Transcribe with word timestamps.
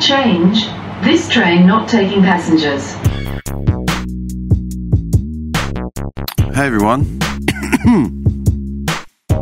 Change. 0.00 0.66
This 1.02 1.28
train 1.28 1.66
not 1.66 1.88
taking 1.88 2.22
passengers. 2.22 2.92
Hey 6.54 6.66
everyone. 6.66 7.00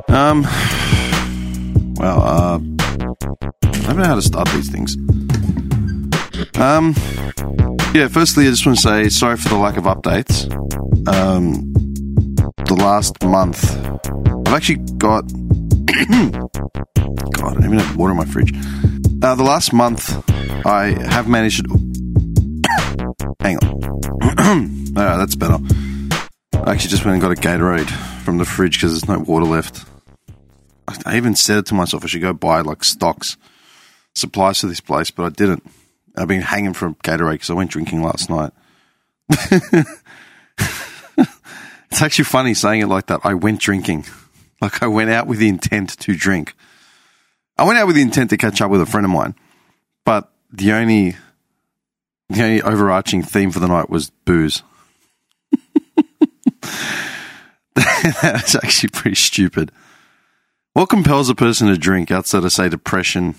um, 0.08 0.42
well, 1.96 2.22
uh, 2.22 2.58
I 3.64 3.87
don't 3.87 3.98
know 3.98 4.04
how 4.04 4.14
to 4.14 4.22
start 4.22 4.48
these 4.48 4.71
things. 4.71 4.96
Um, 6.58 6.94
yeah, 7.94 8.08
firstly, 8.08 8.46
I 8.46 8.50
just 8.50 8.64
want 8.64 8.78
to 8.78 8.82
say 8.82 9.08
sorry 9.10 9.36
for 9.36 9.50
the 9.50 9.56
lack 9.56 9.76
of 9.76 9.84
updates. 9.84 10.50
Um, 11.06 11.72
the 12.64 12.74
last 12.74 13.22
month, 13.22 13.76
I've 14.46 14.54
actually 14.54 14.78
got. 14.96 15.30
God, 17.32 17.45
I 17.45 17.54
don't 17.54 17.64
even 17.64 17.78
have 17.78 17.96
water 17.96 18.12
in 18.12 18.16
my 18.16 18.24
fridge. 18.24 18.52
Uh, 19.27 19.34
the 19.34 19.43
last 19.43 19.73
month, 19.73 20.09
I 20.65 20.95
have 21.11 21.27
managed. 21.27 21.67
Hang 23.41 23.57
on. 23.57 23.83
Alright, 24.97 25.19
that's 25.19 25.34
better. 25.34 25.59
I 26.53 26.71
actually 26.71 26.91
just 26.91 27.05
went 27.05 27.15
and 27.15 27.21
got 27.21 27.33
a 27.33 27.34
Gatorade 27.34 27.91
from 28.23 28.39
the 28.39 28.45
fridge 28.45 28.77
because 28.77 28.93
there's 28.93 29.09
no 29.09 29.19
water 29.19 29.45
left. 29.45 29.84
I- 31.05 31.17
even 31.17 31.34
said 31.34 31.59
it 31.59 31.67
to 31.67 31.75
myself 31.75 32.05
I 32.05 32.07
should 32.07 32.20
go 32.20 32.33
buy 32.34 32.61
like 32.61 32.84
stocks, 32.84 33.37
supplies 34.15 34.61
to 34.61 34.69
this 34.69 34.79
place, 34.79 35.11
but 35.11 35.25
I 35.25 35.31
didn't. 35.31 35.69
I've 36.17 36.29
been 36.29 36.43
hanging 36.43 36.73
for 36.73 36.91
Gatorade 36.91 37.33
because 37.33 37.51
I 37.51 37.55
went 37.55 37.73
drinking 37.73 38.05
last 38.05 38.31
night. 38.31 38.53
it's 39.29 39.91
actually 42.01 42.27
funny 42.27 42.55
saying 42.55 42.83
it 42.83 42.87
like 42.87 43.06
that. 43.06 43.23
I 43.25 43.34
went 43.34 43.61
drinking. 43.61 44.05
Like 44.61 44.84
I 44.84 44.87
went 44.87 45.11
out 45.11 45.27
with 45.27 45.41
the 45.41 45.48
intent 45.48 45.98
to 45.98 46.15
drink. 46.15 46.55
I 47.59 47.65
went 47.65 47.78
out 47.78 47.87
with 47.87 47.96
the 47.96 48.02
intent 48.02 48.30
to 48.30 48.37
catch 48.37 48.60
up 48.60 48.70
with 48.70 48.80
a 48.80 48.87
friend 48.87 49.05
of 49.05 49.10
mine, 49.10 49.34
but 50.05 50.30
the 50.52 50.73
only 50.73 51.16
the 52.28 52.42
only 52.42 52.62
overarching 52.62 53.22
theme 53.22 53.50
for 53.50 53.61
the 53.61 53.69
night 53.69 53.89
was 53.89 54.11
booze. 54.11 54.62
That's 58.22 58.55
actually 58.55 58.91
pretty 58.91 59.16
stupid. 59.16 59.70
What 60.72 60.89
compels 60.89 61.31
a 61.31 61.34
person 61.34 61.69
to 61.69 61.78
drink 61.78 62.11
outside 62.11 62.44
of, 62.44 62.53
say, 62.53 62.69
depression, 62.69 63.34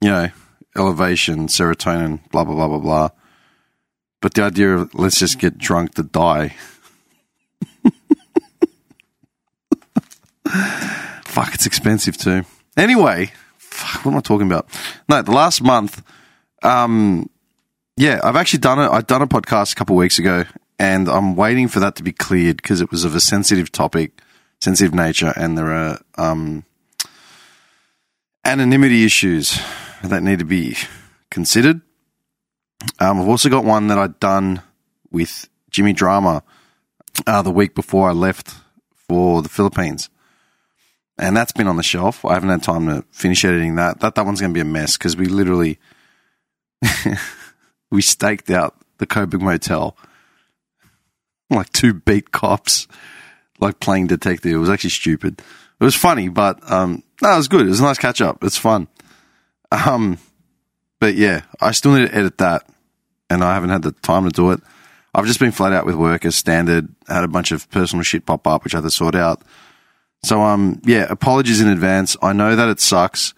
you 0.00 0.08
know, 0.08 0.30
elevation, 0.76 1.46
serotonin, 1.48 2.18
blah, 2.30 2.44
blah, 2.44 2.54
blah, 2.54 2.68
blah, 2.68 2.78
blah. 2.78 3.10
But 4.20 4.34
the 4.34 4.42
idea 4.42 4.74
of 4.76 4.94
let's 4.94 5.18
just 5.18 5.38
get 5.38 5.58
drunk 5.58 5.94
to 5.94 6.02
die. 6.02 6.56
Fuck, 11.24 11.54
it's 11.54 11.66
expensive 11.66 12.16
too. 12.16 12.44
Anyway, 12.76 13.32
fuck, 13.56 14.04
what 14.04 14.12
am 14.12 14.18
I 14.18 14.20
talking 14.20 14.46
about? 14.46 14.68
No, 15.08 15.22
the 15.22 15.32
last 15.32 15.62
month, 15.62 16.02
um, 16.62 17.30
yeah, 17.96 18.20
I've 18.22 18.36
actually 18.36 18.58
done 18.60 18.78
it. 18.78 18.90
I've 18.90 19.06
done 19.06 19.22
a 19.22 19.26
podcast 19.26 19.72
a 19.72 19.76
couple 19.76 19.96
weeks 19.96 20.18
ago, 20.18 20.44
and 20.78 21.08
I'm 21.08 21.36
waiting 21.36 21.68
for 21.68 21.80
that 21.80 21.96
to 21.96 22.02
be 22.02 22.12
cleared 22.12 22.58
because 22.58 22.80
it 22.80 22.90
was 22.90 23.04
of 23.04 23.14
a 23.14 23.20
sensitive 23.20 23.72
topic, 23.72 24.20
sensitive 24.60 24.94
nature, 24.94 25.32
and 25.36 25.56
there 25.56 25.72
are 25.72 26.00
um, 26.18 26.64
anonymity 28.44 29.04
issues 29.04 29.58
that 30.02 30.22
need 30.22 30.38
to 30.40 30.44
be 30.44 30.76
considered. 31.30 31.80
Um, 33.00 33.20
I've 33.20 33.28
also 33.28 33.48
got 33.48 33.64
one 33.64 33.86
that 33.88 33.98
I'd 33.98 34.20
done 34.20 34.60
with 35.10 35.48
Jimmy 35.70 35.94
Drama 35.94 36.42
uh, 37.26 37.42
the 37.42 37.50
week 37.50 37.74
before 37.74 38.08
I 38.08 38.12
left 38.12 38.54
for 39.08 39.40
the 39.40 39.48
Philippines. 39.48 40.10
And 41.18 41.36
that's 41.36 41.52
been 41.52 41.66
on 41.66 41.76
the 41.76 41.82
shelf. 41.82 42.24
I 42.24 42.34
haven't 42.34 42.50
had 42.50 42.62
time 42.62 42.86
to 42.86 43.04
finish 43.10 43.44
editing 43.44 43.76
that. 43.76 44.00
That 44.00 44.14
that 44.16 44.26
one's 44.26 44.40
going 44.40 44.52
to 44.52 44.54
be 44.54 44.60
a 44.60 44.64
mess 44.64 44.98
because 44.98 45.16
we 45.16 45.26
literally 45.26 45.78
we 47.90 48.02
staked 48.02 48.50
out 48.50 48.74
the 48.98 49.06
Coburg 49.06 49.40
Motel 49.40 49.96
like 51.50 51.70
two 51.72 51.94
beat 51.94 52.32
cops, 52.32 52.86
like 53.60 53.80
playing 53.80 54.08
detective. 54.08 54.52
It 54.52 54.58
was 54.58 54.70
actually 54.70 54.90
stupid. 54.90 55.40
It 55.80 55.84
was 55.84 55.94
funny, 55.94 56.28
but 56.28 56.70
um, 56.70 57.02
no, 57.22 57.32
it 57.32 57.36
was 57.36 57.48
good. 57.48 57.66
It 57.66 57.70
was 57.70 57.80
a 57.80 57.84
nice 57.84 57.98
catch 57.98 58.20
up. 58.20 58.42
It's 58.42 58.56
fun. 58.56 58.88
Um, 59.70 60.18
but 61.00 61.14
yeah, 61.14 61.42
I 61.60 61.72
still 61.72 61.92
need 61.92 62.08
to 62.08 62.14
edit 62.14 62.38
that, 62.38 62.68
and 63.28 63.44
I 63.44 63.54
haven't 63.54 63.70
had 63.70 63.82
the 63.82 63.92
time 63.92 64.24
to 64.24 64.30
do 64.30 64.50
it. 64.52 64.60
I've 65.14 65.26
just 65.26 65.40
been 65.40 65.52
flat 65.52 65.72
out 65.72 65.86
with 65.86 65.94
work 65.94 66.24
as 66.24 66.36
standard. 66.36 66.88
Had 67.08 67.24
a 67.24 67.28
bunch 67.28 67.52
of 67.52 67.70
personal 67.70 68.02
shit 68.02 68.26
pop 68.26 68.46
up, 68.46 68.64
which 68.64 68.74
I 68.74 68.78
had 68.78 68.84
to 68.84 68.90
sort 68.90 69.14
out. 69.14 69.42
So 70.22 70.42
um, 70.42 70.80
yeah, 70.84 71.06
apologies 71.08 71.60
in 71.60 71.68
advance. 71.68 72.16
I 72.22 72.32
know 72.32 72.56
that 72.56 72.68
it 72.68 72.80
sucks. 72.80 73.34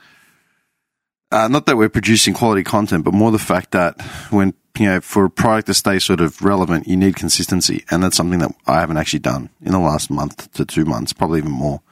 Uh, 1.31 1.49
not 1.49 1.67
that 1.67 1.77
we're 1.77 1.91
producing 1.91 2.33
quality 2.33 2.65
content, 2.65 3.05
but 3.05 3.13
more 3.13 3.31
the 3.31 3.39
fact 3.39 3.73
that 3.73 4.01
when 4.31 4.55
you 4.79 4.87
know 4.87 5.01
for 5.01 5.27
a 5.27 5.31
product 5.31 5.67
to 5.67 5.75
stay 5.75 5.99
sort 5.99 6.21
of 6.21 6.41
relevant, 6.43 6.89
you 6.89 6.97
need 6.97 7.17
consistency, 7.17 7.85
and 7.91 8.03
that's 8.03 8.17
something 8.17 8.39
that 8.39 8.53
I 8.67 8.81
haven't 8.81 8.97
actually 8.97 9.21
done 9.21 9.51
in 9.63 9.73
the 9.73 9.79
last 9.79 10.11
month 10.11 10.51
to 10.53 10.65
two 10.65 10.87
months, 10.87 11.13
probably 11.13 11.39
even 11.39 11.51
more. 11.51 11.83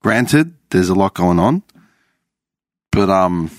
Granted, 0.00 0.54
there's 0.70 0.88
a 0.88 0.94
lot 0.94 1.14
going 1.14 1.38
on, 1.38 1.62
but 2.90 3.10
um, 3.10 3.50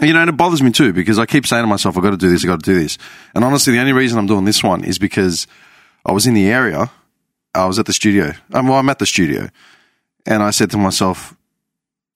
you 0.00 0.12
know, 0.12 0.20
and 0.20 0.30
it 0.30 0.36
bothers 0.36 0.62
me 0.62 0.70
too 0.70 0.92
because 0.92 1.18
I 1.18 1.26
keep 1.26 1.46
saying 1.46 1.64
to 1.64 1.68
myself, 1.68 1.96
"I've 1.96 2.04
got 2.04 2.10
to 2.10 2.16
do 2.16 2.30
this, 2.30 2.44
I've 2.44 2.48
got 2.50 2.62
to 2.62 2.72
do 2.72 2.78
this," 2.78 2.98
and 3.34 3.44
honestly, 3.44 3.72
the 3.72 3.80
only 3.80 3.92
reason 3.92 4.18
I'm 4.18 4.26
doing 4.26 4.44
this 4.44 4.62
one 4.62 4.84
is 4.84 4.98
because 4.98 5.48
I 6.06 6.12
was 6.12 6.28
in 6.28 6.34
the 6.34 6.48
area, 6.48 6.90
I 7.54 7.66
was 7.66 7.78
at 7.78 7.86
the 7.86 7.92
studio. 7.92 8.32
Um, 8.52 8.68
well, 8.68 8.78
I'm 8.78 8.88
at 8.90 8.98
the 8.98 9.06
studio, 9.06 9.48
and 10.26 10.42
I 10.42 10.50
said 10.50 10.70
to 10.72 10.76
myself, 10.76 11.34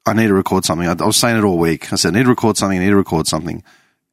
I 0.05 0.13
need 0.15 0.29
to 0.29 0.35
record 0.35 0.65
something. 0.65 0.87
I, 0.87 0.93
I 0.93 1.07
was 1.07 1.17
saying 1.17 1.37
it 1.37 1.45
all 1.45 1.59
week. 1.59 1.93
I 1.93 1.97
said, 1.97 2.15
I 2.15 2.19
need 2.19 2.25
to 2.25 2.31
record 2.31 2.57
something, 2.57 2.79
I 2.79 2.83
need 2.83 2.91
to 2.91 2.97
record 2.97 3.27
something. 3.27 3.63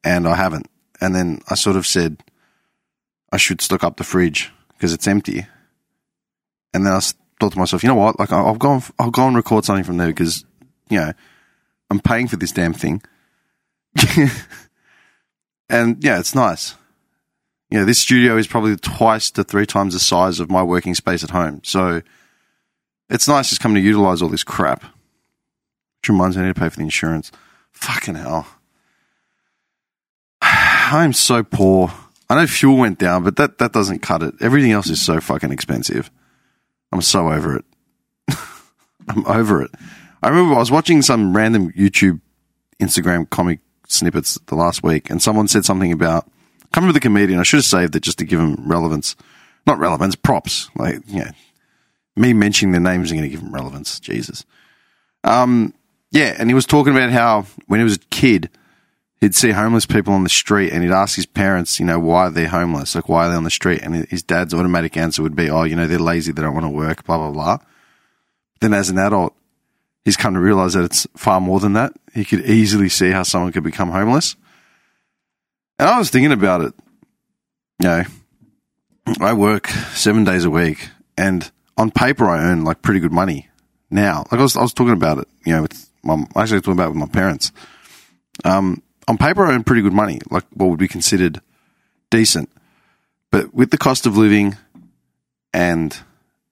And 0.04 0.26
I 0.26 0.34
haven't. 0.34 0.66
And 1.00 1.14
then 1.14 1.40
I 1.48 1.54
sort 1.54 1.76
of 1.76 1.86
said, 1.86 2.22
I 3.32 3.36
should 3.36 3.60
stock 3.60 3.84
up 3.84 3.96
the 3.96 4.04
fridge 4.04 4.50
because 4.72 4.92
it's 4.92 5.06
empty. 5.06 5.46
And 6.72 6.86
then 6.86 6.92
I 6.92 7.00
thought 7.40 7.52
to 7.52 7.58
myself, 7.58 7.82
you 7.82 7.88
know 7.88 7.96
what? 7.96 8.18
Like, 8.18 8.32
I'll, 8.32 8.54
go 8.54 8.74
and, 8.74 8.90
I'll 8.98 9.10
go 9.10 9.26
and 9.26 9.36
record 9.36 9.64
something 9.64 9.84
from 9.84 9.96
there 9.96 10.08
because, 10.08 10.44
you 10.88 10.98
know, 10.98 11.12
I'm 11.90 12.00
paying 12.00 12.28
for 12.28 12.36
this 12.36 12.52
damn 12.52 12.72
thing. 12.72 13.02
and 15.68 16.02
yeah, 16.02 16.20
it's 16.20 16.34
nice. 16.34 16.76
You 17.70 17.78
know, 17.78 17.84
this 17.84 17.98
studio 18.00 18.36
is 18.36 18.46
probably 18.46 18.76
twice 18.76 19.30
to 19.32 19.44
three 19.44 19.66
times 19.66 19.94
the 19.94 20.00
size 20.00 20.40
of 20.40 20.50
my 20.50 20.62
working 20.62 20.94
space 20.94 21.22
at 21.22 21.30
home. 21.30 21.60
So 21.62 22.02
it's 23.08 23.28
nice 23.28 23.50
just 23.50 23.60
coming 23.60 23.76
to 23.76 23.80
utilize 23.80 24.22
all 24.22 24.28
this 24.28 24.44
crap. 24.44 24.82
Which 24.82 26.08
reminds 26.08 26.36
me, 26.36 26.42
I 26.42 26.46
need 26.46 26.54
to 26.54 26.60
pay 26.60 26.68
for 26.68 26.76
the 26.76 26.82
insurance. 26.82 27.30
Fucking 27.72 28.16
hell. 28.16 28.46
I'm 30.42 31.12
so 31.12 31.44
poor. 31.44 31.92
I 32.28 32.36
know 32.36 32.46
fuel 32.46 32.76
went 32.76 32.98
down, 32.98 33.22
but 33.22 33.36
that, 33.36 33.58
that 33.58 33.72
doesn't 33.72 34.00
cut 34.00 34.22
it. 34.22 34.34
Everything 34.40 34.72
else 34.72 34.88
is 34.88 35.04
so 35.04 35.20
fucking 35.20 35.52
expensive. 35.52 36.10
I'm 36.92 37.02
so 37.02 37.30
over 37.30 37.56
it. 37.56 37.64
I'm 39.08 39.26
over 39.26 39.62
it. 39.62 39.70
I 40.22 40.28
remember 40.28 40.54
I 40.54 40.58
was 40.58 40.70
watching 40.70 41.02
some 41.02 41.36
random 41.36 41.72
YouTube, 41.72 42.20
Instagram 42.80 43.28
comic 43.30 43.60
snippets 43.86 44.38
the 44.46 44.54
last 44.54 44.82
week, 44.82 45.10
and 45.10 45.22
someone 45.22 45.48
said 45.48 45.64
something 45.64 45.92
about, 45.92 46.30
can't 46.72 46.82
remember 46.82 46.94
the 46.94 47.00
comedian. 47.00 47.40
I 47.40 47.42
should 47.42 47.58
have 47.58 47.64
saved 47.64 47.96
it 47.96 48.02
just 48.02 48.18
to 48.18 48.24
give 48.24 48.40
him 48.40 48.56
relevance. 48.66 49.16
Not 49.66 49.78
relevance, 49.78 50.14
props. 50.14 50.70
Like, 50.76 51.00
yeah, 51.06 51.32
me 52.16 52.32
mentioning 52.32 52.72
their 52.72 52.80
names 52.80 53.06
is 53.06 53.12
going 53.12 53.24
to 53.24 53.28
give 53.28 53.40
them 53.40 53.54
relevance. 53.54 53.98
Jesus. 54.00 54.44
Um, 55.24 55.74
yeah, 56.10 56.34
and 56.38 56.48
he 56.48 56.54
was 56.54 56.66
talking 56.66 56.94
about 56.94 57.10
how 57.10 57.46
when 57.66 57.80
he 57.80 57.84
was 57.84 57.96
a 57.96 58.00
kid, 58.10 58.50
he'd 59.20 59.34
see 59.34 59.50
homeless 59.50 59.86
people 59.86 60.14
on 60.14 60.22
the 60.22 60.30
street 60.30 60.72
and 60.72 60.82
he'd 60.82 60.92
ask 60.92 61.16
his 61.16 61.26
parents, 61.26 61.78
you 61.78 61.86
know, 61.86 61.98
why 61.98 62.28
they're 62.28 62.48
homeless, 62.48 62.94
like 62.94 63.08
why 63.08 63.26
are 63.26 63.30
they 63.30 63.36
on 63.36 63.44
the 63.44 63.50
street? 63.50 63.82
And 63.82 64.06
his 64.06 64.22
dad's 64.22 64.54
automatic 64.54 64.96
answer 64.96 65.22
would 65.22 65.36
be, 65.36 65.50
oh, 65.50 65.64
you 65.64 65.76
know, 65.76 65.86
they're 65.86 65.98
lazy, 65.98 66.32
they 66.32 66.42
don't 66.42 66.54
want 66.54 66.64
to 66.66 66.70
work, 66.70 67.04
blah, 67.04 67.18
blah, 67.18 67.30
blah. 67.30 67.58
Then 68.60 68.74
as 68.74 68.90
an 68.90 68.98
adult, 68.98 69.34
he's 70.04 70.16
come 70.16 70.34
to 70.34 70.40
realize 70.40 70.74
that 70.74 70.84
it's 70.84 71.06
far 71.16 71.40
more 71.40 71.60
than 71.60 71.74
that. 71.74 71.92
He 72.14 72.24
could 72.24 72.40
easily 72.40 72.88
see 72.88 73.10
how 73.10 73.22
someone 73.22 73.52
could 73.52 73.64
become 73.64 73.90
homeless. 73.90 74.36
And 75.80 75.88
I 75.88 75.98
was 75.98 76.10
thinking 76.10 76.30
about 76.30 76.60
it. 76.60 76.74
You 77.82 77.88
know, 77.88 78.04
I 79.18 79.32
work 79.32 79.68
seven 79.94 80.24
days 80.24 80.44
a 80.44 80.50
week 80.50 80.90
and 81.16 81.50
on 81.78 81.90
paper 81.90 82.28
I 82.28 82.38
earn 82.42 82.64
like 82.64 82.82
pretty 82.82 83.00
good 83.00 83.12
money 83.14 83.48
now. 83.90 84.26
Like 84.30 84.40
I 84.40 84.42
was, 84.42 84.58
I 84.58 84.60
was 84.60 84.74
talking 84.74 84.92
about 84.92 85.16
it, 85.16 85.28
you 85.46 85.54
know, 85.54 85.62
with 85.62 85.90
my, 86.02 86.22
actually 86.36 86.60
talking 86.60 86.74
about 86.74 86.88
it 86.88 86.90
with 86.90 86.98
my 86.98 87.06
parents. 87.06 87.50
Um, 88.44 88.82
on 89.08 89.16
paper 89.16 89.42
I 89.46 89.54
earn 89.54 89.64
pretty 89.64 89.80
good 89.80 89.94
money, 89.94 90.20
like 90.30 90.44
what 90.52 90.68
would 90.68 90.78
be 90.78 90.86
considered 90.86 91.40
decent. 92.10 92.50
But 93.30 93.54
with 93.54 93.70
the 93.70 93.78
cost 93.78 94.04
of 94.04 94.18
living 94.18 94.58
and, 95.54 95.98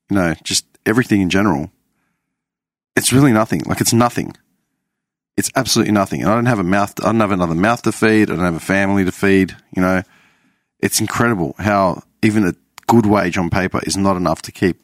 you 0.09 0.17
know, 0.17 0.37
just 0.43 0.65
everything 0.87 1.21
in 1.21 1.29
general, 1.29 1.71
it's 2.97 3.13
really 3.13 3.33
nothing. 3.33 3.61
Like 3.67 3.83
it's 3.83 3.93
nothing. 3.93 4.35
It's 5.39 5.51
absolutely 5.55 5.93
nothing. 5.93 6.21
And 6.23 6.31
I 6.31 6.35
don't 6.35 6.47
have 6.47 6.59
a 6.59 6.65
mouth. 6.77 6.93
I 7.01 7.07
don't 7.13 7.21
have 7.21 7.31
another 7.31 7.55
mouth 7.55 7.83
to 7.83 7.93
feed. 7.93 8.29
I 8.29 8.35
don't 8.35 8.45
have 8.45 8.63
a 8.63 8.73
family 8.75 9.05
to 9.05 9.13
feed. 9.13 9.57
You 9.75 9.83
know, 9.83 10.03
it's 10.81 11.01
incredible 11.01 11.55
how 11.59 12.03
even 12.23 12.45
a 12.45 12.55
good 12.87 13.07
wage 13.07 13.39
on 13.39 13.49
paper 13.49 13.81
is 13.85 13.97
not 13.97 14.17
enough 14.17 14.43
to 14.43 14.53
keep 14.53 14.77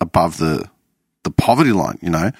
above 0.00 0.36
the 0.36 0.68
the 1.24 1.30
poverty 1.30 1.72
line. 1.72 1.98
You 2.02 2.10
know, 2.10 2.30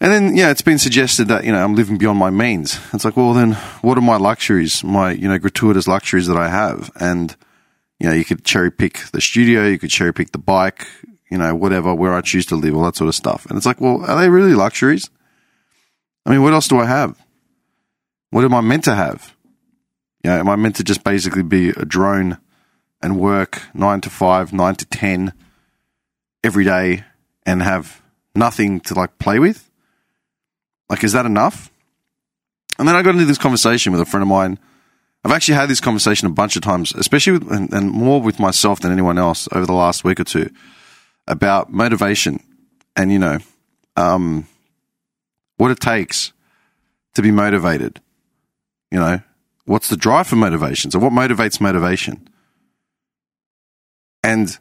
And 0.00 0.12
then, 0.12 0.36
yeah, 0.36 0.50
it's 0.50 0.60
been 0.60 0.78
suggested 0.78 1.28
that, 1.28 1.44
you 1.44 1.52
know, 1.52 1.64
I'm 1.64 1.74
living 1.74 1.96
beyond 1.96 2.18
my 2.18 2.28
means. 2.28 2.78
It's 2.92 3.04
like, 3.04 3.16
well, 3.16 3.32
then 3.32 3.52
what 3.80 3.96
are 3.96 4.02
my 4.02 4.18
luxuries, 4.18 4.84
my, 4.84 5.12
you 5.12 5.28
know, 5.28 5.38
gratuitous 5.38 5.88
luxuries 5.88 6.26
that 6.26 6.36
I 6.36 6.48
have? 6.48 6.90
And, 7.00 7.34
you 7.98 8.08
know, 8.08 8.14
you 8.14 8.24
could 8.24 8.44
cherry 8.44 8.70
pick 8.70 8.98
the 9.12 9.20
studio, 9.20 9.66
you 9.66 9.78
could 9.78 9.90
cherry 9.90 10.12
pick 10.12 10.32
the 10.32 10.38
bike, 10.38 10.86
you 11.30 11.38
know, 11.38 11.54
whatever, 11.54 11.94
where 11.94 12.12
I 12.12 12.20
choose 12.20 12.44
to 12.46 12.56
live, 12.56 12.74
all 12.74 12.84
that 12.84 12.96
sort 12.96 13.08
of 13.08 13.14
stuff. 13.14 13.46
And 13.46 13.56
it's 13.56 13.64
like, 13.64 13.80
well, 13.80 14.04
are 14.04 14.20
they 14.20 14.28
really 14.28 14.54
luxuries? 14.54 15.08
I 16.26 16.30
mean, 16.30 16.42
what 16.42 16.52
else 16.52 16.68
do 16.68 16.78
I 16.78 16.86
have? 16.86 17.22
What 18.30 18.44
am 18.44 18.54
I 18.54 18.60
meant 18.60 18.84
to 18.84 18.94
have? 18.94 19.34
You 20.22 20.30
know, 20.30 20.38
am 20.38 20.48
I 20.48 20.56
meant 20.56 20.76
to 20.76 20.84
just 20.84 21.04
basically 21.04 21.42
be 21.42 21.70
a 21.70 21.84
drone 21.84 22.38
and 23.02 23.20
work 23.20 23.62
nine 23.74 24.00
to 24.00 24.10
five, 24.10 24.52
nine 24.52 24.74
to 24.76 24.86
10 24.86 25.32
every 26.42 26.64
day 26.64 27.04
and 27.44 27.62
have 27.62 28.02
nothing 28.34 28.80
to 28.80 28.94
like 28.94 29.18
play 29.18 29.38
with? 29.38 29.70
Like, 30.88 31.04
is 31.04 31.12
that 31.12 31.26
enough? 31.26 31.70
And 32.78 32.88
then 32.88 32.96
I 32.96 33.02
got 33.02 33.14
into 33.14 33.26
this 33.26 33.38
conversation 33.38 33.92
with 33.92 34.00
a 34.00 34.06
friend 34.06 34.22
of 34.22 34.28
mine. 34.28 34.58
I've 35.24 35.32
actually 35.32 35.54
had 35.54 35.68
this 35.68 35.80
conversation 35.80 36.26
a 36.26 36.32
bunch 36.32 36.56
of 36.56 36.62
times, 36.62 36.94
especially 36.94 37.34
with, 37.38 37.52
and, 37.52 37.72
and 37.72 37.90
more 37.90 38.20
with 38.20 38.38
myself 38.38 38.80
than 38.80 38.92
anyone 38.92 39.18
else 39.18 39.48
over 39.52 39.64
the 39.64 39.72
last 39.72 40.04
week 40.04 40.20
or 40.20 40.24
two 40.24 40.50
about 41.26 41.72
motivation 41.72 42.42
and, 42.96 43.10
you 43.10 43.18
know, 43.18 43.38
um, 43.96 44.46
what 45.56 45.70
it 45.70 45.80
takes 45.80 46.32
to 47.14 47.22
be 47.22 47.30
motivated. 47.30 48.00
You 48.90 49.00
know, 49.00 49.20
what's 49.64 49.88
the 49.88 49.96
drive 49.96 50.26
for 50.26 50.36
motivation? 50.36 50.90
So, 50.90 50.98
what 50.98 51.12
motivates 51.12 51.60
motivation? 51.60 52.28
And 54.22 54.56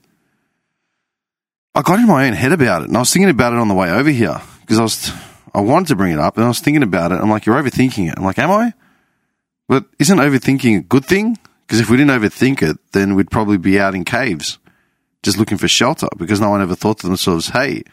I 1.76 1.82
got 1.82 2.00
in 2.00 2.08
my 2.08 2.28
own 2.28 2.34
head 2.34 2.52
about 2.52 2.82
it, 2.82 2.88
and 2.88 2.98
I 2.98 3.00
was 3.00 3.12
thinking 3.12 3.30
about 3.30 3.54
it 3.54 3.60
on 3.60 3.68
the 3.68 3.76
way 3.76 3.92
over 3.92 4.10
here 4.10 4.42
because 4.62 4.80
I 4.80 4.84
was 4.84 5.12
I 5.54 5.62
wanted 5.62 5.90
to 5.90 5.96
bring 5.96 6.14
it 6.14 6.20
up, 6.20 6.38
and 6.38 6.46
I 6.46 6.48
was 6.48 6.60
thinking 6.60 6.84
about 6.84 7.12
it. 7.12 7.20
I'm 7.22 7.30
like, 7.30 7.46
you're 7.46 7.62
overthinking 7.62 8.10
it. 8.10 8.16
I'm 8.18 8.24
like, 8.24 8.40
am 8.40 8.52
I? 8.52 8.74
But 9.68 9.86
isn't 10.00 10.18
overthinking 10.18 10.78
a 10.78 10.82
good 10.82 11.06
thing? 11.06 11.38
Because 11.66 11.80
if 11.80 11.90
we 11.90 11.98
didn't 11.98 12.20
overthink 12.20 12.62
it, 12.62 12.78
then 12.92 13.16
we'd 13.16 13.32
probably 13.32 13.58
be 13.58 13.80
out 13.80 13.96
in 13.96 14.04
caves 14.04 14.60
just 15.24 15.38
looking 15.38 15.58
for 15.58 15.68
shelter 15.68 16.08
because 16.18 16.42
no 16.42 16.50
one 16.50 16.62
ever 16.62 16.76
thought 16.76 17.00
to 17.00 17.08
themselves, 17.08 17.50
hey, 17.50 17.84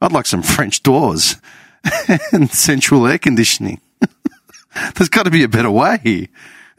I'd 0.00 0.12
like 0.12 0.26
some 0.26 0.42
French 0.56 0.82
doors 0.82 1.36
and 2.32 2.50
central 2.50 3.06
air 3.06 3.18
conditioning. 3.18 3.80
There's 4.94 5.08
got 5.08 5.24
to 5.24 5.30
be 5.30 5.42
a 5.42 5.48
better 5.48 5.70
way. 5.70 6.28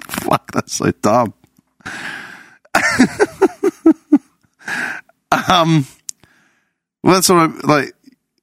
Fuck, 0.00 0.52
that's 0.52 0.74
so 0.74 0.90
dumb. 0.90 1.34
um, 5.48 5.86
well, 7.02 7.14
that's 7.14 7.28
what 7.28 7.38
I'm 7.38 7.58
like. 7.60 7.94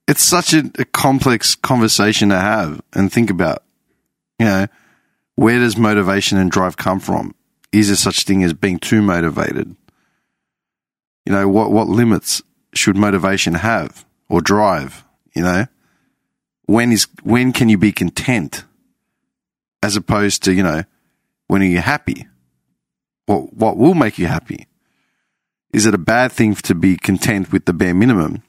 It's 0.08 0.22
such 0.22 0.52
a, 0.54 0.70
a 0.78 0.84
complex 0.84 1.56
conversation 1.56 2.28
to 2.28 2.38
have 2.38 2.80
and 2.92 3.12
think 3.12 3.30
about. 3.30 3.64
You 4.38 4.46
know, 4.46 4.66
where 5.34 5.58
does 5.58 5.76
motivation 5.76 6.38
and 6.38 6.50
drive 6.50 6.76
come 6.76 7.00
from? 7.00 7.34
Is 7.72 7.88
there 7.88 7.96
such 7.96 8.24
thing 8.24 8.44
as 8.44 8.52
being 8.52 8.78
too 8.78 9.02
motivated? 9.02 9.74
You 11.24 11.32
know, 11.32 11.48
what 11.48 11.72
what 11.72 11.88
limits 11.88 12.42
should 12.76 12.96
motivation 12.96 13.54
have 13.54 14.04
or 14.28 14.40
drive? 14.40 15.04
You 15.34 15.42
know, 15.42 15.66
when 16.66 16.92
is 16.92 17.08
when 17.22 17.52
can 17.52 17.68
you 17.68 17.78
be 17.78 17.92
content, 17.92 18.64
as 19.82 19.96
opposed 19.96 20.42
to 20.44 20.52
you 20.52 20.62
know, 20.62 20.84
when 21.46 21.62
are 21.62 21.66
you 21.66 21.80
happy? 21.80 22.26
What 23.26 23.52
what 23.54 23.76
will 23.76 23.94
make 23.94 24.18
you 24.18 24.26
happy? 24.26 24.66
Is 25.72 25.84
it 25.84 25.94
a 25.94 25.98
bad 25.98 26.32
thing 26.32 26.54
to 26.54 26.74
be 26.74 26.96
content 26.96 27.52
with 27.52 27.66
the 27.66 27.72
bare 27.72 27.94
minimum? 27.94 28.42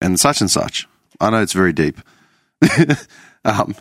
And 0.00 0.18
such 0.18 0.40
and 0.40 0.50
such. 0.50 0.88
I 1.20 1.30
know 1.30 1.42
it's 1.42 1.52
very 1.52 1.72
deep. 1.72 2.00
um, 3.44 3.74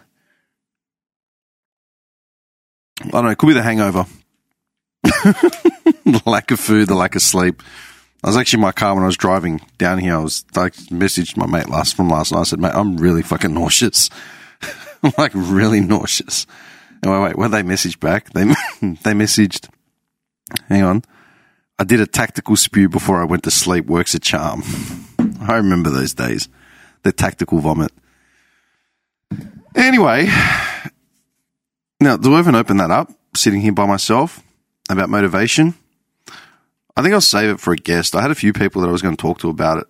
I 3.01 3.09
don't 3.09 3.25
know. 3.25 3.29
It 3.29 3.37
could 3.37 3.47
be 3.47 3.53
the 3.53 3.63
hangover, 3.63 4.05
the 5.03 6.21
lack 6.25 6.51
of 6.51 6.59
food, 6.59 6.87
the 6.87 6.95
lack 6.95 7.15
of 7.15 7.21
sleep. 7.21 7.61
I 8.23 8.27
was 8.27 8.37
actually 8.37 8.57
in 8.57 8.61
my 8.61 8.71
car 8.71 8.95
when 8.95 9.03
I 9.03 9.07
was 9.07 9.17
driving 9.17 9.59
down 9.77 9.97
here. 9.97 10.15
I 10.15 10.19
was 10.19 10.45
like, 10.55 10.73
messaged 10.75 11.35
my 11.35 11.45
mate 11.45 11.67
last 11.67 11.95
from 11.95 12.09
last 12.09 12.31
night. 12.31 12.39
I 12.39 12.43
said, 12.43 12.59
mate, 12.59 12.71
I'm 12.73 12.95
really 12.95 13.21
fucking 13.21 13.53
nauseous. 13.53 14.09
I'm 15.03 15.11
like 15.17 15.33
really 15.35 15.81
nauseous. 15.81 16.47
And 17.01 17.11
wait, 17.11 17.21
wait, 17.21 17.37
when 17.37 17.51
they 17.51 17.63
messaged 17.63 17.99
back, 17.99 18.29
they 18.29 18.45
they 18.81 19.11
messaged. 19.11 19.69
Hang 20.69 20.83
on, 20.83 21.03
I 21.77 21.83
did 21.83 21.99
a 21.99 22.07
tactical 22.07 22.55
spew 22.55 22.87
before 22.87 23.21
I 23.21 23.25
went 23.25 23.43
to 23.43 23.51
sleep. 23.51 23.87
Works 23.87 24.13
a 24.13 24.19
charm. 24.19 24.63
I 25.41 25.57
remember 25.57 25.89
those 25.89 26.13
days. 26.13 26.47
The 27.03 27.11
tactical 27.11 27.59
vomit. 27.59 27.91
Anyway, 29.75 30.29
now 31.99 32.15
do 32.15 32.33
I 32.35 32.39
even 32.39 32.55
open 32.55 32.77
that 32.77 32.91
up? 32.91 33.11
Sitting 33.35 33.59
here 33.59 33.73
by 33.73 33.85
myself 33.85 34.41
about 34.89 35.09
motivation. 35.09 35.73
I 36.95 37.01
think 37.01 37.13
I'll 37.13 37.21
save 37.21 37.49
it 37.49 37.59
for 37.59 37.73
a 37.73 37.77
guest. 37.77 38.15
I 38.15 38.21
had 38.21 38.31
a 38.31 38.35
few 38.35 38.53
people 38.53 38.81
that 38.81 38.87
I 38.87 38.91
was 38.91 39.01
going 39.01 39.15
to 39.15 39.21
talk 39.21 39.39
to 39.39 39.49
about 39.49 39.79
it 39.79 39.87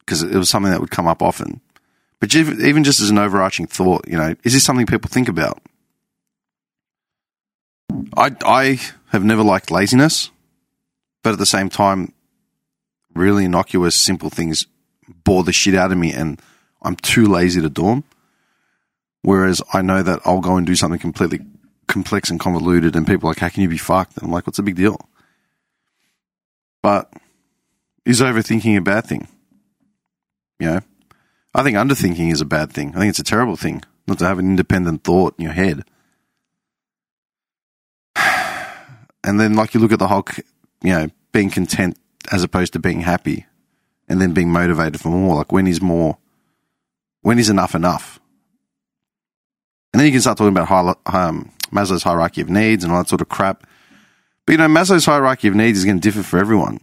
because 0.00 0.22
it 0.22 0.36
was 0.36 0.50
something 0.50 0.70
that 0.70 0.80
would 0.80 0.90
come 0.90 1.06
up 1.06 1.22
often. 1.22 1.60
But 2.20 2.34
even 2.34 2.84
just 2.84 3.00
as 3.00 3.10
an 3.10 3.18
overarching 3.18 3.66
thought, 3.66 4.06
you 4.08 4.16
know, 4.16 4.34
is 4.44 4.52
this 4.52 4.64
something 4.64 4.86
people 4.86 5.08
think 5.08 5.28
about? 5.28 5.60
I, 8.16 8.34
I 8.44 8.80
have 9.08 9.24
never 9.24 9.42
liked 9.42 9.70
laziness, 9.70 10.30
but 11.22 11.32
at 11.32 11.38
the 11.38 11.46
same 11.46 11.68
time, 11.68 12.12
really 13.14 13.44
innocuous, 13.44 13.94
simple 13.94 14.30
things 14.30 14.66
bore 15.24 15.44
the 15.44 15.52
shit 15.52 15.74
out 15.74 15.92
of 15.92 15.98
me 15.98 16.12
and 16.12 16.40
I'm 16.82 16.96
too 16.96 17.26
lazy 17.26 17.60
to 17.60 17.70
do 17.70 17.82
them. 17.82 18.04
Whereas 19.22 19.62
I 19.72 19.82
know 19.82 20.02
that 20.02 20.20
I'll 20.24 20.40
go 20.40 20.56
and 20.56 20.66
do 20.66 20.74
something 20.74 21.00
completely 21.00 21.40
complex 21.86 22.30
and 22.30 22.40
convoluted 22.40 22.96
and 22.96 23.06
people 23.06 23.28
are 23.28 23.32
like, 23.32 23.38
how 23.38 23.48
can 23.48 23.62
you 23.62 23.68
be 23.68 23.78
fucked? 23.78 24.16
And 24.16 24.24
I'm 24.24 24.32
like, 24.32 24.46
what's 24.46 24.58
the 24.58 24.62
big 24.62 24.76
deal? 24.76 24.98
But 26.84 27.10
is 28.04 28.20
overthinking 28.20 28.76
a 28.76 28.82
bad 28.82 29.06
thing? 29.06 29.26
You 30.58 30.66
know, 30.66 30.80
I 31.54 31.62
think 31.62 31.78
underthinking 31.78 32.30
is 32.30 32.42
a 32.42 32.44
bad 32.44 32.72
thing. 32.74 32.94
I 32.94 32.98
think 32.98 33.08
it's 33.08 33.18
a 33.18 33.24
terrible 33.24 33.56
thing 33.56 33.82
not 34.06 34.18
to 34.18 34.26
have 34.26 34.38
an 34.38 34.44
independent 34.44 35.02
thought 35.02 35.34
in 35.38 35.44
your 35.44 35.54
head. 35.54 35.84
And 39.26 39.40
then, 39.40 39.54
like, 39.54 39.72
you 39.72 39.80
look 39.80 39.92
at 39.92 39.98
the 39.98 40.08
whole, 40.08 40.26
you 40.82 40.92
know, 40.92 41.08
being 41.32 41.48
content 41.48 41.98
as 42.30 42.42
opposed 42.42 42.74
to 42.74 42.78
being 42.78 43.00
happy 43.00 43.46
and 44.06 44.20
then 44.20 44.34
being 44.34 44.52
motivated 44.52 45.00
for 45.00 45.08
more. 45.08 45.36
Like, 45.36 45.50
when 45.50 45.66
is 45.66 45.80
more, 45.80 46.18
when 47.22 47.38
is 47.38 47.48
enough 47.48 47.74
enough? 47.74 48.20
And 49.94 50.00
then 50.00 50.06
you 50.06 50.12
can 50.12 50.20
start 50.20 50.36
talking 50.36 50.54
about 50.54 50.68
high, 50.68 50.94
um, 51.06 51.50
Maslow's 51.72 52.02
hierarchy 52.02 52.42
of 52.42 52.50
needs 52.50 52.84
and 52.84 52.92
all 52.92 52.98
that 52.98 53.08
sort 53.08 53.22
of 53.22 53.30
crap. 53.30 53.66
But, 54.46 54.52
you 54.52 54.58
know, 54.58 54.68
Maslow's 54.68 55.06
hierarchy 55.06 55.48
of 55.48 55.54
needs 55.54 55.78
is 55.78 55.84
going 55.84 56.00
to 56.00 56.08
differ 56.08 56.22
for 56.22 56.38
everyone. 56.38 56.80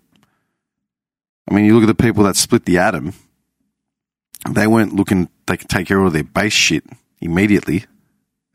I 1.50 1.54
mean, 1.54 1.66
you 1.66 1.74
look 1.74 1.90
at 1.90 1.98
the 1.98 2.04
people 2.04 2.24
that 2.24 2.36
split 2.36 2.66
the 2.66 2.78
atom, 2.78 3.14
they 4.50 4.68
weren't 4.68 4.96
looking, 4.96 5.30
they 5.48 5.58
could 5.58 5.70
take 5.70 5.88
care 5.88 6.00
of 6.00 6.14
their 6.14 6.24
base 6.24 6.54
shit 6.54 6.84
immediately, 7.20 7.86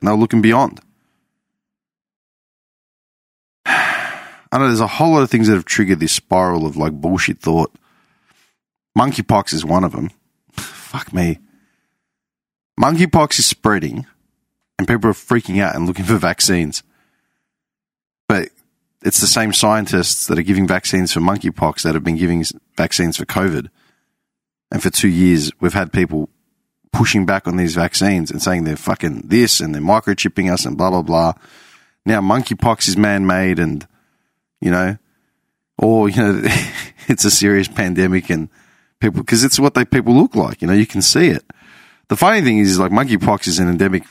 and 0.00 0.08
they 0.08 0.10
were 0.10 0.18
looking 0.18 0.42
beyond. 0.42 0.80
I 3.66 4.18
know 4.52 4.66
there's 4.66 4.80
a 4.80 4.86
whole 4.86 5.12
lot 5.12 5.22
of 5.22 5.30
things 5.30 5.48
that 5.48 5.54
have 5.54 5.64
triggered 5.64 6.00
this 6.00 6.12
spiral 6.12 6.66
of 6.66 6.76
like 6.76 6.92
bullshit 6.92 7.40
thought. 7.40 7.72
Monkeypox 8.96 9.52
is 9.52 9.64
one 9.64 9.84
of 9.84 9.92
them. 9.92 10.10
Fuck 10.52 11.12
me. 11.12 11.38
Monkeypox 12.80 13.38
is 13.38 13.46
spreading 13.46 14.06
and 14.78 14.88
people 14.88 15.10
are 15.10 15.14
freaking 15.14 15.60
out 15.60 15.74
and 15.74 15.86
looking 15.86 16.04
for 16.04 16.16
vaccines. 16.16 16.82
But 18.28 18.50
it's 19.06 19.20
the 19.20 19.26
same 19.26 19.52
scientists 19.52 20.26
that 20.26 20.38
are 20.38 20.42
giving 20.42 20.66
vaccines 20.66 21.12
for 21.12 21.20
monkeypox 21.20 21.82
that 21.82 21.94
have 21.94 22.02
been 22.02 22.16
giving 22.16 22.44
vaccines 22.76 23.16
for 23.16 23.24
COVID. 23.24 23.68
And 24.72 24.82
for 24.82 24.90
two 24.90 25.08
years, 25.08 25.52
we've 25.60 25.72
had 25.72 25.92
people 25.92 26.28
pushing 26.92 27.24
back 27.24 27.46
on 27.46 27.56
these 27.56 27.76
vaccines 27.76 28.32
and 28.32 28.42
saying 28.42 28.64
they're 28.64 28.76
fucking 28.76 29.22
this 29.26 29.60
and 29.60 29.72
they're 29.72 29.82
microchipping 29.82 30.52
us 30.52 30.66
and 30.66 30.76
blah, 30.76 30.90
blah, 30.90 31.02
blah. 31.02 31.34
Now, 32.04 32.20
monkeypox 32.20 32.88
is 32.88 32.96
man 32.96 33.26
made 33.26 33.60
and 33.60 33.86
you 34.60 34.70
know, 34.70 34.96
or, 35.78 36.08
you 36.08 36.22
know, 36.22 36.42
it's 37.08 37.24
a 37.24 37.30
serious 37.30 37.68
pandemic 37.68 38.30
and 38.30 38.48
people, 38.98 39.20
because 39.20 39.44
it's 39.44 39.60
what 39.60 39.74
they 39.74 39.84
people 39.84 40.14
look 40.14 40.34
like, 40.34 40.62
you 40.62 40.68
know, 40.68 40.74
you 40.74 40.86
can 40.86 41.02
see 41.02 41.28
it. 41.28 41.44
The 42.08 42.16
funny 42.16 42.40
thing 42.40 42.58
is, 42.58 42.78
like, 42.78 42.92
monkeypox 42.92 43.46
is 43.46 43.58
an 43.58 43.68
endemic, 43.68 44.04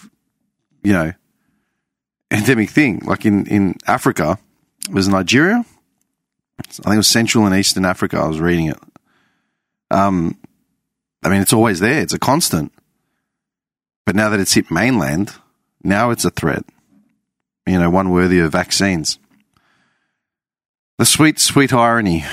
you 0.83 0.93
know, 0.93 1.13
endemic 2.31 2.69
thing. 2.69 2.99
Like 2.99 3.25
in, 3.25 3.45
in 3.47 3.75
Africa, 3.87 4.37
it 4.87 4.93
was 4.93 5.07
Nigeria. 5.07 5.65
I 6.59 6.63
think 6.63 6.93
it 6.93 6.97
was 6.97 7.07
Central 7.07 7.45
and 7.45 7.55
Eastern 7.55 7.85
Africa. 7.85 8.17
I 8.17 8.27
was 8.27 8.39
reading 8.39 8.67
it. 8.67 8.77
Um, 9.91 10.37
I 11.23 11.29
mean, 11.29 11.41
it's 11.41 11.53
always 11.53 11.79
there. 11.79 12.01
It's 12.01 12.13
a 12.13 12.19
constant. 12.19 12.71
But 14.05 14.15
now 14.15 14.29
that 14.29 14.39
it's 14.39 14.53
hit 14.53 14.71
mainland, 14.71 15.33
now 15.83 16.11
it's 16.11 16.25
a 16.25 16.29
threat. 16.29 16.63
You 17.65 17.79
know, 17.79 17.89
one 17.89 18.11
worthy 18.11 18.39
of 18.39 18.51
vaccines. 18.51 19.17
The 20.97 21.05
sweet, 21.05 21.39
sweet 21.39 21.73
irony. 21.73 22.23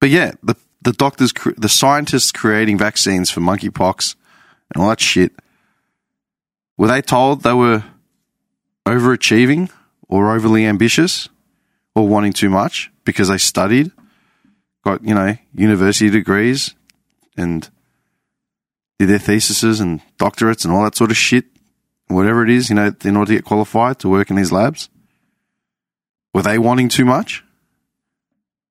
But 0.00 0.08
yeah, 0.08 0.32
the 0.42 0.56
the 0.82 0.92
doctors, 0.92 1.32
the 1.58 1.68
scientists 1.68 2.32
creating 2.32 2.78
vaccines 2.78 3.30
for 3.30 3.40
monkeypox 3.40 4.16
and 4.74 4.82
all 4.82 4.88
that 4.88 5.00
shit, 5.00 5.32
were 6.78 6.88
they 6.88 7.02
told 7.02 7.42
they 7.42 7.52
were 7.52 7.84
overachieving 8.90 9.70
or 10.08 10.34
overly 10.34 10.66
ambitious 10.66 11.28
or 11.94 12.08
wanting 12.08 12.32
too 12.32 12.50
much 12.50 12.90
because 13.04 13.28
they 13.28 13.38
studied, 13.38 13.92
got 14.84 15.04
you 15.04 15.14
know 15.14 15.36
university 15.54 16.10
degrees, 16.10 16.74
and 17.36 17.70
did 18.98 19.08
their 19.08 19.18
theses 19.18 19.80
and 19.80 20.00
doctorates 20.18 20.64
and 20.64 20.74
all 20.74 20.84
that 20.84 20.96
sort 20.96 21.10
of 21.10 21.16
shit, 21.16 21.46
whatever 22.08 22.42
it 22.42 22.50
is, 22.50 22.68
you 22.68 22.76
know, 22.76 22.92
in 23.04 23.16
order 23.16 23.30
to 23.30 23.38
get 23.38 23.44
qualified 23.44 23.98
to 24.00 24.08
work 24.08 24.30
in 24.30 24.36
these 24.36 24.52
labs? 24.52 24.88
Were 26.34 26.42
they 26.42 26.58
wanting 26.58 26.88
too 26.88 27.04
much? 27.04 27.44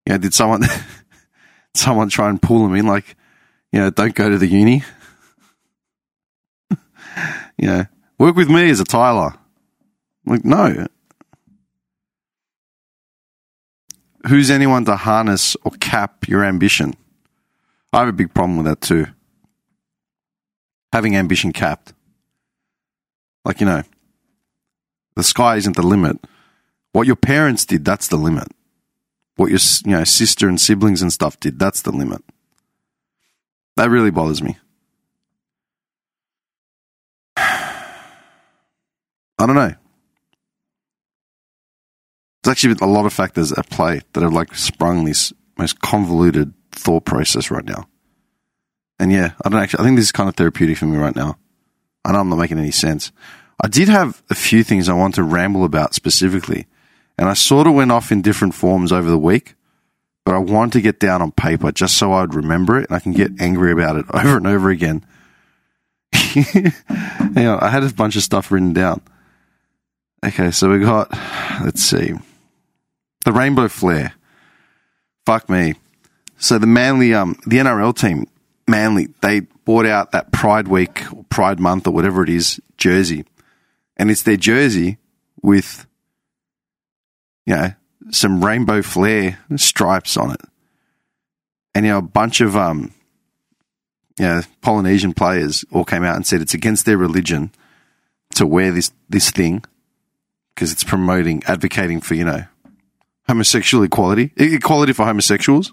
Yeah, 0.05 0.17
did 0.17 0.33
someone 0.33 0.63
someone 1.73 2.09
try 2.09 2.29
and 2.29 2.41
pull 2.41 2.63
them 2.63 2.75
in 2.75 2.85
like, 2.85 3.15
you 3.71 3.79
know, 3.79 3.89
don't 3.89 4.15
go 4.15 4.29
to 4.29 4.38
the 4.38 4.47
uni? 4.47 4.83
you 7.57 7.67
know, 7.67 7.85
work 8.17 8.35
with 8.35 8.49
me 8.49 8.69
as 8.69 8.79
a 8.79 8.85
Tyler. 8.85 9.33
Like, 10.29 10.45
no. 10.45 10.86
Who's 14.27 14.51
anyone 14.51 14.86
to 14.86 14.95
harness 14.95 15.57
or 15.63 15.71
cap 15.71 16.27
your 16.27 16.43
ambition? 16.43 16.93
I 17.91 18.00
have 18.00 18.09
a 18.09 18.13
big 18.13 18.33
problem 18.33 18.57
with 18.57 18.67
that 18.67 18.81
too. 18.81 19.07
Having 20.93 21.15
ambition 21.15 21.51
capped. 21.51 21.93
Like, 23.43 23.59
you 23.59 23.65
know, 23.65 23.81
the 25.15 25.24
sky 25.24 25.55
isn't 25.55 25.75
the 25.75 25.81
limit. 25.81 26.17
What 26.91 27.07
your 27.07 27.15
parents 27.15 27.65
did, 27.65 27.83
that's 27.83 28.07
the 28.07 28.17
limit. 28.17 28.50
What 29.36 29.50
your 29.50 29.59
you 29.86 29.91
know 29.91 30.03
sister 30.03 30.48
and 30.48 30.62
siblings 30.62 31.01
and 31.01 31.12
stuff 31.12 31.39
did, 31.39 31.57
that's 31.57 31.81
the 31.81 31.91
limit. 31.91 32.24
That 33.77 33.89
really 33.89 34.12
bothers 34.12 34.43
me. 34.43 34.57
I 37.38 37.86
don't 39.39 39.55
know. 39.55 39.74
There's 42.49 42.65
actually 42.65 42.77
a 42.81 42.89
lot 42.89 43.05
of 43.05 43.13
factors 43.13 43.51
at 43.51 43.69
play 43.69 44.01
that 44.13 44.23
have 44.23 44.33
like 44.33 44.55
sprung 44.55 45.05
this 45.05 45.31
most 45.59 45.81
convoluted 45.81 46.51
thought 46.71 47.05
process 47.05 47.51
right 47.51 47.63
now. 47.63 47.87
And 48.97 49.11
yeah, 49.11 49.33
I 49.45 49.49
don't 49.49 49.61
actually. 49.61 49.81
I 49.81 49.83
think 49.85 49.97
this 49.97 50.05
is 50.05 50.11
kind 50.11 50.27
of 50.27 50.35
therapeutic 50.35 50.77
for 50.77 50.87
me 50.87 50.97
right 50.97 51.15
now. 51.15 51.37
I 52.03 52.11
know 52.11 52.21
I'm 52.21 52.29
not 52.29 52.37
making 52.39 52.57
any 52.57 52.71
sense. 52.71 53.11
I 53.63 53.67
did 53.67 53.87
have 53.87 54.23
a 54.31 54.35
few 54.35 54.63
things 54.63 54.89
I 54.89 54.93
want 54.93 55.13
to 55.15 55.23
ramble 55.23 55.63
about 55.63 55.93
specifically, 55.93 56.65
and 57.19 57.29
I 57.29 57.35
sort 57.35 57.67
of 57.67 57.75
went 57.75 57.91
off 57.91 58.11
in 58.11 58.23
different 58.23 58.55
forms 58.55 58.91
over 58.91 59.11
the 59.11 59.19
week, 59.19 59.53
but 60.25 60.33
I 60.33 60.39
wanted 60.39 60.73
to 60.73 60.81
get 60.81 60.99
down 60.99 61.21
on 61.21 61.31
paper 61.31 61.71
just 61.71 61.97
so 61.97 62.13
I'd 62.13 62.33
remember 62.33 62.79
it 62.79 62.89
and 62.89 62.95
I 62.95 62.99
can 62.99 63.11
get 63.11 63.39
angry 63.39 63.71
about 63.73 63.97
it 63.97 64.05
over 64.11 64.37
and 64.37 64.47
over 64.47 64.71
again. 64.71 65.05
Hang 66.13 67.45
on, 67.45 67.59
I 67.59 67.69
had 67.69 67.83
a 67.83 67.93
bunch 67.93 68.15
of 68.15 68.23
stuff 68.23 68.51
written 68.51 68.73
down. 68.73 69.01
Okay, 70.25 70.49
so 70.49 70.71
we 70.71 70.79
got, 70.79 71.11
let's 71.63 71.83
see, 71.83 72.13
the 73.25 73.31
rainbow 73.31 73.67
flare. 73.67 74.13
Fuck 75.25 75.49
me. 75.49 75.75
So 76.38 76.57
the 76.57 76.67
Manly, 76.67 77.13
um, 77.13 77.38
the 77.45 77.57
NRL 77.57 77.95
team, 77.95 78.27
Manly, 78.67 79.09
they 79.21 79.41
bought 79.65 79.85
out 79.85 80.11
that 80.11 80.31
Pride 80.31 80.67
Week 80.67 81.03
or 81.13 81.23
Pride 81.25 81.59
Month 81.59 81.88
or 81.88 81.91
whatever 81.91 82.23
it 82.23 82.29
is 82.29 82.61
jersey, 82.77 83.25
and 83.97 84.09
it's 84.09 84.23
their 84.23 84.38
jersey 84.38 84.97
with 85.41 85.85
you 87.49 87.55
know, 87.55 87.73
some 88.11 88.45
rainbow 88.45 88.83
flare 88.83 89.39
stripes 89.55 90.17
on 90.17 90.29
it. 90.29 90.41
And, 91.73 91.83
you 91.83 91.91
know, 91.91 91.97
a 91.97 92.03
bunch 92.03 92.41
of, 92.41 92.55
um, 92.55 92.93
you 94.19 94.25
know, 94.25 94.41
Polynesian 94.61 95.15
players 95.15 95.65
all 95.71 95.83
came 95.83 96.03
out 96.03 96.15
and 96.15 96.27
said 96.27 96.41
it's 96.41 96.53
against 96.53 96.85
their 96.85 96.97
religion 96.97 97.51
to 98.35 98.45
wear 98.45 98.71
this, 98.71 98.91
this 99.09 99.31
thing 99.31 99.63
because 100.53 100.71
it's 100.71 100.83
promoting, 100.83 101.41
advocating 101.47 102.01
for, 102.01 102.13
you 102.13 102.23
know, 102.23 102.43
homosexual 103.29 103.83
equality, 103.83 104.33
equality 104.38 104.91
for 104.91 105.05
homosexuals. 105.05 105.71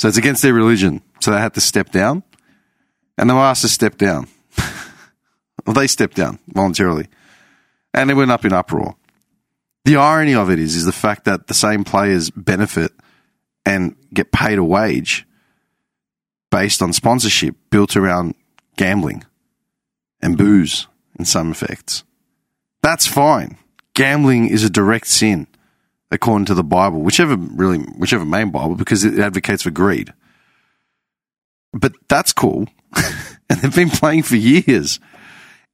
So 0.00 0.08
it's 0.08 0.18
against 0.18 0.42
their 0.42 0.52
religion. 0.52 1.00
So 1.20 1.30
they 1.30 1.38
had 1.38 1.54
to 1.54 1.60
step 1.60 1.92
down 1.92 2.24
and 3.16 3.30
they 3.30 3.34
were 3.34 3.40
asked 3.40 3.62
to 3.62 3.68
step 3.68 3.96
down. 3.96 4.26
well, 5.64 5.74
they 5.74 5.86
stepped 5.86 6.16
down 6.16 6.40
voluntarily 6.48 7.06
and 7.94 8.10
it 8.10 8.14
went 8.14 8.32
up 8.32 8.44
in 8.44 8.52
uproar. 8.52 8.96
The 9.84 9.96
irony 9.96 10.34
of 10.34 10.50
it 10.50 10.58
is, 10.58 10.74
is 10.74 10.84
the 10.84 10.90
fact 10.90 11.26
that 11.26 11.46
the 11.46 11.54
same 11.54 11.84
players 11.84 12.30
benefit 12.30 12.90
and 13.64 13.94
get 14.12 14.32
paid 14.32 14.58
a 14.58 14.64
wage 14.64 15.24
based 16.50 16.82
on 16.82 16.92
sponsorship 16.92 17.54
built 17.70 17.96
around 17.96 18.34
gambling 18.76 19.24
and 20.20 20.36
booze 20.36 20.88
in 21.16 21.24
some 21.24 21.52
effects. 21.52 22.02
That's 22.82 23.06
fine. 23.06 23.58
Gambling 23.94 24.48
is 24.48 24.64
a 24.64 24.70
direct 24.70 25.06
sin 25.06 25.46
according 26.12 26.44
to 26.44 26.54
the 26.54 26.62
Bible, 26.62 27.00
whichever 27.00 27.36
really, 27.36 27.78
whichever 27.78 28.24
main 28.24 28.50
Bible, 28.50 28.76
because 28.76 29.04
it 29.04 29.18
advocates 29.18 29.62
for 29.62 29.70
greed. 29.70 30.12
But 31.72 31.94
that's 32.08 32.32
cool. 32.32 32.68
and 33.50 33.60
they've 33.60 33.74
been 33.74 33.90
playing 33.90 34.22
for 34.24 34.36
years 34.36 35.00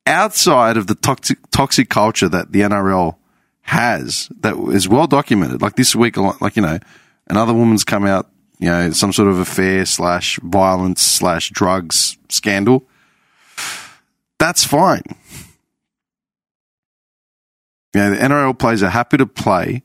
outside 0.07 0.77
of 0.77 0.87
the 0.87 0.95
toxic, 0.95 1.39
toxic 1.51 1.91
culture 1.91 2.29
that 2.29 2.53
the 2.53 2.61
NRL 2.61 3.17
has 3.63 4.31
that 4.41 4.57
is 4.73 4.89
well 4.89 5.09
documented. 5.09 5.61
Like 5.61 5.77
this 5.77 5.95
week, 5.95 6.17
like, 6.17 6.57
you 6.57 6.63
know, 6.63 6.79
another 7.27 7.53
woman's 7.53 7.85
come 7.85 8.07
out, 8.07 8.31
you 8.61 8.69
know, 8.69 8.93
some 8.93 9.13
sort 9.13 9.29
of 9.29 9.39
affair 9.39 9.85
slash 9.85 10.39
violence 10.43 11.03
slash 11.03 11.51
drugs 11.51 12.17
scandal. 12.29 12.87
That's 14.39 14.65
fine. 14.65 15.03
You 17.93 18.01
know, 18.01 18.11
the 18.11 18.17
NRL 18.17 18.59
players 18.59 18.85
are 18.85 18.91
happy 18.91 19.17
to 19.17 19.27
play 19.27 19.83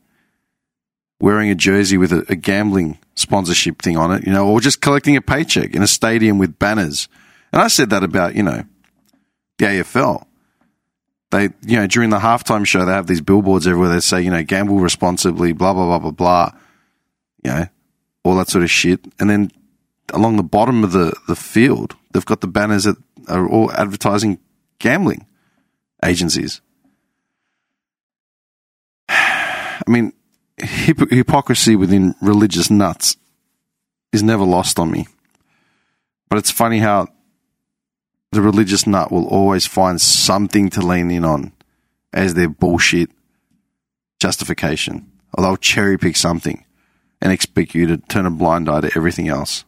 wearing 1.24 1.50
a 1.50 1.56
jersey 1.56 1.98
with 1.98 2.12
a, 2.12 2.25
a 2.27 2.36
gambling 2.36 2.98
sponsorship 3.15 3.82
thing 3.82 3.96
on 3.96 4.12
it, 4.12 4.25
you 4.25 4.34
know, 4.34 4.48
or 4.48 4.60
just 4.60 4.82
collecting 4.82 5.15
a 5.15 5.22
paycheck 5.22 5.74
in 5.74 5.82
a 5.82 5.88
stadium 5.88 6.38
with 6.38 6.60
banners. 6.60 7.08
And 7.51 7.62
I 7.62 7.68
said 7.68 7.89
that 7.92 8.03
about, 8.03 8.36
you 8.36 8.44
know, 8.44 8.63
the 9.58 9.65
AFL 9.65 10.25
they, 11.34 11.50
you 11.65 11.77
know, 11.77 11.88
during 11.88 12.12
the 12.12 12.20
halftime 12.20 12.65
show, 12.65 12.86
they 12.86 12.92
have 12.92 13.08
these 13.08 13.20
billboards 13.20 13.65
everywhere 13.65 13.89
that 13.89 14.01
say, 14.01 14.22
you 14.22 14.30
know, 14.30 14.44
gamble 14.44 14.80
responsibly, 14.80 15.51
blah, 15.51 15.74
blah, 15.74 15.86
blah, 15.86 15.98
blah, 15.98 16.12
blah, 16.12 16.51
you 17.44 17.51
know, 17.51 17.68
all 18.24 18.36
that 18.36 18.50
sort 18.50 18.63
of 18.63 18.70
shit. 18.70 19.00
And 19.20 19.30
then 19.30 19.50
along 20.13 20.38
the 20.38 20.44
bottom 20.44 20.84
of 20.84 20.92
the, 20.92 21.12
the 21.27 21.36
field, 21.36 21.96
they've 22.12 22.24
got 22.24 22.42
the 22.42 22.48
banners 22.48 22.84
that 22.84 22.98
are 23.27 23.50
all 23.50 23.72
advertising 23.72 24.38
gambling 24.77 25.25
agencies. 26.06 26.62
I 29.10 29.84
mean, 29.88 30.13
hip- 30.63 31.12
hypocrisy 31.12 31.75
within 31.75 32.15
religious 32.22 32.70
nuts 32.70 33.17
is 34.12 34.24
never 34.24 34.43
lost 34.43 34.79
on 34.79 34.91
me. 34.91 35.08
But 36.29 36.39
it's 36.39 36.51
funny 36.51 36.79
how 36.79 37.08
the 38.32 38.41
religious 38.41 38.88
nut 38.88 39.12
will 39.12 39.27
always 39.27 39.65
find 39.65 40.01
something 40.01 40.70
to 40.72 40.82
lean 40.82 41.12
in 41.12 41.24
on 41.24 41.51
as 42.12 42.34
their 42.34 42.50
bullshit 42.50 43.10
justification. 44.20 45.12
Or 45.34 45.43
they'll 45.43 45.58
cherry 45.58 45.98
pick 45.98 46.15
something 46.15 46.65
and 47.22 47.32
expect 47.32 47.75
you 47.75 47.88
to 47.88 47.98
turn 47.98 48.25
a 48.25 48.32
blind 48.32 48.70
eye 48.70 48.82
to 48.82 48.91
everything 48.96 49.27
else 49.27 49.65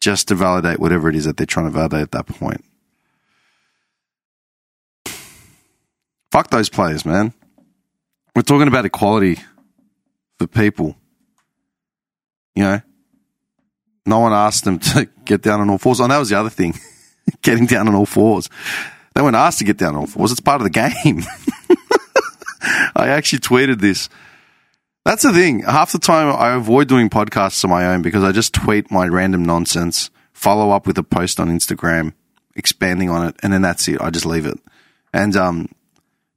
just 0.00 0.28
to 0.28 0.34
validate 0.34 0.78
whatever 0.78 1.08
it 1.08 1.16
is 1.16 1.24
that 1.24 1.36
they're 1.36 1.46
trying 1.46 1.66
to 1.66 1.72
validate 1.72 2.02
at 2.02 2.10
that 2.12 2.26
point. 2.26 2.64
Fuck 6.30 6.50
those 6.50 6.68
players, 6.68 7.04
man. 7.04 7.32
We're 8.36 8.42
talking 8.42 8.68
about 8.68 8.84
equality 8.84 9.38
for 10.38 10.46
people. 10.46 10.96
You 12.54 12.64
know, 12.64 12.80
no 14.06 14.18
one 14.20 14.32
asked 14.32 14.64
them 14.64 14.78
to 14.78 15.08
get 15.24 15.42
down 15.42 15.60
on 15.60 15.70
all 15.70 15.78
fours. 15.78 16.00
And 16.00 16.10
that 16.10 16.18
was 16.18 16.30
the 16.30 16.38
other 16.38 16.50
thing. 16.50 16.74
getting 17.42 17.66
down 17.66 17.88
on 17.88 17.94
all 17.94 18.06
fours. 18.06 18.48
They 19.14 19.22
weren't 19.22 19.36
asked 19.36 19.58
to 19.58 19.64
get 19.64 19.76
down 19.76 19.94
on 19.94 20.00
all 20.00 20.06
fours. 20.06 20.32
It's 20.32 20.40
part 20.40 20.60
of 20.60 20.64
the 20.64 20.70
game. 20.70 21.22
I 22.96 23.08
actually 23.08 23.40
tweeted 23.40 23.80
this. 23.80 24.08
That's 25.04 25.22
the 25.22 25.32
thing. 25.32 25.60
Half 25.62 25.92
the 25.92 25.98
time 25.98 26.34
I 26.34 26.54
avoid 26.54 26.88
doing 26.88 27.08
podcasts 27.08 27.64
on 27.64 27.70
my 27.70 27.86
own 27.86 28.02
because 28.02 28.22
I 28.22 28.32
just 28.32 28.52
tweet 28.52 28.90
my 28.90 29.06
random 29.06 29.44
nonsense, 29.44 30.10
follow 30.32 30.70
up 30.70 30.86
with 30.86 30.98
a 30.98 31.02
post 31.02 31.40
on 31.40 31.48
Instagram, 31.48 32.12
expanding 32.56 33.08
on 33.08 33.28
it, 33.28 33.36
and 33.42 33.52
then 33.52 33.62
that's 33.62 33.88
it. 33.88 34.00
I 34.00 34.10
just 34.10 34.26
leave 34.26 34.46
it. 34.46 34.58
And 35.12 35.34
um, 35.36 35.68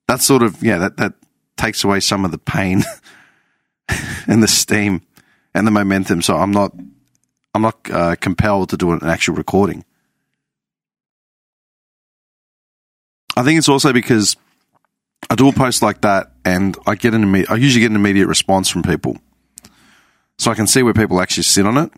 that 0.07 0.21
sort 0.21 0.41
of 0.41 0.63
yeah, 0.63 0.77
that 0.77 0.97
that 0.97 1.13
takes 1.57 1.83
away 1.83 1.99
some 1.99 2.23
of 2.23 2.31
the 2.31 2.37
pain 2.37 2.83
and 4.27 4.41
the 4.41 4.47
steam 4.47 5.01
and 5.53 5.67
the 5.67 5.71
momentum. 5.71 6.21
So 6.21 6.35
I'm 6.35 6.51
not 6.51 6.73
I'm 7.53 7.61
not 7.61 7.79
uh, 7.91 8.15
compelled 8.15 8.69
to 8.69 8.77
do 8.77 8.91
an 8.91 8.99
actual 9.03 9.35
recording. 9.35 9.83
I 13.35 13.43
think 13.43 13.57
it's 13.57 13.69
also 13.69 13.93
because 13.93 14.35
I 15.29 15.35
do 15.35 15.47
a 15.47 15.53
post 15.53 15.81
like 15.81 16.01
that 16.01 16.31
and 16.43 16.77
I 16.85 16.95
get 16.95 17.13
an 17.13 17.23
immediate, 17.23 17.51
I 17.51 17.55
usually 17.55 17.81
get 17.81 17.91
an 17.91 17.95
immediate 17.95 18.27
response 18.27 18.69
from 18.69 18.83
people. 18.83 19.17
so 20.37 20.51
I 20.51 20.55
can 20.55 20.67
see 20.67 20.83
where 20.83 20.93
people 20.93 21.21
actually 21.21 21.43
sit 21.43 21.65
on 21.65 21.77
it. 21.77 21.91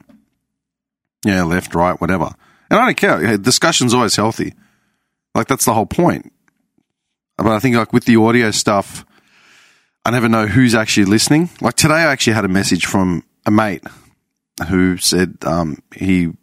Yeah, 1.25 1.43
left, 1.43 1.73
right, 1.73 1.99
whatever. 1.99 2.35
And 2.69 2.79
I 2.79 2.85
don't 2.85 2.97
care. 2.97 3.37
Discussion's 3.37 3.93
always 3.93 4.15
healthy. 4.15 4.53
Like 5.33 5.47
that's 5.47 5.65
the 5.65 5.73
whole 5.73 5.85
point. 5.85 6.31
But 7.37 7.47
I 7.47 7.59
think 7.59 7.75
like 7.75 7.93
with 7.93 8.05
the 8.05 8.17
audio 8.17 8.51
stuff, 8.51 9.05
I 10.05 10.11
never 10.11 10.27
know 10.27 10.47
who's 10.47 10.75
actually 10.75 11.05
listening. 11.05 11.49
Like 11.61 11.75
today, 11.75 11.93
I 11.93 12.11
actually 12.11 12.33
had 12.33 12.43
a 12.43 12.49
message 12.49 12.85
from 12.85 13.23
a 13.45 13.51
mate 13.51 13.83
who 14.67 14.97
said 14.97 15.37
um, 15.45 15.81
he 15.95 16.33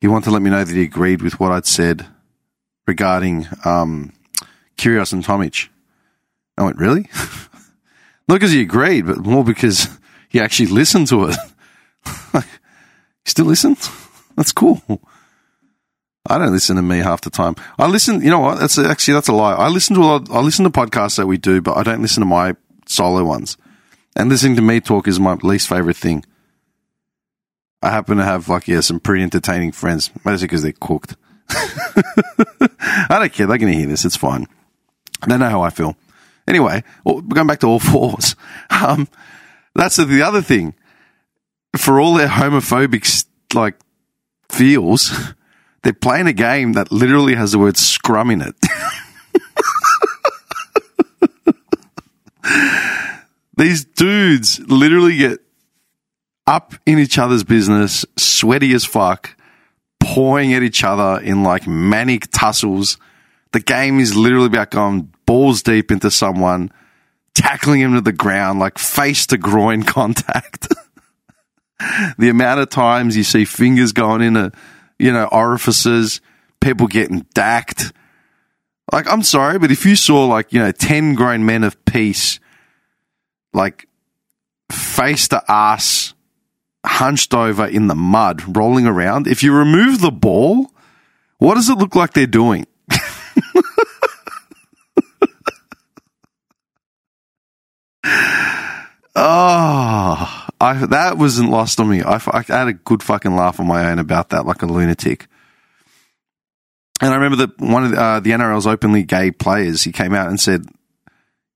he 0.00 0.08
wanted 0.08 0.24
to 0.24 0.30
let 0.30 0.42
me 0.42 0.50
know 0.50 0.64
that 0.64 0.74
he 0.74 0.82
agreed 0.82 1.22
with 1.22 1.40
what 1.40 1.52
I'd 1.52 1.66
said 1.66 2.06
regarding 2.86 3.46
um, 3.64 4.12
and 4.82 5.24
Tomic. 5.24 5.68
I 6.56 6.62
went, 6.62 6.78
really? 6.78 7.08
Not 8.28 8.36
because 8.36 8.52
he 8.52 8.62
agreed, 8.62 9.06
but 9.06 9.18
more 9.18 9.44
because 9.44 9.88
he 10.28 10.40
actually 10.40 10.66
listened 10.66 11.08
to 11.08 11.26
it. 11.26 11.36
you 12.34 12.42
still 13.26 13.46
listen? 13.46 13.76
That's 14.36 14.52
cool. 14.52 14.82
I 16.26 16.38
don't 16.38 16.52
listen 16.52 16.76
to 16.76 16.82
me 16.82 16.98
half 16.98 17.22
the 17.22 17.30
time. 17.30 17.56
I 17.78 17.86
listen. 17.86 18.22
You 18.22 18.30
know 18.30 18.40
what? 18.40 18.58
That's 18.60 18.78
actually 18.78 19.14
that's 19.14 19.28
a 19.28 19.32
lie. 19.32 19.54
I 19.54 19.68
listen 19.68 19.96
to 19.96 20.02
a 20.02 20.04
lot. 20.04 20.30
I 20.30 20.40
listen 20.40 20.64
to 20.64 20.70
podcasts 20.70 21.16
that 21.16 21.26
we 21.26 21.38
do, 21.38 21.60
but 21.60 21.76
I 21.76 21.82
don't 21.82 22.02
listen 22.02 22.20
to 22.20 22.26
my 22.26 22.56
solo 22.86 23.24
ones. 23.24 23.56
And 24.16 24.28
listening 24.28 24.56
to 24.56 24.62
me 24.62 24.80
talk 24.80 25.08
is 25.08 25.18
my 25.18 25.34
least 25.34 25.68
favorite 25.68 25.96
thing. 25.96 26.24
I 27.82 27.90
happen 27.90 28.18
to 28.18 28.24
have 28.24 28.48
like 28.48 28.68
yeah 28.68 28.80
some 28.80 29.00
pretty 29.00 29.22
entertaining 29.22 29.72
friends, 29.72 30.10
mostly 30.24 30.46
because 30.46 30.62
they're 30.62 30.72
cooked. 30.72 31.16
I 31.48 33.06
don't 33.18 33.32
care. 33.32 33.46
They're 33.46 33.58
going 33.58 33.72
to 33.72 33.78
hear 33.78 33.88
this. 33.88 34.04
It's 34.04 34.16
fine. 34.16 34.46
They 35.26 35.38
know 35.38 35.48
how 35.48 35.62
I 35.62 35.70
feel. 35.70 35.96
Anyway, 36.46 36.82
we're 37.04 37.22
going 37.22 37.46
back 37.46 37.60
to 37.60 37.66
all 37.66 37.78
fours. 37.80 38.36
Um, 38.70 39.08
that's 39.74 39.96
the 39.96 40.22
other 40.22 40.42
thing. 40.42 40.74
For 41.76 42.00
all 42.00 42.14
their 42.14 42.28
homophobic 42.28 43.24
like 43.54 43.76
feels, 44.50 45.12
they're 45.82 45.92
playing 45.92 46.26
a 46.26 46.32
game 46.32 46.74
that 46.74 46.92
literally 46.92 47.34
has 47.34 47.52
the 47.52 47.58
word 47.58 47.76
scrum 47.76 48.30
in 48.30 48.42
it. 48.42 48.54
These 53.56 53.84
dudes 53.84 54.58
literally 54.60 55.16
get 55.18 55.40
up 56.46 56.74
in 56.86 56.98
each 56.98 57.18
other's 57.18 57.44
business, 57.44 58.04
sweaty 58.16 58.72
as 58.72 58.84
fuck, 58.84 59.36
pawing 60.00 60.54
at 60.54 60.62
each 60.62 60.82
other 60.82 61.20
in 61.22 61.42
like 61.42 61.66
manic 61.66 62.30
tussles. 62.30 62.96
The 63.52 63.60
game 63.60 64.00
is 64.00 64.16
literally 64.16 64.46
about 64.46 64.70
going 64.70 65.12
balls 65.26 65.62
deep 65.62 65.90
into 65.90 66.10
someone, 66.10 66.72
tackling 67.34 67.80
him 67.80 67.94
to 67.94 68.00
the 68.00 68.12
ground, 68.12 68.58
like 68.58 68.78
face 68.78 69.26
to 69.26 69.38
groin 69.38 69.82
contact. 69.84 70.68
the 72.18 72.28
amount 72.28 72.60
of 72.60 72.70
times 72.70 73.16
you 73.16 73.24
see 73.24 73.44
fingers 73.44 73.92
going 73.92 74.22
into, 74.22 74.52
you 75.00 75.12
know, 75.12 75.24
orifices, 75.24 76.20
people 76.60 76.86
getting 76.86 77.26
dacked. 77.32 77.92
Like, 78.92 79.10
I'm 79.10 79.22
sorry, 79.22 79.58
but 79.58 79.70
if 79.70 79.86
you 79.86 79.96
saw 79.96 80.26
like, 80.26 80.52
you 80.52 80.60
know, 80.60 80.72
10 80.72 81.14
grown 81.14 81.46
men 81.46 81.64
of 81.64 81.82
peace, 81.86 82.38
like 83.54 83.88
face 84.70 85.28
to 85.28 85.42
ass, 85.48 86.12
hunched 86.84 87.32
over 87.32 87.66
in 87.66 87.86
the 87.86 87.94
mud, 87.94 88.56
rolling 88.56 88.86
around, 88.86 89.26
if 89.26 89.42
you 89.42 89.54
remove 89.54 90.02
the 90.02 90.10
ball, 90.10 90.70
what 91.38 91.54
does 91.54 91.70
it 91.70 91.78
look 91.78 91.94
like 91.94 92.12
they're 92.12 92.26
doing? 92.26 92.66
oh, 99.14 100.46
I, 100.70 100.86
that 100.86 101.18
wasn't 101.18 101.50
lost 101.50 101.80
on 101.80 101.88
me. 101.88 102.02
I, 102.02 102.20
I, 102.30 102.42
had 102.42 102.68
a 102.68 102.72
good 102.72 103.02
fucking 103.02 103.34
laugh 103.34 103.58
on 103.58 103.66
my 103.66 103.90
own 103.90 103.98
about 103.98 104.28
that, 104.28 104.46
like 104.46 104.62
a 104.62 104.66
lunatic. 104.66 105.26
And 107.00 107.12
I 107.12 107.16
remember 107.16 107.46
that 107.46 107.58
one 107.58 107.84
of 107.84 107.90
the, 107.90 108.00
uh, 108.00 108.20
the 108.20 108.30
NRL's 108.30 108.66
openly 108.66 109.02
gay 109.02 109.32
players, 109.32 109.82
he 109.82 109.90
came 109.90 110.14
out 110.14 110.28
and 110.28 110.38
said, 110.38 110.66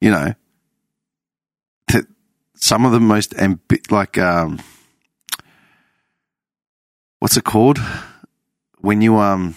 you 0.00 0.10
know, 0.10 0.34
that 1.88 2.06
some 2.56 2.84
of 2.86 2.92
the 2.92 3.00
most 3.00 3.32
ambi- 3.34 3.90
like 3.90 4.18
um, 4.18 4.58
what's 7.20 7.36
it 7.36 7.44
called 7.44 7.78
when 8.78 9.00
you 9.00 9.16
um 9.16 9.54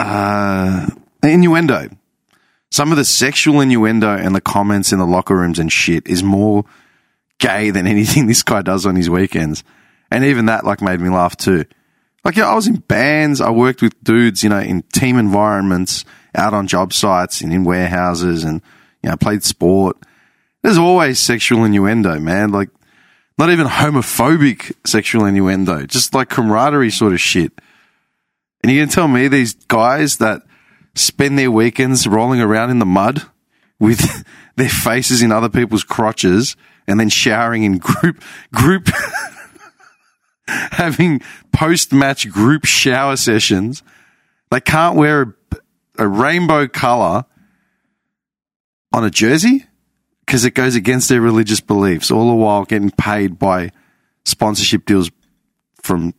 uh 0.00 0.88
innuendo 1.22 1.88
some 2.72 2.90
of 2.90 2.96
the 2.96 3.04
sexual 3.04 3.60
innuendo 3.60 4.16
and 4.16 4.34
the 4.34 4.40
comments 4.40 4.92
in 4.92 4.98
the 4.98 5.06
locker 5.06 5.36
rooms 5.36 5.58
and 5.58 5.70
shit 5.70 6.06
is 6.06 6.22
more 6.22 6.64
gay 7.38 7.70
than 7.70 7.86
anything 7.86 8.26
this 8.26 8.42
guy 8.42 8.62
does 8.62 8.86
on 8.86 8.96
his 8.96 9.10
weekends. 9.10 9.62
And 10.10 10.24
even 10.24 10.46
that 10.46 10.64
like 10.64 10.80
made 10.80 10.98
me 10.98 11.10
laugh 11.10 11.36
too. 11.36 11.66
Like, 12.24 12.36
know, 12.36 12.48
I 12.48 12.54
was 12.54 12.66
in 12.66 12.76
bands. 12.76 13.40
I 13.40 13.50
worked 13.50 13.82
with 13.82 14.02
dudes, 14.02 14.42
you 14.42 14.48
know, 14.48 14.60
in 14.60 14.82
team 14.82 15.18
environments, 15.18 16.04
out 16.34 16.54
on 16.54 16.66
job 16.66 16.92
sites 16.92 17.42
and 17.42 17.52
in 17.52 17.64
warehouses 17.64 18.44
and, 18.44 18.62
you 19.02 19.10
know, 19.10 19.16
played 19.16 19.42
sport. 19.42 19.98
There's 20.62 20.78
always 20.78 21.18
sexual 21.18 21.64
innuendo, 21.64 22.20
man. 22.20 22.52
Like, 22.52 22.70
not 23.38 23.50
even 23.50 23.66
homophobic 23.66 24.72
sexual 24.86 25.26
innuendo, 25.26 25.84
just 25.84 26.14
like 26.14 26.30
camaraderie 26.30 26.90
sort 26.90 27.12
of 27.12 27.20
shit. 27.20 27.52
And 28.62 28.72
you 28.72 28.80
can 28.80 28.88
tell 28.88 29.08
me 29.08 29.28
these 29.28 29.54
guys 29.54 30.18
that 30.18 30.42
spend 30.94 31.38
their 31.38 31.50
weekends 31.50 32.06
rolling 32.06 32.40
around 32.40 32.70
in 32.70 32.78
the 32.78 32.86
mud 32.86 33.22
with 33.78 34.24
their 34.56 34.68
faces 34.68 35.22
in 35.22 35.32
other 35.32 35.48
people's 35.48 35.84
crotches 35.84 36.56
and 36.86 36.98
then 36.98 37.08
showering 37.08 37.62
in 37.62 37.78
group, 37.78 38.22
group, 38.52 38.88
having 40.46 41.20
post 41.52 41.92
match 41.92 42.30
group 42.30 42.64
shower 42.64 43.16
sessions. 43.16 43.82
They 44.50 44.60
can't 44.60 44.96
wear 44.96 45.36
a, 45.52 46.04
a 46.04 46.08
rainbow 46.08 46.68
color 46.68 47.24
on 48.92 49.04
a 49.04 49.10
jersey 49.10 49.66
because 50.26 50.44
it 50.44 50.52
goes 50.52 50.74
against 50.74 51.08
their 51.08 51.20
religious 51.20 51.60
beliefs, 51.60 52.10
all 52.10 52.28
the 52.28 52.36
while 52.36 52.64
getting 52.64 52.90
paid 52.90 53.38
by 53.38 53.70
sponsorship 54.24 54.84
deals 54.84 55.10
from 55.82 56.14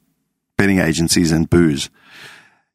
betting 0.57 0.79
agencies 0.79 1.31
and 1.31 1.49
booze. 1.49 1.89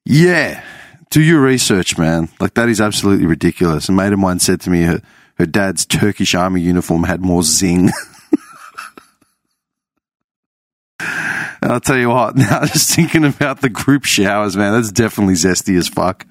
Yeah, 0.04 0.62
do 1.10 1.22
your 1.22 1.40
research, 1.40 1.98
man. 1.98 2.28
Like 2.40 2.54
that 2.54 2.68
is 2.68 2.80
absolutely 2.80 3.26
ridiculous. 3.26 3.88
A 3.88 3.92
mate 3.92 4.12
of 4.12 4.18
mine 4.18 4.40
said 4.40 4.60
to 4.62 4.70
me 4.70 4.82
her, 4.82 5.02
her 5.38 5.46
dad's 5.46 5.86
Turkish 5.86 6.34
army 6.34 6.60
uniform 6.60 7.04
had 7.04 7.20
more 7.20 7.42
zing. 7.42 7.90
and 11.00 11.72
I'll 11.72 11.80
tell 11.80 11.98
you 11.98 12.10
what, 12.10 12.36
now 12.36 12.64
just 12.66 12.94
thinking 12.94 13.24
about 13.24 13.60
the 13.60 13.68
group 13.68 14.04
showers, 14.04 14.56
man, 14.56 14.72
that's 14.72 14.92
definitely 14.92 15.34
zesty 15.34 15.78
as 15.78 15.88
fuck. 15.88 16.26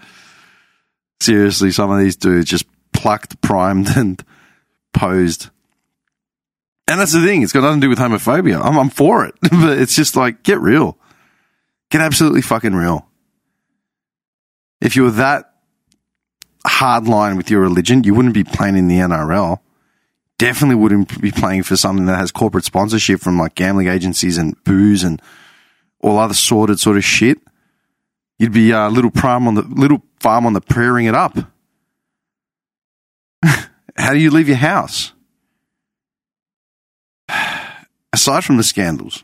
Seriously, 1.22 1.72
some 1.72 1.90
of 1.90 2.00
these 2.00 2.16
dudes 2.16 2.50
just 2.50 2.66
plucked, 2.94 3.42
primed, 3.42 3.90
and 3.96 4.24
posed. 4.94 5.50
And 6.90 7.00
that's 7.00 7.14
the 7.14 7.22
thing, 7.22 7.42
it's 7.42 7.52
got 7.52 7.62
nothing 7.62 7.82
to 7.82 7.86
do 7.86 7.90
with 7.90 8.00
homophobia. 8.00 8.62
I'm, 8.64 8.78
I'm 8.78 8.90
for 8.90 9.26
it, 9.26 9.36
but 9.42 9.78
it's 9.78 9.96
just 9.96 10.16
like, 10.16 10.44
get 10.44 10.60
real. 10.60 10.98
Get 11.90 12.02
absolutely 12.02 12.42
fucking 12.42 12.76
real. 12.76 13.07
If 14.82 14.96
you 14.96 15.04
were 15.04 15.12
that 15.12 15.54
hardline 16.66 17.38
with 17.38 17.50
your 17.50 17.62
religion, 17.62 18.04
you 18.04 18.14
wouldn't 18.14 18.34
be 18.34 18.44
playing 18.44 18.78
in 18.78 18.88
the 18.88 18.98
NRL. 18.98 19.60
Definitely 20.38 20.76
wouldn't 20.76 21.20
be 21.20 21.32
playing 21.32 21.64
for 21.64 21.76
something 21.76 22.06
that 22.06 22.18
has 22.18 22.32
corporate 22.32 22.66
sponsorship 22.66 23.20
from 23.20 23.40
like 23.40 23.56
gambling 23.56 23.88
agencies 23.88 24.38
and 24.38 24.62
booze 24.64 25.04
and 25.04 25.22
all 26.00 26.20
other 26.20 26.36
sorted 26.36 26.80
sort 26.80 26.98
of 26.98 27.04
shit. 27.04 27.40
You'd 28.38 28.54
be 28.54 28.72
a 28.72 28.82
uh, 28.82 28.90
little 28.90 29.10
prime 29.10 29.48
on 29.48 29.56
the 29.56 29.64
little 29.64 30.04
farm 30.20 30.46
on 30.46 30.54
the 30.54 30.62
prairie 30.62 31.08
it 31.08 31.16
up. 31.16 31.36
How 33.98 34.14
do 34.14 34.20
you 34.20 34.30
leave 34.30 34.48
your 34.48 34.58
house? 34.58 35.14
Aside 38.14 38.44
from 38.44 38.58
the 38.58 38.64
scandals. 38.64 39.24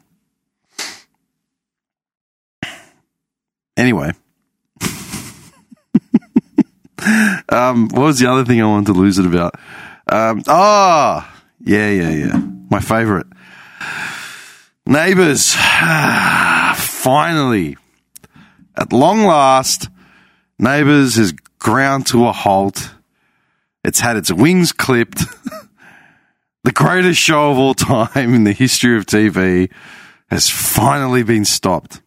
Anyway. 3.78 4.14
Um, 7.50 7.90
what 7.90 8.04
was 8.04 8.20
the 8.20 8.30
other 8.30 8.46
thing 8.46 8.62
I 8.62 8.66
wanted 8.66 8.88
to 8.88 9.00
lose 9.00 9.18
it 9.20 9.26
about? 9.26 9.56
Um, 10.08 10.44
oh, 10.48 11.28
yeah, 11.62 11.90
yeah, 11.90 12.10
yeah. 12.10 12.42
My 12.70 12.80
favorite. 12.80 13.28
Neighbors. 14.86 15.54
Finally. 16.76 17.78
At 18.76 18.92
long 18.92 19.24
last, 19.24 19.90
Neighbors 20.60 21.16
has 21.16 21.34
ground 21.60 22.08
to 22.08 22.28
a 22.28 22.32
halt. 22.32 22.92
It's 23.84 24.00
had 24.00 24.18
its 24.18 24.32
wings 24.32 24.72
clipped. 24.72 25.24
the 26.64 26.72
greatest 26.72 27.20
show 27.20 27.52
of 27.52 27.58
all 27.58 27.74
time 27.74 28.34
in 28.34 28.44
the 28.44 28.54
history 28.54 28.98
of 28.98 29.06
TV 29.06 29.70
has 30.30 30.50
finally 30.50 31.24
been 31.24 31.46
stopped. 31.46 32.02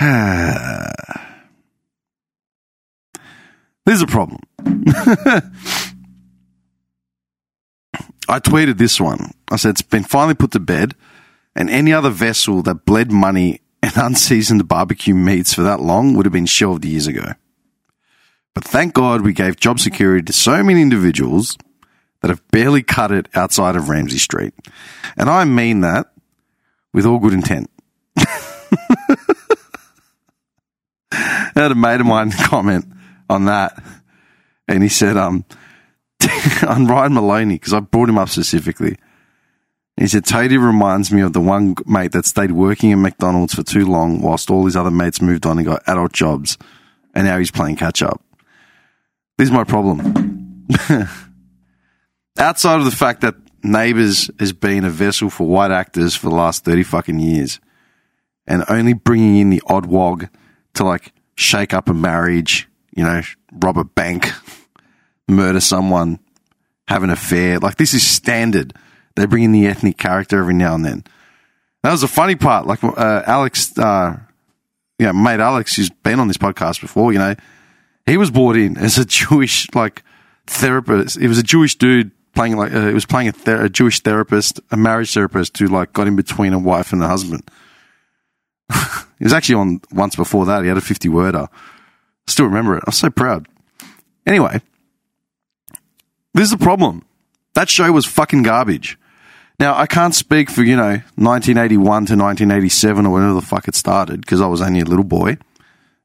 There's 3.88 4.02
a 4.02 4.06
problem. 4.06 4.40
I 8.28 8.38
tweeted 8.38 8.76
this 8.76 9.00
one. 9.00 9.30
I 9.50 9.56
said, 9.56 9.70
it's 9.70 9.80
been 9.80 10.04
finally 10.04 10.34
put 10.34 10.50
to 10.50 10.60
bed, 10.60 10.94
and 11.56 11.70
any 11.70 11.94
other 11.94 12.10
vessel 12.10 12.60
that 12.64 12.84
bled 12.84 13.10
money 13.10 13.62
and 13.82 13.92
unseasoned 13.96 14.68
barbecue 14.68 15.14
meats 15.14 15.54
for 15.54 15.62
that 15.62 15.80
long 15.80 16.12
would 16.12 16.26
have 16.26 16.34
been 16.34 16.44
shelved 16.44 16.84
years 16.84 17.06
ago. 17.06 17.32
But 18.54 18.64
thank 18.64 18.92
God 18.92 19.22
we 19.22 19.32
gave 19.32 19.56
job 19.56 19.80
security 19.80 20.22
to 20.22 20.34
so 20.34 20.62
many 20.62 20.82
individuals 20.82 21.56
that 22.20 22.28
have 22.28 22.46
barely 22.48 22.82
cut 22.82 23.10
it 23.10 23.26
outside 23.34 23.74
of 23.74 23.88
Ramsay 23.88 24.18
Street. 24.18 24.52
And 25.16 25.30
I 25.30 25.44
mean 25.44 25.80
that 25.80 26.12
with 26.92 27.06
all 27.06 27.20
good 27.20 27.32
intent. 27.32 27.70
I 31.10 31.52
had 31.54 31.72
a 31.72 31.74
mate 31.74 32.02
of 32.02 32.06
mine 32.06 32.32
comment 32.32 32.84
on 33.28 33.46
that, 33.46 33.82
and 34.66 34.82
he 34.82 34.88
said, 34.88 35.16
um, 35.16 35.44
on 36.66 36.86
Ryan 36.86 37.14
Moloney, 37.14 37.54
because 37.54 37.72
I 37.72 37.80
brought 37.80 38.08
him 38.08 38.18
up 38.18 38.28
specifically. 38.28 38.96
He 39.96 40.06
said, 40.06 40.24
Toadie 40.24 40.58
reminds 40.58 41.10
me 41.10 41.22
of 41.22 41.32
the 41.32 41.40
one 41.40 41.74
mate 41.86 42.12
that 42.12 42.24
stayed 42.24 42.52
working 42.52 42.90
in 42.90 43.02
McDonald's 43.02 43.54
for 43.54 43.64
too 43.64 43.84
long 43.84 44.22
whilst 44.22 44.48
all 44.48 44.64
his 44.64 44.76
other 44.76 44.92
mates 44.92 45.20
moved 45.20 45.44
on 45.44 45.58
and 45.58 45.66
got 45.66 45.82
adult 45.88 46.12
jobs, 46.12 46.56
and 47.14 47.26
now 47.26 47.38
he's 47.38 47.50
playing 47.50 47.76
catch 47.76 48.02
up. 48.02 48.22
This 49.38 49.48
is 49.48 49.52
my 49.52 49.64
problem. 49.64 50.66
Outside 52.38 52.78
of 52.78 52.84
the 52.84 52.92
fact 52.92 53.22
that 53.22 53.34
Neighbours 53.62 54.30
has 54.38 54.52
been 54.52 54.84
a 54.84 54.90
vessel 54.90 55.30
for 55.30 55.48
white 55.48 55.72
actors 55.72 56.14
for 56.14 56.28
the 56.28 56.36
last 56.36 56.64
30 56.64 56.84
fucking 56.84 57.18
years, 57.18 57.58
and 58.46 58.64
only 58.68 58.92
bringing 58.92 59.36
in 59.36 59.50
the 59.50 59.62
odd 59.66 59.86
wog 59.86 60.28
to 60.74 60.84
like 60.84 61.12
shake 61.34 61.74
up 61.74 61.88
a 61.88 61.94
marriage, 61.94 62.67
you 62.98 63.04
know, 63.04 63.22
rob 63.52 63.78
a 63.78 63.84
bank, 63.84 64.30
murder 65.28 65.60
someone, 65.60 66.18
have 66.88 67.02
an 67.02 67.10
affair. 67.10 67.58
Like 67.58 67.76
this 67.76 67.94
is 67.94 68.06
standard. 68.06 68.74
They 69.14 69.26
bring 69.26 69.44
in 69.44 69.52
the 69.52 69.66
ethnic 69.66 69.98
character 69.98 70.38
every 70.38 70.54
now 70.54 70.74
and 70.74 70.84
then. 70.84 71.04
That 71.82 71.92
was 71.92 72.00
the 72.00 72.08
funny 72.08 72.34
part. 72.34 72.66
Like 72.66 72.82
uh, 72.82 73.22
Alex, 73.26 73.76
uh, 73.78 74.18
yeah, 74.98 75.12
mate 75.12 75.40
Alex, 75.40 75.76
who's 75.76 75.90
been 75.90 76.20
on 76.20 76.28
this 76.28 76.36
podcast 76.36 76.80
before, 76.80 77.12
you 77.12 77.18
know, 77.18 77.34
he 78.04 78.16
was 78.16 78.30
brought 78.30 78.56
in 78.56 78.76
as 78.76 78.98
a 78.98 79.04
Jewish 79.06 79.72
like 79.74 80.02
therapist. 80.46 81.16
It 81.16 81.28
was 81.28 81.38
a 81.38 81.42
Jewish 81.42 81.76
dude 81.76 82.10
playing 82.34 82.56
like 82.56 82.72
uh, 82.72 82.88
he 82.88 82.94
was 82.94 83.06
playing 83.06 83.28
a, 83.28 83.32
ther- 83.32 83.64
a 83.64 83.68
Jewish 83.68 84.00
therapist, 84.00 84.60
a 84.70 84.76
marriage 84.76 85.14
therapist 85.14 85.56
who 85.58 85.68
like 85.68 85.92
got 85.92 86.08
in 86.08 86.16
between 86.16 86.52
a 86.52 86.58
wife 86.58 86.92
and 86.92 87.02
a 87.02 87.08
husband. 87.08 87.48
he 89.18 89.24
was 89.24 89.32
actually 89.32 89.56
on 89.56 89.80
once 89.92 90.16
before 90.16 90.46
that. 90.46 90.62
He 90.62 90.68
had 90.68 90.76
a 90.76 90.82
fifty 90.82 91.08
worder. 91.08 91.48
Still 92.28 92.46
remember 92.46 92.76
it. 92.76 92.82
I 92.86 92.90
was 92.90 92.98
so 92.98 93.10
proud. 93.10 93.48
Anyway, 94.26 94.60
this 96.34 96.44
is 96.44 96.50
the 96.50 96.58
problem. 96.58 97.04
That 97.54 97.68
show 97.68 97.90
was 97.90 98.06
fucking 98.06 98.42
garbage. 98.42 98.98
Now, 99.58 99.76
I 99.76 99.86
can't 99.86 100.14
speak 100.14 100.50
for, 100.50 100.62
you 100.62 100.76
know, 100.76 101.00
1981 101.16 101.82
to 101.82 102.16
1987 102.16 103.06
or 103.06 103.12
whenever 103.12 103.34
the 103.34 103.42
fuck 103.42 103.66
it 103.66 103.74
started 103.74 104.20
because 104.20 104.40
I 104.40 104.46
was 104.46 104.60
only 104.60 104.80
a 104.80 104.84
little 104.84 105.04
boy 105.04 105.38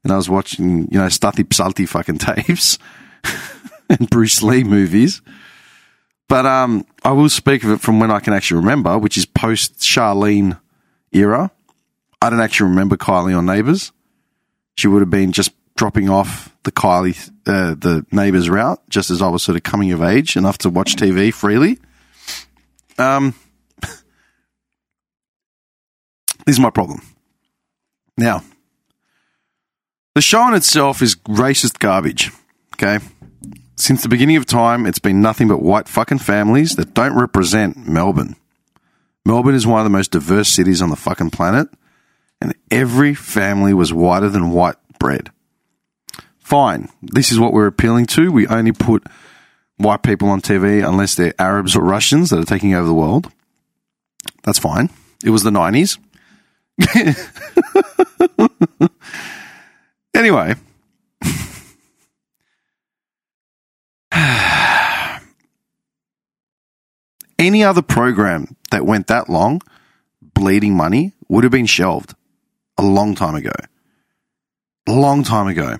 and 0.02 0.12
I 0.12 0.16
was 0.16 0.28
watching, 0.28 0.88
you 0.90 0.98
know, 0.98 1.06
Stuthy 1.06 1.52
Psalty 1.52 1.86
fucking 1.86 2.18
tapes 2.18 2.78
and 3.88 4.10
Bruce 4.10 4.42
Lee 4.42 4.64
movies. 4.64 5.22
But 6.28 6.46
um, 6.46 6.86
I 7.04 7.12
will 7.12 7.28
speak 7.28 7.64
of 7.64 7.70
it 7.70 7.80
from 7.80 8.00
when 8.00 8.10
I 8.10 8.18
can 8.18 8.32
actually 8.32 8.60
remember, 8.60 8.98
which 8.98 9.18
is 9.18 9.26
post 9.26 9.78
Charlene 9.78 10.58
era. 11.12 11.50
I 12.20 12.30
don't 12.30 12.40
actually 12.40 12.70
remember 12.70 12.96
Kylie 12.96 13.36
on 13.36 13.46
Neighbours. 13.46 13.92
She 14.76 14.88
would 14.88 15.00
have 15.00 15.10
been 15.10 15.30
just 15.30 15.52
dropping 15.76 16.08
off 16.08 16.54
the 16.62 16.72
Kylie, 16.72 17.30
uh, 17.46 17.74
the 17.74 18.06
Neighbours 18.10 18.48
route, 18.48 18.80
just 18.88 19.10
as 19.10 19.20
I 19.20 19.28
was 19.28 19.42
sort 19.42 19.56
of 19.56 19.62
coming 19.62 19.92
of 19.92 20.02
age 20.02 20.36
enough 20.36 20.58
to 20.58 20.70
watch 20.70 20.96
TV 20.96 21.32
freely. 21.32 21.78
Um, 22.98 23.34
this 23.80 23.94
is 26.46 26.60
my 26.60 26.70
problem. 26.70 27.00
Now, 28.16 28.42
the 30.14 30.22
show 30.22 30.46
in 30.48 30.54
itself 30.54 31.02
is 31.02 31.16
racist 31.16 31.80
garbage. 31.80 32.30
Okay. 32.74 33.00
Since 33.76 34.02
the 34.02 34.08
beginning 34.08 34.36
of 34.36 34.46
time, 34.46 34.86
it's 34.86 35.00
been 35.00 35.20
nothing 35.20 35.48
but 35.48 35.60
white 35.60 35.88
fucking 35.88 36.18
families 36.18 36.76
that 36.76 36.94
don't 36.94 37.18
represent 37.18 37.88
Melbourne. 37.88 38.36
Melbourne 39.26 39.56
is 39.56 39.66
one 39.66 39.80
of 39.80 39.84
the 39.84 39.90
most 39.90 40.12
diverse 40.12 40.48
cities 40.48 40.80
on 40.80 40.90
the 40.90 40.96
fucking 40.96 41.30
planet, 41.30 41.68
and 42.40 42.54
every 42.70 43.14
family 43.14 43.74
was 43.74 43.92
whiter 43.92 44.28
than 44.28 44.52
white 44.52 44.76
bread. 45.00 45.32
Fine. 46.44 46.90
This 47.02 47.32
is 47.32 47.40
what 47.40 47.52
we're 47.54 47.66
appealing 47.66 48.04
to. 48.06 48.30
We 48.30 48.46
only 48.46 48.72
put 48.72 49.02
white 49.78 50.02
people 50.02 50.28
on 50.28 50.42
TV 50.42 50.86
unless 50.86 51.14
they're 51.14 51.32
Arabs 51.38 51.74
or 51.74 51.82
Russians 51.82 52.28
that 52.28 52.38
are 52.38 52.44
taking 52.44 52.74
over 52.74 52.86
the 52.86 52.92
world. 52.92 53.32
That's 54.42 54.58
fine. 54.58 54.90
It 55.24 55.30
was 55.30 55.42
the 55.42 55.48
90s. 55.48 55.96
anyway. 60.14 60.54
Any 67.38 67.64
other 67.64 67.80
program 67.80 68.54
that 68.70 68.84
went 68.84 69.06
that 69.06 69.30
long, 69.30 69.62
bleeding 70.20 70.76
money, 70.76 71.14
would 71.26 71.42
have 71.42 71.50
been 71.50 71.64
shelved 71.64 72.14
a 72.76 72.82
long 72.82 73.14
time 73.14 73.34
ago. 73.34 73.54
A 74.86 74.92
long 74.92 75.24
time 75.24 75.46
ago. 75.46 75.78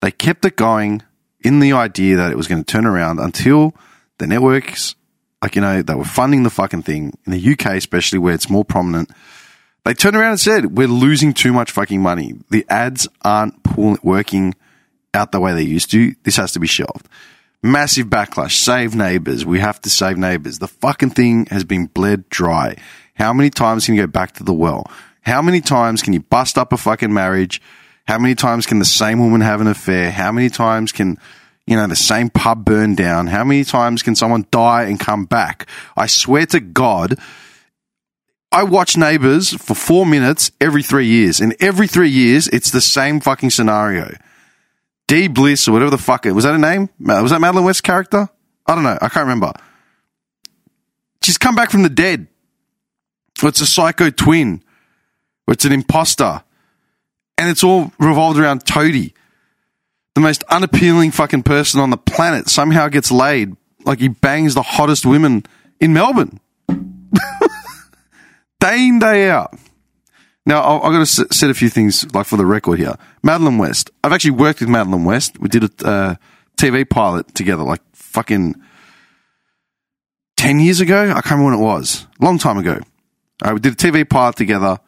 They 0.00 0.10
kept 0.10 0.44
it 0.44 0.56
going 0.56 1.02
in 1.40 1.60
the 1.60 1.72
idea 1.72 2.16
that 2.16 2.30
it 2.30 2.36
was 2.36 2.48
going 2.48 2.62
to 2.62 2.70
turn 2.72 2.86
around 2.86 3.18
until 3.18 3.74
the 4.18 4.26
networks, 4.26 4.94
like, 5.42 5.54
you 5.54 5.62
know, 5.62 5.82
they 5.82 5.94
were 5.94 6.04
funding 6.04 6.42
the 6.42 6.50
fucking 6.50 6.82
thing 6.82 7.16
in 7.26 7.32
the 7.32 7.52
UK, 7.52 7.74
especially 7.76 8.18
where 8.18 8.34
it's 8.34 8.50
more 8.50 8.64
prominent. 8.64 9.10
They 9.84 9.94
turned 9.94 10.16
around 10.16 10.32
and 10.32 10.40
said, 10.40 10.76
we're 10.76 10.88
losing 10.88 11.32
too 11.32 11.52
much 11.52 11.70
fucking 11.70 12.02
money. 12.02 12.34
The 12.50 12.66
ads 12.68 13.08
aren't 13.22 13.62
pull- 13.62 13.98
working 14.02 14.54
out 15.14 15.32
the 15.32 15.40
way 15.40 15.54
they 15.54 15.62
used 15.62 15.90
to. 15.92 16.14
This 16.22 16.36
has 16.36 16.52
to 16.52 16.60
be 16.60 16.66
shelved. 16.66 17.08
Massive 17.62 18.06
backlash. 18.08 18.52
Save 18.52 18.94
neighbors. 18.94 19.44
We 19.44 19.60
have 19.60 19.80
to 19.82 19.90
save 19.90 20.18
neighbors. 20.18 20.58
The 20.58 20.68
fucking 20.68 21.10
thing 21.10 21.46
has 21.46 21.64
been 21.64 21.86
bled 21.86 22.28
dry. 22.28 22.76
How 23.14 23.32
many 23.32 23.50
times 23.50 23.86
can 23.86 23.94
you 23.94 24.02
go 24.02 24.06
back 24.06 24.32
to 24.32 24.44
the 24.44 24.54
well? 24.54 24.90
How 25.22 25.42
many 25.42 25.60
times 25.60 26.02
can 26.02 26.12
you 26.12 26.20
bust 26.20 26.56
up 26.56 26.72
a 26.72 26.76
fucking 26.76 27.12
marriage? 27.12 27.60
How 28.10 28.18
many 28.18 28.34
times 28.34 28.66
can 28.66 28.80
the 28.80 28.84
same 28.84 29.20
woman 29.20 29.40
have 29.40 29.60
an 29.60 29.68
affair? 29.68 30.10
How 30.10 30.32
many 30.32 30.50
times 30.50 30.90
can, 30.90 31.16
you 31.64 31.76
know, 31.76 31.86
the 31.86 31.94
same 31.94 32.28
pub 32.28 32.64
burn 32.64 32.96
down? 32.96 33.28
How 33.28 33.44
many 33.44 33.62
times 33.62 34.02
can 34.02 34.16
someone 34.16 34.46
die 34.50 34.82
and 34.82 34.98
come 34.98 35.26
back? 35.26 35.68
I 35.96 36.08
swear 36.08 36.44
to 36.46 36.58
God, 36.58 37.20
I 38.50 38.64
watch 38.64 38.96
Neighbours 38.96 39.50
for 39.50 39.76
four 39.76 40.04
minutes 40.04 40.50
every 40.60 40.82
three 40.82 41.06
years, 41.06 41.38
and 41.38 41.54
every 41.60 41.86
three 41.86 42.08
years 42.08 42.48
it's 42.48 42.72
the 42.72 42.80
same 42.80 43.20
fucking 43.20 43.50
scenario. 43.50 44.16
Dee 45.06 45.28
Bliss 45.28 45.68
or 45.68 45.72
whatever 45.72 45.92
the 45.92 45.96
fuck 45.96 46.26
it 46.26 46.32
was 46.32 46.42
that 46.42 46.56
a 46.56 46.58
name? 46.58 46.88
Was 46.98 47.30
that 47.30 47.40
Madeleine 47.40 47.64
West's 47.64 47.80
character? 47.80 48.28
I 48.66 48.74
don't 48.74 48.82
know. 48.82 48.98
I 49.00 49.08
can't 49.08 49.26
remember. 49.26 49.52
She's 51.22 51.38
come 51.38 51.54
back 51.54 51.70
from 51.70 51.84
the 51.84 51.88
dead. 51.88 52.26
It's 53.40 53.60
a 53.60 53.66
psycho 53.66 54.10
twin. 54.10 54.64
It's 55.46 55.64
an 55.64 55.70
imposter. 55.70 56.42
And 57.40 57.48
it's 57.48 57.64
all 57.64 57.90
revolved 57.98 58.38
around 58.38 58.66
Toadie. 58.66 59.14
The 60.14 60.20
most 60.20 60.44
unappealing 60.50 61.10
fucking 61.10 61.42
person 61.42 61.80
on 61.80 61.88
the 61.88 61.96
planet 61.96 62.50
somehow 62.50 62.88
gets 62.88 63.10
laid 63.10 63.56
like 63.86 63.98
he 63.98 64.08
bangs 64.08 64.52
the 64.54 64.60
hottest 64.60 65.06
women 65.06 65.44
in 65.80 65.94
Melbourne. 65.94 66.38
day 68.60 68.86
in, 68.88 68.98
day 68.98 69.30
out. 69.30 69.58
Now, 70.44 70.82
I've 70.82 70.92
got 70.92 70.98
to 70.98 71.00
s- 71.00 71.24
set 71.30 71.48
a 71.48 71.54
few 71.54 71.70
things 71.70 72.12
like 72.14 72.26
for 72.26 72.36
the 72.36 72.44
record 72.44 72.78
here. 72.78 72.96
Madeleine 73.22 73.56
West. 73.56 73.90
I've 74.04 74.12
actually 74.12 74.32
worked 74.32 74.60
with 74.60 74.68
Madeleine 74.68 75.06
West. 75.06 75.40
We 75.40 75.48
did 75.48 75.64
a 75.64 75.86
uh, 75.86 76.14
TV 76.58 76.86
pilot 76.88 77.34
together, 77.34 77.62
like 77.62 77.80
fucking 77.94 78.54
10 80.36 80.60
years 80.60 80.80
ago. 80.80 81.04
I 81.10 81.22
can't 81.22 81.38
remember 81.38 81.52
when 81.52 81.54
it 81.54 81.62
was. 81.62 82.06
Long 82.20 82.36
time 82.36 82.58
ago. 82.58 82.80
Uh, 83.42 83.52
we 83.54 83.60
did 83.60 83.72
a 83.72 83.76
TV 83.76 84.06
pilot 84.06 84.36
together. 84.36 84.78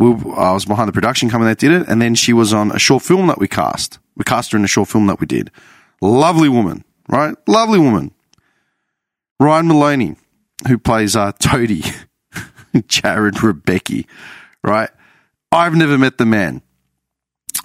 We, 0.00 0.12
I 0.32 0.52
was 0.52 0.64
behind 0.64 0.88
the 0.88 0.94
production 0.94 1.28
company 1.28 1.50
that 1.50 1.58
did 1.58 1.72
it. 1.72 1.86
And 1.86 2.00
then 2.00 2.14
she 2.14 2.32
was 2.32 2.54
on 2.54 2.72
a 2.72 2.78
short 2.78 3.02
film 3.02 3.26
that 3.26 3.38
we 3.38 3.46
cast. 3.46 3.98
We 4.16 4.24
cast 4.24 4.50
her 4.52 4.58
in 4.58 4.64
a 4.64 4.68
short 4.68 4.88
film 4.88 5.06
that 5.08 5.20
we 5.20 5.26
did. 5.26 5.50
Lovely 6.00 6.48
woman, 6.48 6.84
right? 7.06 7.36
Lovely 7.46 7.78
woman. 7.78 8.14
Ryan 9.38 9.68
Moloney, 9.68 10.16
who 10.66 10.78
plays 10.78 11.16
uh, 11.16 11.32
Toadie, 11.32 11.84
Jarrod 12.74 13.34
Rebecchi, 13.34 14.06
right? 14.64 14.88
I've 15.52 15.76
never 15.76 15.98
met 15.98 16.16
the 16.16 16.24
man. 16.24 16.62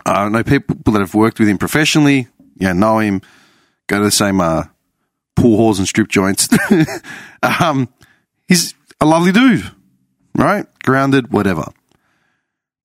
I 0.06 0.28
know 0.28 0.43
people 0.43 0.76
that 0.91 1.00
have 1.00 1.15
worked 1.15 1.39
with 1.39 1.48
him 1.48 1.58
professionally, 1.58 2.28
know, 2.60 2.74
know 2.74 3.00
him, 3.00 3.21
go 3.88 4.00
to 4.00 4.06
the 4.06 4.12
same 4.12 4.41
uh, 4.41 4.65
pool 5.38 5.56
halls 5.56 5.80
and 5.80 5.88
strip 5.88 6.10
joints. 6.10 6.50
um, 7.62 7.88
he's 8.50 8.74
a 9.00 9.06
lovely 9.06 9.32
dude, 9.32 9.71
right? 10.38 10.65
Grounded, 10.84 11.32
whatever. 11.32 11.71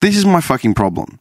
This 0.00 0.16
is 0.16 0.24
my 0.24 0.40
fucking 0.40 0.74
problem. 0.74 1.20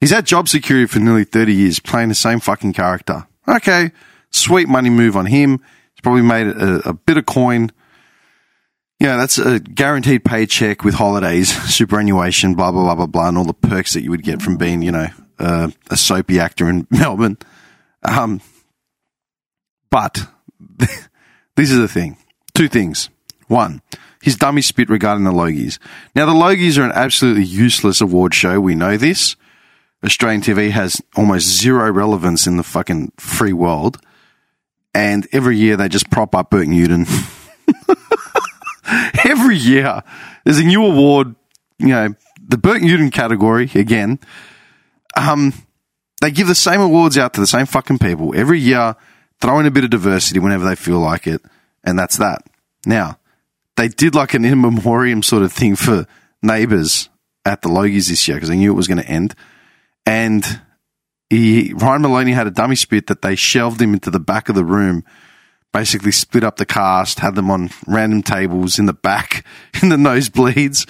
He's 0.00 0.10
had 0.10 0.26
job 0.26 0.48
security 0.48 0.86
for 0.86 1.00
nearly 1.00 1.24
30 1.24 1.54
years, 1.54 1.80
playing 1.80 2.08
the 2.08 2.14
same 2.14 2.40
fucking 2.40 2.72
character. 2.72 3.26
Okay, 3.46 3.90
sweet 4.30 4.68
money 4.68 4.90
move 4.90 5.16
on 5.16 5.26
him. 5.26 5.60
He's 5.94 6.02
probably 6.02 6.22
made 6.22 6.46
a, 6.46 6.90
a 6.90 6.92
bit 6.92 7.16
of 7.16 7.26
coin. 7.26 7.70
Yeah, 9.00 9.16
that's 9.16 9.38
a 9.38 9.60
guaranteed 9.60 10.24
paycheck 10.24 10.84
with 10.84 10.94
holidays, 10.94 11.54
superannuation, 11.74 12.54
blah, 12.54 12.70
blah, 12.70 12.82
blah, 12.82 12.94
blah, 12.94 13.06
blah, 13.06 13.28
and 13.28 13.38
all 13.38 13.44
the 13.44 13.54
perks 13.54 13.94
that 13.94 14.02
you 14.02 14.10
would 14.10 14.22
get 14.22 14.40
from 14.42 14.56
being, 14.56 14.82
you 14.82 14.92
know, 14.92 15.08
uh, 15.38 15.70
a 15.90 15.96
soapy 15.96 16.40
actor 16.40 16.68
in 16.68 16.86
Melbourne. 16.90 17.38
Um, 18.02 18.40
but 19.90 20.26
this 21.56 21.70
is 21.70 21.78
the 21.78 21.88
thing. 21.88 22.16
Two 22.54 22.68
things. 22.68 23.08
One, 23.48 23.82
his 24.22 24.36
dummy 24.36 24.62
spit 24.62 24.88
regarding 24.88 25.24
the 25.24 25.32
Logies. 25.32 25.78
Now, 26.14 26.26
the 26.26 26.32
Logies 26.32 26.78
are 26.78 26.84
an 26.84 26.92
absolutely 26.92 27.44
useless 27.44 28.00
award 28.00 28.34
show. 28.34 28.60
We 28.60 28.74
know 28.74 28.96
this. 28.96 29.36
Australian 30.04 30.42
TV 30.42 30.70
has 30.70 31.02
almost 31.16 31.46
zero 31.46 31.90
relevance 31.90 32.46
in 32.46 32.56
the 32.56 32.62
fucking 32.62 33.12
free 33.16 33.52
world. 33.52 33.98
And 34.94 35.26
every 35.32 35.56
year 35.56 35.76
they 35.76 35.88
just 35.88 36.10
prop 36.10 36.34
up 36.34 36.50
Bert 36.50 36.68
Newton. 36.68 37.06
every 39.24 39.56
year 39.56 40.02
there's 40.44 40.58
a 40.58 40.64
new 40.64 40.84
award, 40.84 41.34
you 41.78 41.88
know, 41.88 42.14
the 42.46 42.58
Bert 42.58 42.82
Newton 42.82 43.10
category 43.10 43.70
again. 43.74 44.18
Um, 45.16 45.52
they 46.20 46.30
give 46.30 46.46
the 46.46 46.54
same 46.54 46.80
awards 46.80 47.18
out 47.18 47.34
to 47.34 47.40
the 47.40 47.46
same 47.46 47.66
fucking 47.66 47.98
people 47.98 48.34
every 48.34 48.60
year, 48.60 48.96
throw 49.40 49.58
in 49.58 49.66
a 49.66 49.70
bit 49.70 49.84
of 49.84 49.90
diversity 49.90 50.40
whenever 50.40 50.64
they 50.64 50.74
feel 50.74 50.98
like 50.98 51.26
it, 51.26 51.42
and 51.84 51.98
that's 51.98 52.16
that. 52.16 52.42
Now, 52.86 53.18
they 53.78 53.88
did 53.88 54.14
like 54.14 54.34
an 54.34 54.44
in 54.44 54.60
memoriam 54.60 55.22
sort 55.22 55.44
of 55.44 55.52
thing 55.52 55.76
for 55.76 56.04
neighbours 56.42 57.08
at 57.44 57.62
the 57.62 57.68
Logies 57.68 58.08
this 58.08 58.26
year 58.26 58.36
because 58.36 58.48
they 58.48 58.56
knew 58.56 58.72
it 58.72 58.76
was 58.76 58.88
going 58.88 59.00
to 59.00 59.08
end. 59.08 59.36
And 60.04 60.44
he, 61.30 61.72
Ryan 61.74 62.02
Moloney 62.02 62.32
had 62.32 62.48
a 62.48 62.50
dummy 62.50 62.74
spit 62.74 63.06
that 63.06 63.22
they 63.22 63.36
shelved 63.36 63.80
him 63.80 63.94
into 63.94 64.10
the 64.10 64.18
back 64.18 64.48
of 64.48 64.56
the 64.56 64.64
room, 64.64 65.04
basically 65.72 66.10
split 66.10 66.42
up 66.42 66.56
the 66.56 66.66
cast, 66.66 67.20
had 67.20 67.36
them 67.36 67.52
on 67.52 67.70
random 67.86 68.22
tables 68.22 68.80
in 68.80 68.86
the 68.86 68.92
back, 68.92 69.44
in 69.82 69.90
the 69.90 69.96
nosebleeds. 69.96 70.88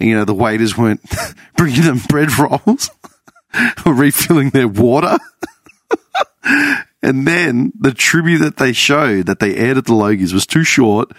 And, 0.00 0.08
you 0.08 0.16
know, 0.16 0.24
the 0.24 0.34
waiters 0.34 0.78
weren't 0.78 1.02
bringing 1.58 1.82
them 1.82 2.00
bread 2.08 2.30
rolls 2.38 2.90
or 3.84 3.92
refilling 3.92 4.48
their 4.48 4.68
water. 4.68 5.18
and 7.02 7.26
then 7.26 7.74
the 7.78 7.92
tribute 7.92 8.38
that 8.38 8.56
they 8.56 8.72
showed 8.72 9.26
that 9.26 9.40
they 9.40 9.56
aired 9.56 9.76
at 9.76 9.84
the 9.84 9.92
Logies 9.92 10.32
was 10.32 10.46
too 10.46 10.64
short 10.64 11.12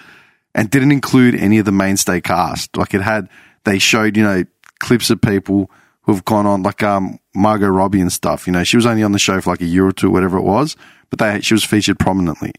and 0.54 0.70
didn't 0.70 0.92
include 0.92 1.36
any 1.36 1.58
of 1.60 1.66
the 1.66 1.72
mainstay 1.72 2.22
cast. 2.22 2.76
Like 2.78 2.94
it 2.94 3.02
had, 3.02 3.30
they 3.64 3.80
showed, 3.80 4.18
you 4.18 4.24
know, 4.24 4.44
clips 4.80 5.10
of 5.10 5.22
people 5.22 5.70
who 6.02 6.14
have 6.14 6.26
gone 6.26 6.46
on, 6.46 6.64
like 6.64 6.84
um, 6.84 7.20
Margot 7.34 7.68
Robbie 7.68 8.02
and 8.02 8.12
stuff. 8.12 8.48
You 8.48 8.54
know, 8.54 8.64
she 8.64 8.78
was 8.78 8.86
only 8.86 9.04
on 9.04 9.12
the 9.12 9.20
show 9.20 9.40
for 9.40 9.52
like 9.52 9.62
a 9.62 9.66
year 9.66 9.86
or 9.86 9.92
two, 9.92 10.10
whatever 10.10 10.38
it 10.38 10.44
was, 10.44 10.76
but 11.10 11.20
they, 11.20 11.42
she 11.42 11.54
was 11.54 11.64
featured 11.64 12.00
prominently. 12.00 12.54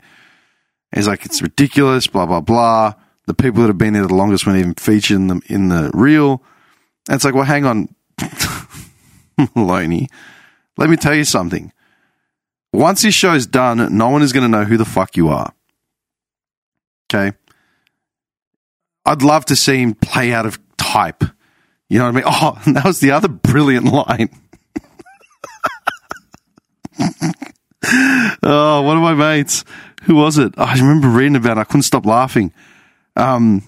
It's 0.92 1.06
like, 1.06 1.24
it's 1.24 1.42
ridiculous, 1.42 2.06
blah, 2.06 2.26
blah, 2.26 2.40
blah. 2.40 2.94
The 3.26 3.34
people 3.34 3.62
that 3.62 3.68
have 3.68 3.78
been 3.78 3.94
there 3.94 4.06
the 4.06 4.14
longest 4.14 4.46
weren't 4.46 4.58
even 4.58 4.74
featured 4.74 5.16
in 5.16 5.26
the, 5.28 5.40
in 5.46 5.68
the 5.68 5.90
reel. 5.94 6.42
And 7.08 7.16
it's 7.16 7.24
like, 7.24 7.34
well, 7.34 7.44
hang 7.44 7.64
on, 7.64 7.94
Moloney. 9.54 10.08
Let 10.76 10.90
me 10.90 10.96
tell 10.96 11.14
you 11.14 11.24
something. 11.24 11.72
Once 12.72 13.02
this 13.02 13.14
show's 13.14 13.46
done, 13.46 13.96
no 13.96 14.08
one 14.08 14.22
is 14.22 14.32
going 14.32 14.42
to 14.42 14.48
know 14.48 14.64
who 14.64 14.76
the 14.76 14.84
fuck 14.84 15.16
you 15.16 15.28
are. 15.28 15.52
Okay? 17.12 17.36
I'd 19.04 19.22
love 19.22 19.44
to 19.46 19.56
see 19.56 19.78
him 19.82 19.94
play 19.94 20.32
out 20.32 20.46
of 20.46 20.58
type. 20.76 21.24
You 21.88 21.98
know 21.98 22.10
what 22.10 22.10
I 22.10 22.14
mean? 22.16 22.24
Oh, 22.42 22.62
and 22.64 22.76
that 22.76 22.84
was 22.84 23.00
the 23.00 23.10
other 23.10 23.28
brilliant 23.28 23.86
line. 23.86 24.30
oh, 28.42 28.82
one 28.82 28.96
of 28.96 29.02
my 29.02 29.14
mates. 29.14 29.64
Who 30.04 30.16
was 30.16 30.38
it? 30.38 30.54
I 30.56 30.74
remember 30.74 31.08
reading 31.08 31.36
about 31.36 31.58
it. 31.58 31.60
I 31.60 31.64
couldn't 31.64 31.82
stop 31.82 32.06
laughing. 32.06 32.52
Um, 33.16 33.62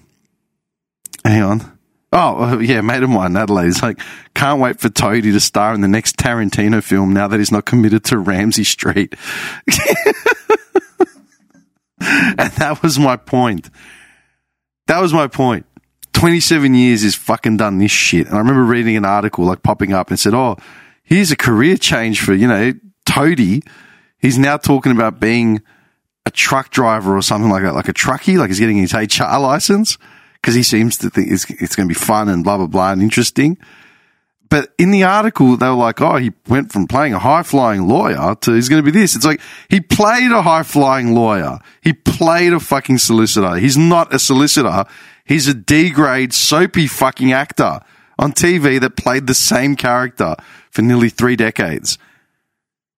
hang 1.23 1.43
on. 1.43 1.77
Oh, 2.11 2.59
yeah, 2.59 2.81
mate 2.81 3.03
of 3.03 3.09
mine, 3.09 3.35
Adelaide. 3.35 3.65
He's 3.65 3.83
like, 3.83 3.99
can't 4.33 4.61
wait 4.61 4.79
for 4.79 4.89
Toadie 4.89 5.33
to 5.33 5.39
star 5.39 5.73
in 5.73 5.81
the 5.81 5.87
next 5.87 6.17
Tarantino 6.17 6.81
film 6.81 7.13
now 7.13 7.27
that 7.27 7.39
he's 7.39 7.51
not 7.51 7.65
committed 7.65 8.05
to 8.05 8.17
Ramsay 8.17 8.63
Street. 8.63 9.15
and 11.99 12.51
that 12.57 12.79
was 12.81 12.97
my 12.97 13.17
point. 13.17 13.69
That 14.87 15.01
was 15.01 15.13
my 15.13 15.27
point. 15.27 15.65
27 16.13 16.73
years 16.73 17.03
is 17.03 17.15
fucking 17.15 17.57
done 17.57 17.77
this 17.79 17.91
shit. 17.91 18.27
And 18.27 18.35
I 18.35 18.39
remember 18.39 18.63
reading 18.63 18.95
an 18.95 19.05
article 19.05 19.45
like 19.45 19.63
popping 19.63 19.93
up 19.93 20.09
and 20.09 20.19
said, 20.19 20.33
Oh, 20.33 20.57
here's 21.03 21.31
a 21.31 21.35
career 21.35 21.77
change 21.77 22.21
for, 22.21 22.33
you 22.33 22.47
know, 22.47 22.73
Toadie. 23.05 23.63
He's 24.19 24.37
now 24.37 24.57
talking 24.57 24.91
about 24.91 25.19
being 25.19 25.61
a 26.25 26.31
truck 26.31 26.71
driver 26.71 27.15
or 27.15 27.21
something 27.21 27.51
like 27.51 27.63
that, 27.63 27.75
like 27.75 27.89
a 27.89 27.93
truckie, 27.93 28.37
like 28.37 28.49
he's 28.49 28.59
getting 28.59 28.77
his 28.77 28.93
HR 28.93 29.37
license 29.37 29.97
because 30.35 30.55
he 30.55 30.63
seems 30.63 30.97
to 30.97 31.09
think 31.09 31.31
it's, 31.31 31.49
it's 31.49 31.75
going 31.75 31.87
to 31.87 31.93
be 31.93 31.99
fun 31.99 32.29
and 32.29 32.43
blah, 32.43 32.57
blah, 32.57 32.67
blah 32.67 32.91
and 32.91 33.01
interesting. 33.01 33.57
But 34.49 34.73
in 34.77 34.91
the 34.91 35.03
article, 35.03 35.57
they 35.57 35.67
were 35.67 35.73
like, 35.73 36.01
oh, 36.01 36.17
he 36.17 36.31
went 36.47 36.71
from 36.71 36.87
playing 36.87 37.13
a 37.13 37.19
high 37.19 37.43
flying 37.43 37.87
lawyer 37.87 38.35
to 38.35 38.53
he's 38.53 38.69
going 38.69 38.83
to 38.83 38.91
be 38.91 38.97
this. 38.97 39.15
It's 39.15 39.25
like 39.25 39.41
he 39.69 39.81
played 39.81 40.31
a 40.31 40.41
high 40.41 40.63
flying 40.63 41.15
lawyer. 41.15 41.59
He 41.81 41.93
played 41.93 42.53
a 42.53 42.59
fucking 42.59 42.99
solicitor. 42.99 43.55
He's 43.55 43.77
not 43.77 44.13
a 44.13 44.19
solicitor. 44.19 44.85
He's 45.25 45.47
a 45.47 45.53
D 45.53 45.89
grade 45.89 46.33
soapy 46.33 46.85
fucking 46.87 47.33
actor 47.33 47.79
on 48.19 48.31
TV 48.33 48.79
that 48.79 48.95
played 48.95 49.27
the 49.27 49.33
same 49.33 49.75
character 49.75 50.35
for 50.69 50.81
nearly 50.83 51.09
three 51.09 51.35
decades. 51.35 51.97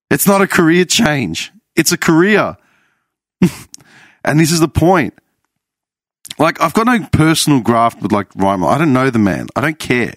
It's 0.10 0.28
not 0.28 0.42
a 0.42 0.48
career 0.48 0.86
change. 0.86 1.52
It's 1.76 1.92
a 1.92 1.98
career. 1.98 2.58
and 4.26 4.40
this 4.40 4.52
is 4.52 4.60
the 4.60 4.68
point. 4.68 5.14
Like, 6.38 6.62
I've 6.62 6.74
got 6.74 6.86
no 6.86 7.06
personal 7.12 7.62
graft 7.62 8.02
with 8.02 8.12
like 8.12 8.28
Ryan. 8.36 8.64
I 8.64 8.78
don't 8.78 8.94
know 8.94 9.10
the 9.10 9.20
man. 9.20 9.48
I 9.56 9.62
don't 9.62 9.80
care. 9.80 10.16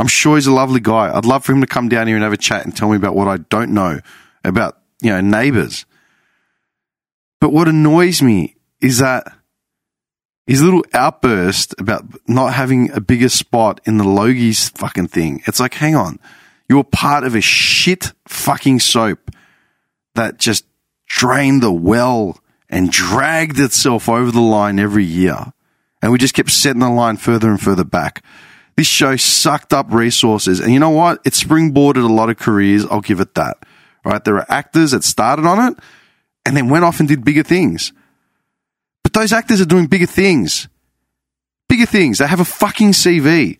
I'm 0.00 0.06
sure 0.06 0.36
he's 0.36 0.46
a 0.46 0.52
lovely 0.52 0.80
guy. 0.80 1.14
I'd 1.14 1.26
love 1.26 1.44
for 1.44 1.52
him 1.52 1.60
to 1.60 1.66
come 1.66 1.90
down 1.90 2.06
here 2.06 2.16
and 2.16 2.22
have 2.22 2.32
a 2.32 2.38
chat 2.38 2.64
and 2.64 2.74
tell 2.74 2.88
me 2.88 2.96
about 2.96 3.14
what 3.14 3.28
I 3.28 3.36
don't 3.36 3.72
know 3.72 4.00
about, 4.42 4.78
you 5.02 5.10
know, 5.10 5.20
neighbors. 5.20 5.84
But 7.38 7.52
what 7.52 7.68
annoys 7.68 8.22
me 8.22 8.56
is 8.80 8.96
that 8.98 9.30
his 10.46 10.62
little 10.62 10.86
outburst 10.94 11.74
about 11.78 12.06
not 12.26 12.54
having 12.54 12.90
a 12.92 13.00
bigger 13.02 13.28
spot 13.28 13.82
in 13.84 13.98
the 13.98 14.04
Logies 14.04 14.74
fucking 14.78 15.08
thing. 15.08 15.42
It's 15.46 15.60
like, 15.60 15.74
hang 15.74 15.94
on. 15.94 16.18
You're 16.66 16.82
part 16.82 17.24
of 17.24 17.34
a 17.34 17.42
shit 17.42 18.14
fucking 18.26 18.80
soap 18.80 19.30
that 20.14 20.38
just 20.38 20.64
drained 21.08 21.62
the 21.62 21.72
well 21.72 22.40
and 22.70 22.90
dragged 22.90 23.60
itself 23.60 24.08
over 24.08 24.30
the 24.30 24.40
line 24.40 24.78
every 24.78 25.04
year. 25.04 25.52
And 26.00 26.10
we 26.10 26.16
just 26.16 26.32
kept 26.32 26.50
setting 26.50 26.80
the 26.80 26.88
line 26.88 27.18
further 27.18 27.50
and 27.50 27.60
further 27.60 27.84
back. 27.84 28.24
This 28.80 28.86
show 28.86 29.14
sucked 29.16 29.74
up 29.74 29.92
resources. 29.92 30.58
And 30.58 30.72
you 30.72 30.80
know 30.80 30.88
what? 30.88 31.20
It 31.26 31.34
springboarded 31.34 32.02
a 32.02 32.10
lot 32.10 32.30
of 32.30 32.38
careers. 32.38 32.86
I'll 32.86 33.02
give 33.02 33.20
it 33.20 33.34
that. 33.34 33.58
Right? 34.06 34.24
There 34.24 34.36
are 34.36 34.46
actors 34.48 34.92
that 34.92 35.04
started 35.04 35.44
on 35.44 35.70
it 35.70 35.78
and 36.46 36.56
then 36.56 36.70
went 36.70 36.86
off 36.86 36.98
and 36.98 37.06
did 37.06 37.22
bigger 37.22 37.42
things. 37.42 37.92
But 39.02 39.12
those 39.12 39.34
actors 39.34 39.60
are 39.60 39.66
doing 39.66 39.84
bigger 39.84 40.06
things. 40.06 40.66
Bigger 41.68 41.84
things. 41.84 42.16
They 42.16 42.26
have 42.26 42.40
a 42.40 42.44
fucking 42.46 42.92
CV. 42.92 43.58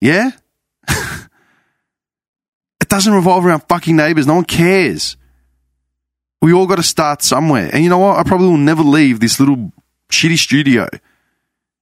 Yeah? 0.00 0.30
it 0.88 1.28
doesn't 2.88 3.12
revolve 3.12 3.44
around 3.44 3.60
fucking 3.68 3.94
neighbors. 3.94 4.26
No 4.26 4.36
one 4.36 4.46
cares. 4.46 5.18
We 6.40 6.54
all 6.54 6.66
got 6.66 6.76
to 6.76 6.82
start 6.82 7.20
somewhere. 7.20 7.68
And 7.70 7.84
you 7.84 7.90
know 7.90 7.98
what? 7.98 8.16
I 8.16 8.22
probably 8.22 8.48
will 8.48 8.56
never 8.56 8.82
leave 8.82 9.20
this 9.20 9.38
little 9.38 9.70
shitty 10.10 10.38
studio 10.38 10.88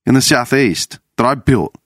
in 0.05 0.15
the 0.15 0.21
southeast 0.21 0.99
that 1.19 1.25
I 1.25 1.37
built 1.37 1.77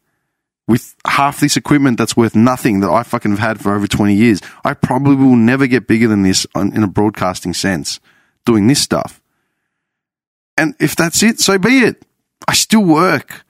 with 0.69 0.95
half 1.07 1.41
this 1.41 1.57
equipment 1.57 1.99
that's 1.99 2.17
worth 2.17 2.37
nothing 2.37 2.81
that 2.81 2.91
I 2.91 3.03
fucking 3.03 3.33
have 3.33 3.41
had 3.41 3.61
for 3.61 3.75
over 3.75 3.89
20 3.89 4.15
years. 4.15 4.41
I 4.65 4.75
probably 4.75 5.17
will 5.17 5.35
never 5.35 5.67
get 5.67 5.89
bigger 5.89 6.07
than 6.07 6.23
this 6.23 6.47
in 6.55 6.83
a 6.83 6.87
broadcasting 6.87 7.55
sense 7.55 7.99
doing 8.45 8.67
this 8.67 8.81
stuff. 8.81 9.21
And 10.57 10.75
if 10.79 10.95
that's 10.95 11.23
it, 11.23 11.41
so 11.41 11.59
be 11.59 11.81
it. 11.81 12.05
I 12.47 12.55
still 12.55 12.85
work. 12.85 13.45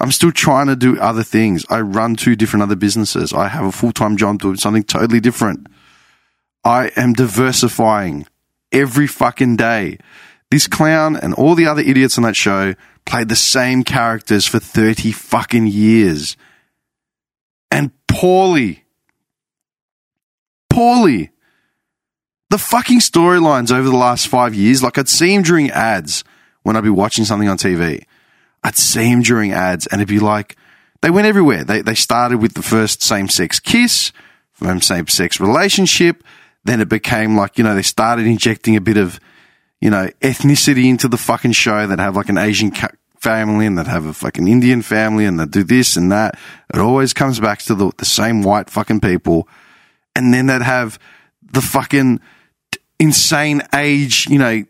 I'm 0.00 0.10
still 0.10 0.32
trying 0.32 0.66
to 0.66 0.76
do 0.76 0.98
other 0.98 1.22
things. 1.22 1.64
I 1.70 1.80
run 1.80 2.16
two 2.16 2.34
different 2.34 2.62
other 2.62 2.76
businesses. 2.76 3.32
I 3.32 3.48
have 3.48 3.64
a 3.64 3.72
full 3.72 3.92
time 3.92 4.16
job 4.16 4.40
doing 4.40 4.56
something 4.56 4.82
totally 4.82 5.20
different. 5.20 5.66
I 6.64 6.90
am 6.96 7.12
diversifying 7.12 8.26
every 8.72 9.06
fucking 9.06 9.56
day. 9.56 9.98
This 10.50 10.66
clown 10.66 11.16
and 11.16 11.34
all 11.34 11.54
the 11.54 11.66
other 11.66 11.82
idiots 11.82 12.18
on 12.18 12.24
that 12.24 12.36
show 12.36 12.74
played 13.04 13.28
the 13.28 13.36
same 13.36 13.84
characters 13.84 14.46
for 14.46 14.58
30 14.58 15.12
fucking 15.12 15.66
years. 15.66 16.36
And 17.70 17.92
poorly. 18.08 18.84
Poorly. 20.68 21.30
The 22.50 22.58
fucking 22.58 22.98
storylines 22.98 23.70
over 23.70 23.88
the 23.88 23.96
last 23.96 24.26
five 24.26 24.54
years, 24.54 24.82
like 24.82 24.98
I'd 24.98 25.08
see 25.08 25.34
him 25.34 25.42
during 25.42 25.70
ads 25.70 26.24
when 26.62 26.76
I'd 26.76 26.82
be 26.82 26.90
watching 26.90 27.24
something 27.24 27.48
on 27.48 27.58
TV. 27.58 28.02
I'd 28.64 28.76
see 28.76 29.08
him 29.08 29.22
during 29.22 29.52
ads 29.52 29.86
and 29.86 30.00
it'd 30.00 30.08
be 30.08 30.18
like, 30.18 30.56
they 31.00 31.10
went 31.10 31.26
everywhere. 31.26 31.64
They, 31.64 31.80
they 31.80 31.94
started 31.94 32.38
with 32.38 32.54
the 32.54 32.62
first 32.62 33.02
same 33.02 33.28
sex 33.28 33.60
kiss 33.60 34.12
same 34.80 35.06
sex 35.06 35.40
relationship. 35.40 36.22
Then 36.64 36.80
it 36.80 36.88
became 36.88 37.36
like, 37.36 37.56
you 37.56 37.64
know, 37.64 37.74
they 37.74 37.82
started 37.82 38.26
injecting 38.26 38.76
a 38.76 38.80
bit 38.80 38.96
of, 38.96 39.18
you 39.80 39.90
know, 39.90 40.08
ethnicity 40.20 40.88
into 40.88 41.08
the 41.08 41.16
fucking 41.16 41.52
show 41.52 41.86
that 41.86 41.98
have 41.98 42.16
like 42.16 42.28
an 42.28 42.38
Asian 42.38 42.72
family 43.20 43.66
and 43.66 43.78
that 43.78 43.86
have 43.86 44.06
a 44.06 44.12
fucking 44.12 44.48
Indian 44.48 44.82
family 44.82 45.24
and 45.24 45.38
that 45.38 45.50
do 45.50 45.62
this 45.62 45.96
and 45.96 46.10
that. 46.10 46.38
It 46.72 46.80
always 46.80 47.12
comes 47.12 47.38
back 47.38 47.60
to 47.60 47.74
the, 47.74 47.90
the 47.96 48.04
same 48.04 48.42
white 48.42 48.70
fucking 48.70 49.00
people. 49.00 49.48
And 50.16 50.34
then 50.34 50.46
they'd 50.46 50.62
have 50.62 50.98
the 51.52 51.60
fucking 51.60 52.20
insane 52.98 53.62
age, 53.74 54.26
you 54.28 54.38
know, 54.38 54.64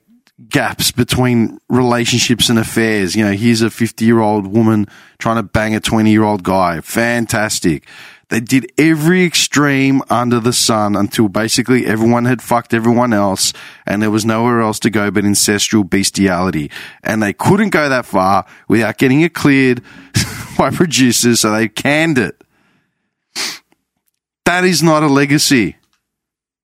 gaps 0.49 0.91
between 0.91 1.61
relationships 1.69 2.49
and 2.49 2.59
affairs. 2.59 3.15
You 3.15 3.25
know, 3.25 3.33
here's 3.33 3.63
a 3.63 3.71
50 3.71 4.05
year 4.05 4.21
old 4.21 4.47
woman 4.47 4.87
trying 5.19 5.37
to 5.37 5.43
bang 5.43 5.75
a 5.75 5.81
20 5.81 6.11
year 6.11 6.25
old 6.25 6.43
guy. 6.43 6.81
Fantastic. 6.81 7.87
They 8.31 8.41
did 8.41 8.73
every 8.79 9.25
extreme 9.25 10.03
under 10.09 10.39
the 10.39 10.53
sun 10.53 10.95
until 10.95 11.29
basically 11.29 11.85
everyone 11.85 12.27
had 12.27 12.41
fucked 12.41 12.73
everyone 12.73 13.13
else 13.13 13.53
and 13.87 14.01
there 14.01 14.11
was 14.11 14.25
nowhere 14.25 14.61
else 14.61 14.79
to 14.81 14.91
go 14.91 15.11
but 15.11 15.25
ancestral 15.25 15.83
bestiality. 15.83 16.71
And 17.03 17.21
they 17.21 17.33
couldn't 17.33 17.71
go 17.71 17.89
that 17.89 18.07
far 18.07 18.47
without 18.69 18.99
getting 18.99 19.21
it 19.21 19.35
cleared 19.35 19.83
by 20.59 20.71
producers, 20.71 21.41
so 21.41 21.53
they 21.53 21.69
canned 21.69 22.19
it. 22.19 22.43
That 24.45 24.65
is 24.65 24.83
not 24.83 25.03
a 25.03 25.09
legacy. 25.09 25.77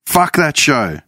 Fuck 0.05 0.37
that 0.37 0.55
show. 0.55 0.99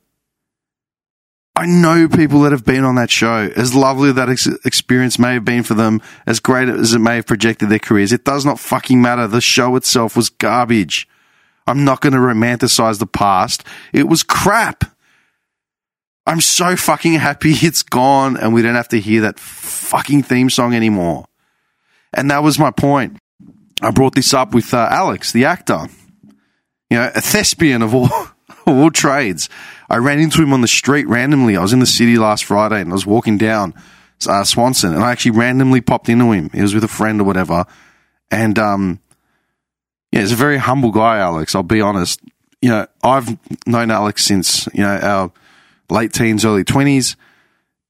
I 1.59 1.65
know 1.65 2.07
people 2.07 2.39
that 2.43 2.53
have 2.53 2.63
been 2.63 2.85
on 2.85 2.95
that 2.95 3.11
show. 3.11 3.51
As 3.53 3.75
lovely 3.75 4.13
that 4.13 4.29
ex- 4.29 4.47
experience 4.63 5.19
may 5.19 5.33
have 5.33 5.43
been 5.43 5.63
for 5.63 5.73
them, 5.73 6.01
as 6.25 6.39
great 6.39 6.69
as 6.69 6.93
it 6.93 6.99
may 6.99 7.17
have 7.17 7.25
projected 7.25 7.67
their 7.67 7.79
careers, 7.79 8.13
it 8.13 8.23
does 8.23 8.45
not 8.45 8.61
fucking 8.61 9.01
matter. 9.01 9.27
The 9.27 9.41
show 9.41 9.75
itself 9.75 10.15
was 10.15 10.29
garbage. 10.29 11.05
I'm 11.67 11.83
not 11.83 11.99
going 11.99 12.13
to 12.13 12.19
romanticize 12.19 12.99
the 12.99 13.05
past. 13.05 13.65
It 13.91 14.07
was 14.07 14.23
crap. 14.23 14.85
I'm 16.25 16.39
so 16.39 16.77
fucking 16.77 17.15
happy 17.15 17.51
it's 17.61 17.83
gone 17.83 18.37
and 18.37 18.53
we 18.53 18.61
don't 18.61 18.75
have 18.75 18.87
to 18.89 18.99
hear 19.01 19.19
that 19.23 19.37
fucking 19.37 20.23
theme 20.23 20.49
song 20.49 20.73
anymore. 20.73 21.25
And 22.13 22.31
that 22.31 22.41
was 22.41 22.57
my 22.57 22.71
point. 22.71 23.17
I 23.81 23.91
brought 23.91 24.15
this 24.15 24.33
up 24.33 24.53
with 24.53 24.73
uh, 24.73 24.87
Alex, 24.89 25.33
the 25.33 25.43
actor. 25.43 25.87
You 26.89 26.99
know, 26.99 27.11
a 27.13 27.19
thespian 27.19 27.81
of 27.81 27.93
all, 27.93 28.07
all 28.69 28.91
trades. 28.91 29.49
I 29.89 29.97
ran 29.97 30.19
into 30.19 30.41
him 30.41 30.53
on 30.53 30.61
the 30.61 30.67
street 30.67 31.07
randomly. 31.07 31.57
I 31.57 31.61
was 31.61 31.73
in 31.73 31.79
the 31.79 31.85
city 31.85 32.17
last 32.17 32.45
Friday 32.45 32.81
and 32.81 32.91
I 32.91 32.93
was 32.93 33.05
walking 33.05 33.37
down 33.37 33.73
uh, 34.27 34.43
Swanston 34.43 34.93
and 34.93 35.03
I 35.03 35.11
actually 35.11 35.31
randomly 35.31 35.81
popped 35.81 36.09
into 36.09 36.31
him. 36.31 36.49
He 36.53 36.61
was 36.61 36.73
with 36.73 36.83
a 36.83 36.89
friend 36.89 37.21
or 37.21 37.23
whatever. 37.23 37.65
And, 38.31 38.59
um, 38.59 38.99
yeah, 40.11 40.21
he's 40.21 40.31
a 40.31 40.35
very 40.35 40.57
humble 40.57 40.91
guy, 40.91 41.19
Alex. 41.19 41.55
I'll 41.55 41.63
be 41.63 41.81
honest. 41.81 42.21
You 42.61 42.69
know, 42.69 42.87
I've 43.03 43.37
known 43.65 43.89
Alex 43.89 44.25
since, 44.25 44.67
you 44.73 44.81
know, 44.81 44.97
our 44.97 45.31
late 45.89 46.13
teens, 46.13 46.45
early 46.45 46.63
20s, 46.63 47.15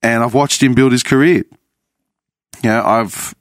and 0.02 0.24
I've 0.24 0.34
watched 0.34 0.62
him 0.62 0.76
build 0.76 0.92
his 0.92 1.04
career. 1.04 1.44
You 2.64 2.70
know, 2.70 2.84
I've, 2.84 3.34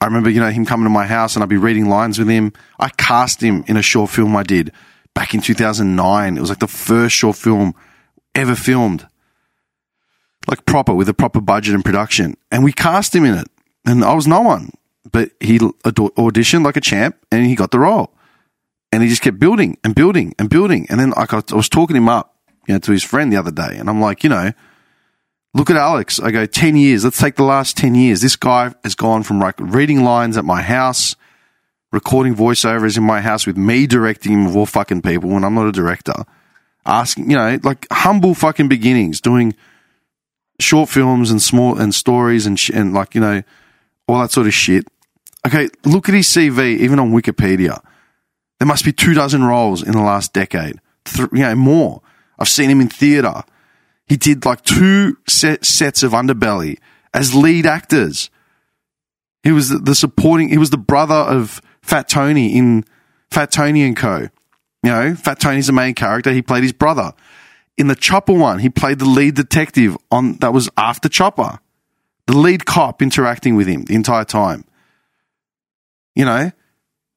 I 0.00 0.06
remember, 0.06 0.30
you 0.30 0.40
know, 0.40 0.50
him 0.50 0.66
coming 0.66 0.84
to 0.84 0.90
my 0.90 1.06
house 1.06 1.36
and 1.36 1.42
I'd 1.42 1.48
be 1.48 1.56
reading 1.56 1.88
lines 1.88 2.18
with 2.18 2.28
him. 2.28 2.52
I 2.78 2.88
cast 2.90 3.42
him 3.42 3.64
in 3.68 3.76
a 3.76 3.82
short 3.82 4.10
film 4.10 4.36
I 4.36 4.42
did 4.42 4.72
back 5.14 5.34
in 5.34 5.40
2009. 5.40 6.36
It 6.36 6.40
was 6.40 6.50
like 6.50 6.58
the 6.58 6.66
first 6.66 7.14
short 7.14 7.36
film 7.36 7.74
ever 8.34 8.54
filmed. 8.54 9.06
Like 10.46 10.66
proper, 10.66 10.92
with 10.92 11.08
a 11.08 11.14
proper 11.14 11.40
budget 11.40 11.74
and 11.74 11.84
production. 11.84 12.36
And 12.50 12.62
we 12.62 12.72
cast 12.72 13.14
him 13.14 13.24
in 13.24 13.34
it. 13.34 13.48
And 13.86 14.04
I 14.04 14.14
was 14.14 14.26
no 14.26 14.40
one. 14.42 14.72
But 15.10 15.30
he 15.40 15.58
auditioned 15.58 16.64
like 16.64 16.76
a 16.76 16.80
champ 16.80 17.16
and 17.30 17.46
he 17.46 17.54
got 17.54 17.70
the 17.70 17.78
role. 17.78 18.12
And 18.92 19.02
he 19.02 19.08
just 19.08 19.22
kept 19.22 19.38
building 19.38 19.78
and 19.82 19.94
building 19.94 20.34
and 20.38 20.48
building. 20.50 20.86
And 20.90 21.00
then 21.00 21.12
I 21.16 21.26
was 21.52 21.68
talking 21.68 21.96
him 21.96 22.08
up, 22.08 22.36
you 22.68 22.74
know, 22.74 22.78
to 22.80 22.92
his 22.92 23.02
friend 23.02 23.32
the 23.32 23.36
other 23.36 23.50
day. 23.50 23.76
And 23.76 23.88
I'm 23.88 24.00
like, 24.00 24.22
you 24.22 24.30
know, 24.30 24.52
look 25.54 25.70
at 25.70 25.76
Alex. 25.76 26.20
I 26.20 26.30
go, 26.30 26.46
10 26.46 26.76
years. 26.76 27.04
Let's 27.04 27.18
take 27.18 27.36
the 27.36 27.44
last 27.44 27.76
10 27.76 27.94
years. 27.94 28.20
This 28.20 28.36
guy 28.36 28.74
has 28.82 28.94
gone 28.94 29.22
from 29.22 29.40
like 29.40 29.56
reading 29.58 30.04
lines 30.04 30.36
at 30.36 30.44
my 30.44 30.62
house, 30.62 31.16
recording 31.94 32.34
voiceovers 32.34 32.98
in 32.98 33.04
my 33.04 33.20
house 33.22 33.46
with 33.46 33.56
me 33.56 33.86
directing 33.86 34.54
all 34.54 34.66
fucking 34.66 35.00
people 35.00 35.30
when 35.30 35.44
I'm 35.44 35.54
not 35.54 35.66
a 35.66 35.72
director 35.72 36.24
asking, 36.86 37.30
you 37.30 37.36
know, 37.36 37.58
like 37.62 37.86
humble 37.90 38.34
fucking 38.34 38.68
beginnings, 38.68 39.20
doing 39.20 39.54
short 40.60 40.88
films 40.88 41.30
and 41.30 41.40
small 41.40 41.78
and 41.78 41.94
stories 41.94 42.46
and 42.46 42.58
sh- 42.58 42.70
and 42.70 42.94
like 42.94 43.14
you 43.14 43.20
know 43.20 43.42
all 44.06 44.20
that 44.20 44.30
sort 44.30 44.46
of 44.46 44.54
shit. 44.54 44.86
Okay, 45.46 45.68
look 45.84 46.08
at 46.08 46.14
his 46.14 46.28
CV, 46.28 46.78
even 46.78 46.98
on 46.98 47.12
Wikipedia. 47.12 47.82
There 48.58 48.66
must 48.66 48.84
be 48.84 48.92
two 48.92 49.14
dozen 49.14 49.44
roles 49.44 49.82
in 49.82 49.92
the 49.92 50.02
last 50.02 50.32
decade, 50.32 50.80
Th- 51.04 51.28
you 51.32 51.40
know, 51.40 51.54
more. 51.54 52.02
I've 52.38 52.48
seen 52.48 52.70
him 52.70 52.80
in 52.80 52.88
theatre. 52.88 53.42
He 54.06 54.16
did 54.16 54.44
like 54.44 54.62
two 54.62 55.16
set, 55.26 55.64
sets 55.64 56.02
of 56.02 56.12
Underbelly 56.12 56.78
as 57.12 57.34
lead 57.34 57.66
actors. 57.66 58.30
He 59.42 59.52
was 59.52 59.68
the 59.68 59.94
supporting. 59.94 60.48
He 60.48 60.58
was 60.58 60.70
the 60.70 60.78
brother 60.78 61.14
of 61.14 61.60
Fat 61.84 62.08
Tony 62.08 62.56
in 62.56 62.84
Fat 63.30 63.52
Tony 63.52 63.82
and 63.82 63.96
Co. 63.96 64.28
You 64.82 64.90
know, 64.90 65.14
Fat 65.14 65.38
Tony's 65.38 65.66
the 65.66 65.72
main 65.72 65.94
character. 65.94 66.32
He 66.32 66.40
played 66.40 66.62
his 66.62 66.72
brother. 66.72 67.12
In 67.76 67.88
the 67.88 67.94
Chopper 67.94 68.32
one, 68.32 68.60
he 68.60 68.70
played 68.70 68.98
the 68.98 69.04
lead 69.04 69.34
detective 69.34 69.96
on 70.10 70.36
that 70.38 70.52
was 70.52 70.70
after 70.76 71.08
Chopper. 71.08 71.58
The 72.26 72.36
lead 72.36 72.64
cop 72.64 73.02
interacting 73.02 73.54
with 73.54 73.66
him 73.66 73.84
the 73.84 73.94
entire 73.94 74.24
time. 74.24 74.64
You 76.14 76.24
know, 76.24 76.52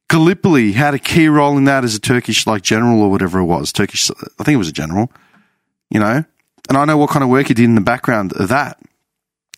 Gallipoli 0.10 0.74
had 0.74 0.94
a 0.94 1.00
key 1.00 1.30
role 1.30 1.58
in 1.58 1.64
that 1.64 1.86
as 1.86 1.96
a 1.96 2.00
Turkish 2.00 2.46
like 2.46 2.62
general 2.62 3.02
or 3.02 3.10
whatever 3.10 3.40
it 3.40 3.46
was. 3.46 3.72
Turkish, 3.72 4.12
I 4.12 4.44
think 4.44 4.56
it 4.56 4.58
was 4.58 4.70
a 4.70 4.74
general. 4.74 5.12
You 5.90 6.02
know, 6.02 6.26
and 6.68 6.78
I 6.78 6.84
know 6.84 6.98
what 6.98 7.10
kind 7.10 7.24
of 7.24 7.30
work 7.30 7.48
he 7.48 7.54
did 7.54 7.66
in 7.66 7.76
the 7.76 7.82
background 7.82 8.34
of 8.34 8.50
that, 8.50 8.78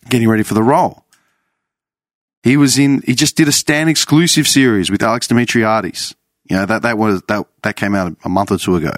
getting 0.08 0.28
ready 0.28 0.44
for 0.44 0.54
the 0.54 0.62
role. 0.62 1.04
He 2.42 2.56
was 2.56 2.78
in. 2.78 3.02
He 3.02 3.14
just 3.14 3.36
did 3.36 3.48
a 3.48 3.52
Stan 3.52 3.88
exclusive 3.88 4.48
series 4.48 4.90
with 4.90 5.02
Alex 5.02 5.26
Dimitriadis. 5.26 6.14
You 6.44 6.56
know, 6.56 6.66
that, 6.66 6.82
that 6.82 6.98
was, 6.98 7.22
that, 7.28 7.46
that 7.62 7.76
came 7.76 7.94
out 7.94 8.16
a 8.24 8.28
month 8.28 8.50
or 8.50 8.58
two 8.58 8.74
ago. 8.74 8.92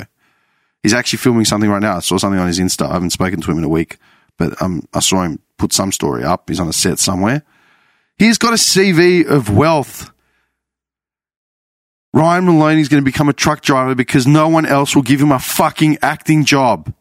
He's 0.83 0.95
actually 0.95 1.19
filming 1.19 1.45
something 1.45 1.69
right 1.69 1.83
now. 1.83 1.97
I 1.97 2.01
saw 2.01 2.17
something 2.17 2.41
on 2.41 2.47
his 2.47 2.59
Insta. 2.59 2.89
I 2.89 2.95
haven't 2.95 3.11
spoken 3.11 3.41
to 3.41 3.51
him 3.51 3.59
in 3.59 3.65
a 3.65 3.69
week, 3.69 3.99
but 4.39 4.61
um, 4.63 4.89
I 4.95 5.01
saw 5.01 5.23
him 5.23 5.39
put 5.59 5.73
some 5.73 5.93
story 5.93 6.25
up. 6.25 6.49
He's 6.49 6.59
on 6.59 6.69
a 6.69 6.73
set 6.73 6.99
somewhere. 6.99 7.43
He's 8.19 8.39
got 8.39 8.53
a 8.53 8.57
CV 8.57 9.27
of 9.27 9.55
wealth. 9.55 10.11
Ryan 12.15 12.47
Moloney's 12.47 12.89
going 12.89 13.03
to 13.03 13.05
become 13.05 13.29
a 13.29 13.35
truck 13.35 13.63
driver 13.63 13.95
because 13.95 14.27
no 14.27 14.49
one 14.49 14.67
else 14.67 14.95
will 14.95 15.03
give 15.03 15.21
him 15.21 15.33
a 15.33 15.39
fucking 15.39 15.99
acting 16.03 16.45
job. 16.45 16.93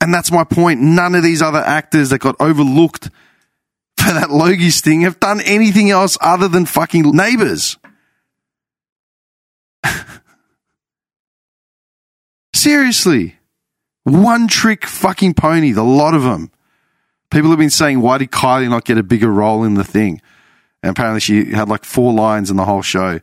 And 0.00 0.12
that's 0.12 0.32
my 0.32 0.44
point. 0.44 0.80
None 0.80 1.14
of 1.14 1.22
these 1.22 1.42
other 1.42 1.58
actors 1.58 2.10
that 2.10 2.18
got 2.18 2.36
overlooked 2.40 3.10
that 4.14 4.28
Logies 4.30 4.80
thing 4.80 5.02
have 5.02 5.20
done 5.20 5.40
anything 5.42 5.90
else 5.90 6.18
other 6.20 6.48
than 6.48 6.66
fucking 6.66 7.10
Neighbours. 7.12 7.78
Seriously. 12.54 13.36
One 14.04 14.48
trick 14.48 14.86
fucking 14.86 15.34
pony, 15.34 15.70
the 15.72 15.84
lot 15.84 16.14
of 16.14 16.22
them. 16.24 16.50
People 17.30 17.50
have 17.50 17.58
been 17.58 17.70
saying, 17.70 18.00
why 18.00 18.18
did 18.18 18.32
Kylie 18.32 18.68
not 18.68 18.84
get 18.84 18.98
a 18.98 19.04
bigger 19.04 19.30
role 19.30 19.62
in 19.62 19.74
the 19.74 19.84
thing? 19.84 20.20
And 20.82 20.90
apparently 20.90 21.20
she 21.20 21.52
had 21.52 21.68
like 21.68 21.84
four 21.84 22.12
lines 22.12 22.50
in 22.50 22.56
the 22.56 22.64
whole 22.64 22.82
show. 22.82 23.20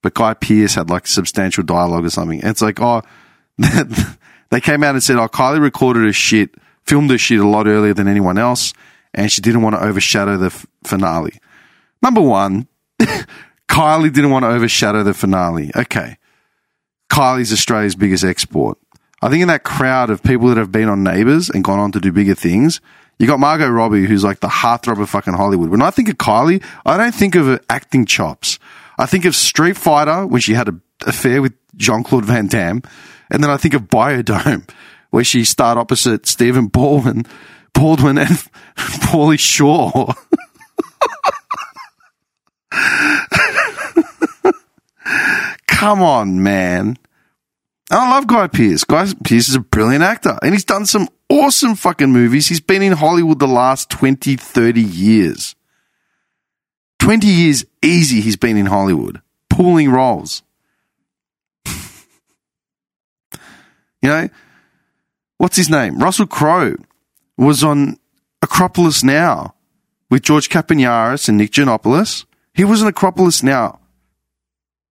But 0.00 0.14
Guy 0.14 0.32
Pearce 0.34 0.74
had 0.76 0.88
like 0.88 1.06
substantial 1.06 1.64
dialogue 1.64 2.06
or 2.06 2.10
something. 2.10 2.40
And 2.40 2.50
it's 2.50 2.62
like, 2.62 2.80
oh, 2.80 3.02
they 3.58 4.60
came 4.60 4.82
out 4.82 4.94
and 4.94 5.02
said, 5.02 5.16
oh, 5.16 5.28
Kylie 5.28 5.60
recorded 5.60 6.04
her 6.04 6.12
shit, 6.12 6.54
filmed 6.84 7.10
her 7.10 7.18
shit 7.18 7.40
a 7.40 7.46
lot 7.46 7.66
earlier 7.66 7.92
than 7.92 8.08
anyone 8.08 8.38
else. 8.38 8.72
And 9.14 9.30
she 9.30 9.40
didn't 9.40 9.62
want 9.62 9.76
to 9.76 9.82
overshadow 9.82 10.36
the 10.36 10.46
f- 10.46 10.66
finale. 10.84 11.38
Number 12.02 12.20
one, 12.20 12.66
Kylie 13.68 14.12
didn't 14.12 14.30
want 14.30 14.44
to 14.44 14.48
overshadow 14.48 15.02
the 15.02 15.14
finale. 15.14 15.70
Okay. 15.74 16.18
Kylie's 17.10 17.52
Australia's 17.52 17.94
biggest 17.94 18.24
export. 18.24 18.78
I 19.22 19.28
think 19.30 19.42
in 19.42 19.48
that 19.48 19.62
crowd 19.62 20.10
of 20.10 20.22
people 20.22 20.48
that 20.48 20.58
have 20.58 20.72
been 20.72 20.88
on 20.88 21.02
Neighbours 21.02 21.48
and 21.48 21.64
gone 21.64 21.78
on 21.78 21.92
to 21.92 22.00
do 22.00 22.12
bigger 22.12 22.34
things, 22.34 22.80
you 23.18 23.26
got 23.26 23.40
Margot 23.40 23.68
Robbie, 23.68 24.06
who's 24.06 24.24
like 24.24 24.40
the 24.40 24.48
heartthrob 24.48 25.00
of 25.00 25.08
fucking 25.08 25.34
Hollywood. 25.34 25.70
When 25.70 25.82
I 25.82 25.90
think 25.90 26.08
of 26.08 26.18
Kylie, 26.18 26.62
I 26.84 26.96
don't 26.96 27.14
think 27.14 27.34
of 27.36 27.64
acting 27.70 28.04
chops. 28.06 28.58
I 28.98 29.06
think 29.06 29.24
of 29.24 29.34
Street 29.34 29.76
Fighter 29.76 30.26
when 30.26 30.40
she 30.40 30.54
had 30.54 30.68
an 30.68 30.82
affair 31.06 31.40
with 31.40 31.54
Jean 31.76 32.02
Claude 32.02 32.24
Van 32.24 32.48
Damme, 32.48 32.82
and 33.30 33.42
then 33.42 33.50
I 33.50 33.56
think 33.56 33.74
of 33.74 33.88
Bio-Dome, 33.88 34.66
where 35.10 35.24
she 35.24 35.44
starred 35.44 35.78
opposite 35.78 36.26
Stephen 36.26 36.66
Baldwin, 36.66 37.24
Baldwin 37.74 38.18
and 38.18 38.28
Pauly 38.76 39.38
Shore. 39.38 40.14
Come 45.66 46.00
on, 46.00 46.42
man. 46.42 46.96
I 47.90 48.10
love 48.10 48.26
Guy 48.26 48.46
Pearce. 48.46 48.84
Guy 48.84 49.06
Pearce 49.22 49.48
is 49.48 49.54
a 49.54 49.60
brilliant 49.60 50.02
actor 50.02 50.38
and 50.42 50.54
he's 50.54 50.64
done 50.64 50.86
some 50.86 51.08
awesome 51.28 51.74
fucking 51.74 52.10
movies. 52.10 52.48
He's 52.48 52.60
been 52.60 52.80
in 52.80 52.92
Hollywood 52.92 53.38
the 53.38 53.46
last 53.46 53.90
20, 53.90 54.36
30 54.36 54.80
years. 54.80 55.54
20 57.00 57.26
years 57.26 57.66
easy 57.82 58.22
he's 58.22 58.36
been 58.36 58.56
in 58.56 58.66
Hollywood, 58.66 59.20
pulling 59.50 59.90
roles. 59.90 60.42
You 64.02 64.10
know, 64.10 64.28
what's 65.38 65.56
his 65.56 65.70
name? 65.70 65.98
Russell 65.98 66.26
Crowe 66.26 66.76
was 67.36 67.64
on 67.64 67.98
Acropolis 68.42 69.02
Now 69.02 69.54
with 70.10 70.22
George 70.22 70.48
Kapiniaris 70.48 71.28
and 71.28 71.38
Nick 71.38 71.50
Giannopoulos. 71.50 72.24
He 72.52 72.64
was 72.64 72.82
on 72.82 72.88
Acropolis 72.88 73.42
Now, 73.42 73.80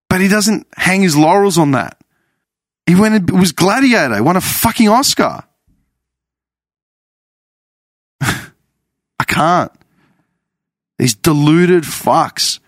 but 0.09 0.21
he 0.21 0.27
doesn't 0.27 0.67
hang 0.75 1.01
his 1.01 1.15
laurels 1.15 1.57
on 1.57 1.71
that. 1.71 1.97
He 2.85 2.95
went 2.95 3.15
and 3.15 3.39
was 3.39 3.51
Gladiator, 3.53 4.21
won 4.21 4.35
a 4.35 4.41
fucking 4.41 4.89
Oscar. 4.89 5.43
I 8.21 8.43
can't. 9.25 9.71
These 10.99 11.15
deluded 11.15 11.83
fucks. 11.83 12.59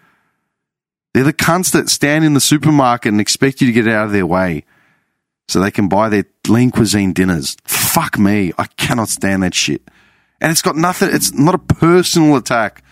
They're 1.13 1.23
the 1.23 1.33
cunts 1.33 1.71
that 1.73 1.89
stand 1.89 2.25
in 2.25 2.33
the 2.33 2.39
supermarket 2.39 3.11
and 3.11 3.21
expect 3.21 3.61
you 3.61 3.67
to 3.67 3.73
get 3.73 3.87
out 3.87 4.05
of 4.05 4.11
their 4.11 4.25
way 4.25 4.65
so 5.47 5.59
they 5.59 5.71
can 5.71 5.87
buy 5.87 6.09
their 6.09 6.25
lean 6.47 6.71
cuisine 6.71 7.13
dinners. 7.13 7.55
Fuck 7.65 8.17
me. 8.17 8.51
I 8.57 8.65
cannot 8.77 9.09
stand 9.09 9.43
that 9.43 9.53
shit. 9.53 9.81
And 10.41 10.51
it's 10.51 10.61
got 10.61 10.75
nothing, 10.75 11.09
it's 11.11 11.33
not 11.33 11.55
a 11.55 11.59
personal 11.59 12.35
attack 12.35 12.83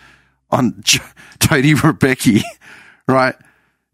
on 0.50 0.76
J- 0.80 1.00
Toadie 1.38 1.74
Rebecchi, 1.74 2.42
right? 3.08 3.34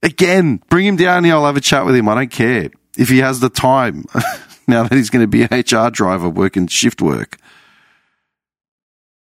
Again, 0.02 0.62
bring 0.70 0.86
him 0.86 0.96
down 0.96 1.24
here. 1.24 1.34
I'll 1.34 1.46
have 1.46 1.56
a 1.56 1.61
chat 1.61 1.84
with 1.84 1.94
him. 1.94 2.08
I 2.08 2.14
don't 2.14 2.30
care 2.30 2.70
if 2.96 3.08
he 3.08 3.18
has 3.18 3.40
the 3.40 3.50
time 3.50 4.04
now 4.68 4.84
that 4.84 4.94
he's 4.94 5.11
going 5.11 5.22
to 5.22 5.26
be 5.26 5.42
a 5.42 5.46
HR 5.58 5.90
driver 5.90 6.28
working 6.28 6.66
shift 6.66 7.02
work. 7.02 7.38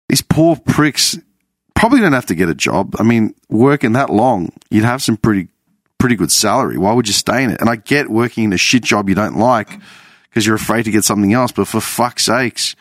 These 0.08 0.22
poor 0.22 0.56
pricks 0.56 1.18
probably 1.74 2.00
don't 2.00 2.12
have 2.12 2.26
to 2.26 2.34
get 2.34 2.48
a 2.48 2.54
job. 2.54 2.94
I 2.98 3.02
mean, 3.02 3.34
working 3.48 3.92
that 3.92 4.10
long, 4.10 4.52
you'd 4.70 4.84
have 4.84 5.02
some 5.02 5.16
pretty 5.16 5.48
pretty 6.04 6.16
good 6.16 6.30
salary. 6.30 6.76
Why 6.76 6.92
would 6.92 7.06
you 7.06 7.14
stay 7.14 7.42
in 7.42 7.48
it? 7.48 7.62
And 7.62 7.70
I 7.70 7.76
get 7.76 8.10
working 8.10 8.44
in 8.44 8.52
a 8.52 8.58
shit 8.58 8.82
job 8.82 9.08
you 9.08 9.14
don't 9.14 9.38
like 9.38 9.80
because 10.24 10.44
you're 10.44 10.54
afraid 10.54 10.82
to 10.82 10.90
get 10.90 11.02
something 11.02 11.32
else. 11.32 11.50
But 11.50 11.66
for 11.66 11.80
fuck's 11.80 12.26
sakes, 12.26 12.76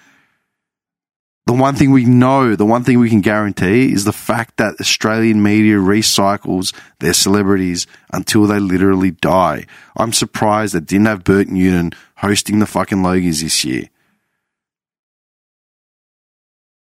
the 1.46 1.54
one 1.54 1.74
thing 1.74 1.92
we 1.92 2.04
know, 2.04 2.58
the 2.58 2.66
one 2.66 2.84
thing 2.84 3.00
we 3.00 3.10
can 3.10 3.22
guarantee 3.22 3.94
is 3.94 4.04
the 4.04 4.12
fact 4.12 4.58
that 4.58 4.76
Australian 4.82 5.42
media 5.42 5.78
recycles 5.78 6.76
their 7.00 7.14
celebrities 7.14 7.88
until 8.12 8.46
they 8.46 8.60
literally 8.60 9.12
die. 9.12 9.68
I'm 9.96 10.12
surprised 10.12 10.76
they 10.76 10.82
didn't 10.82 11.06
have 11.06 11.24
Bert 11.24 11.48
Newton 11.48 11.94
hosting 12.18 12.60
the 12.60 12.66
fucking 12.66 12.98
Logies 12.98 13.42
this 13.42 13.64
year. 13.64 13.90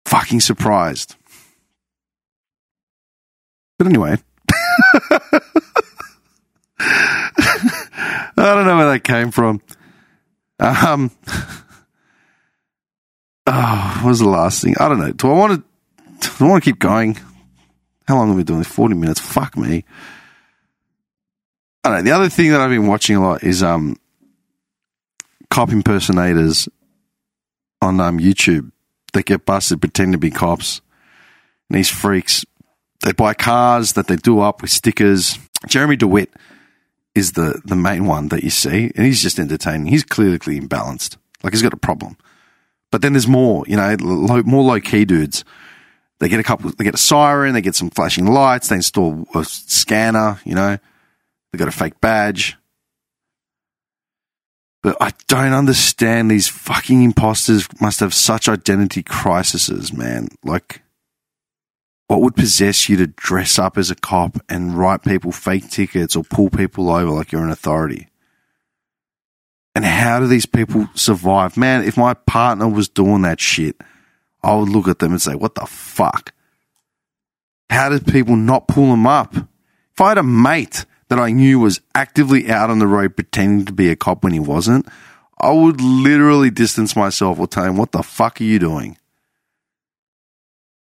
Fucking 0.07 0.41
surprised. 0.41 1.15
But 3.79 3.87
anyway. 3.87 4.17
I 6.79 8.31
don't 8.37 8.67
know 8.67 8.77
where 8.77 8.93
that 8.93 9.05
came 9.05 9.31
from. 9.31 9.61
Um, 10.59 11.11
oh, 13.47 13.99
what 14.03 14.09
was 14.09 14.19
the 14.19 14.29
last 14.29 14.63
thing? 14.63 14.75
I 14.79 14.89
don't 14.89 14.99
know. 15.01 15.13
Do 15.13 15.31
I 15.31 15.35
want 15.35 15.55
to? 15.55 15.63
Do 16.39 16.47
I 16.47 16.49
want 16.49 16.65
to 16.65 16.71
keep 16.71 16.79
going? 16.79 17.19
How 18.07 18.17
long 18.17 18.29
have 18.29 18.37
we 18.37 18.43
been 18.43 18.47
doing 18.47 18.61
this? 18.61 18.69
Forty 18.69 18.95
minutes. 18.95 19.21
Fuck 19.21 19.57
me. 19.57 19.85
I 21.85 21.89
don't 21.91 21.99
know. 21.99 22.03
The 22.03 22.17
other 22.17 22.29
thing 22.29 22.51
that 22.51 22.61
I've 22.61 22.71
been 22.71 22.87
watching 22.87 23.17
a 23.17 23.23
lot 23.23 23.43
is 23.43 23.63
um, 23.63 23.97
cop 25.51 25.71
impersonators 25.71 26.69
on 27.83 28.01
um, 28.01 28.19
YouTube 28.19 28.73
that 29.13 29.27
get 29.27 29.45
busted 29.45 29.81
pretend 29.81 30.13
to 30.13 30.19
be 30.19 30.31
cops. 30.31 30.81
And 31.69 31.79
these 31.79 31.91
freaks, 31.91 32.45
they 33.05 33.13
buy 33.13 33.35
cars 33.35 33.93
that 33.95 34.07
they 34.07 34.17
do 34.17 34.41
up 34.41 34.63
with 34.63 34.71
stickers. 34.71 35.39
Jeremy 35.67 35.97
Dewitte 35.97 36.33
is 37.15 37.33
the, 37.33 37.61
the 37.65 37.77
main 37.77 38.07
one 38.07 38.29
that 38.29 38.43
you 38.43 38.51
see, 38.51 38.91
and 38.95 39.07
he's 39.07 39.23
just 39.23 39.39
entertaining. 39.39 39.87
He's 39.87 40.05
clearly 40.05 40.39
imbalanced. 40.39 41.17
Like 41.43 41.53
he's 41.53 41.63
got 41.63 41.73
a 41.73 41.79
problem. 41.79 42.17
But 42.91 43.03
then 43.03 43.13
there's 43.13 43.29
more, 43.29 43.65
you 43.67 43.77
know, 43.77 43.97
low, 44.01 44.43
more 44.43 44.63
low 44.63 44.81
key 44.81 45.05
dudes. 45.05 45.45
They 46.21 46.29
get 46.29 46.41
a 46.41 46.45
couple, 46.45 46.71
they 46.71 46.85
get 46.85 46.95
a 46.95 46.99
siren, 46.99 47.53
they 47.53 47.61
get 47.61 47.75
some 47.75 47.91
flashing 47.91 48.27
lights, 48.27 48.69
they 48.69 48.77
install 48.77 49.27
a 49.35 49.45
scanner, 49.45 50.41
you 50.45 50.55
know, 50.55 50.79
they 51.53 51.59
got 51.59 51.69
a 51.69 51.73
fake 51.73 52.01
badge. 52.01 52.57
But 54.83 54.97
I 55.01 55.13
don't 55.29 55.55
understand 55.55 56.31
these 56.31 56.47
fucking 56.47 57.03
imposters 57.03 57.67
must 57.81 58.01
have 58.01 58.15
such 58.15 58.49
identity 58.49 59.03
crises, 59.03 59.93
man. 59.93 60.29
Like, 60.45 60.84
what 62.07 62.21
would 62.21 62.37
possess 62.37 62.89
you 62.89 62.97
to 62.99 63.07
dress 63.07 63.59
up 63.59 63.79
as 63.79 63.91
a 63.91 63.95
cop 63.95 64.39
and 64.49 64.77
write 64.77 65.03
people 65.03 65.33
fake 65.33 65.71
tickets 65.71 66.15
or 66.15 66.25
pull 66.25 66.51
people 66.51 66.91
over 66.91 67.11
like 67.11 67.33
you're 67.33 67.45
an 67.45 67.51
authority? 67.51 68.09
And 69.75 69.85
how 69.85 70.21
do 70.21 70.27
these 70.27 70.47
people 70.47 70.89
survive? 70.95 71.57
Man, 71.57 71.83
if 71.83 71.97
my 71.97 72.15
partner 72.15 72.69
was 72.69 72.89
doing 72.89 73.23
that 73.23 73.41
shit, 73.41 73.77
I 74.43 74.55
would 74.55 74.69
look 74.69 74.87
at 74.87 74.99
them 74.99 75.13
and 75.13 75.23
say, 75.23 75.35
what 75.35 75.55
the 75.55 75.67
fuck? 75.67 76.33
How 77.71 77.89
did 77.89 78.07
people 78.07 78.37
not 78.37 78.69
pull 78.69 78.91
them 78.91 79.07
up? 79.07 79.35
If 79.35 80.01
I 80.01 80.11
had 80.11 80.19
a 80.19 80.23
mate 80.23 80.85
that 81.09 81.19
I 81.19 81.31
knew 81.31 81.59
was 81.61 81.81
actively 81.95 82.51
out 82.51 82.71
on 82.71 82.79
the 82.79 82.87
road 82.87 83.17
pretending 83.17 83.67
to 83.67 83.73
be 83.73 83.91
a 83.91 83.97
cop 83.97 84.23
when 84.23 84.33
he 84.33 84.41
wasn't, 84.41 84.87
I 85.41 85.51
would 85.51 85.81
literally 85.81 86.51
distance 86.51 86.95
myself 86.95 87.41
or 87.41 87.47
tell 87.47 87.65
him, 87.65 87.77
what 87.77 87.93
the 87.93 88.03
fuck 88.03 88.41
are 88.41 88.45
you 88.45 88.59
doing? 88.59 88.97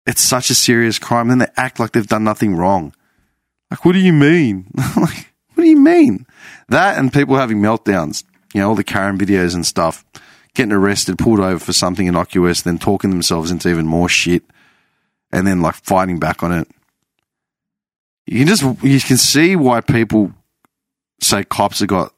It's 0.05 0.21
such 0.21 0.49
a 0.49 0.55
serious 0.55 0.99
crime. 0.99 1.29
Then 1.29 1.37
they 1.37 1.47
act 1.55 1.79
like 1.79 1.91
they've 1.91 2.07
done 2.07 2.23
nothing 2.23 2.55
wrong. 2.55 2.93
Like, 3.71 3.85
what 3.85 3.93
do 3.93 3.99
you 3.99 4.13
mean? 4.13 4.67
like, 4.97 5.33
what 5.53 5.63
do 5.63 5.69
you 5.69 5.79
mean? 5.79 6.25
That 6.69 6.97
and 6.97 7.11
people 7.11 7.37
having 7.37 7.59
meltdowns, 7.59 8.23
you 8.53 8.61
know, 8.61 8.69
all 8.69 8.75
the 8.75 8.83
Karen 8.83 9.17
videos 9.17 9.55
and 9.55 9.65
stuff, 9.65 10.05
getting 10.53 10.73
arrested, 10.73 11.17
pulled 11.17 11.39
over 11.39 11.59
for 11.59 11.73
something 11.73 12.05
innocuous, 12.05 12.61
then 12.61 12.77
talking 12.77 13.09
themselves 13.09 13.49
into 13.49 13.69
even 13.69 13.87
more 13.87 14.09
shit, 14.09 14.43
and 15.31 15.47
then 15.47 15.61
like 15.61 15.75
fighting 15.75 16.19
back 16.19 16.43
on 16.43 16.51
it. 16.51 16.67
You 18.25 18.39
can 18.39 18.47
just, 18.47 18.63
you 18.83 18.99
can 18.99 19.17
see 19.17 19.55
why 19.55 19.81
people 19.81 20.31
say 21.21 21.43
cops 21.43 21.79
have 21.79 21.89
got 21.89 22.13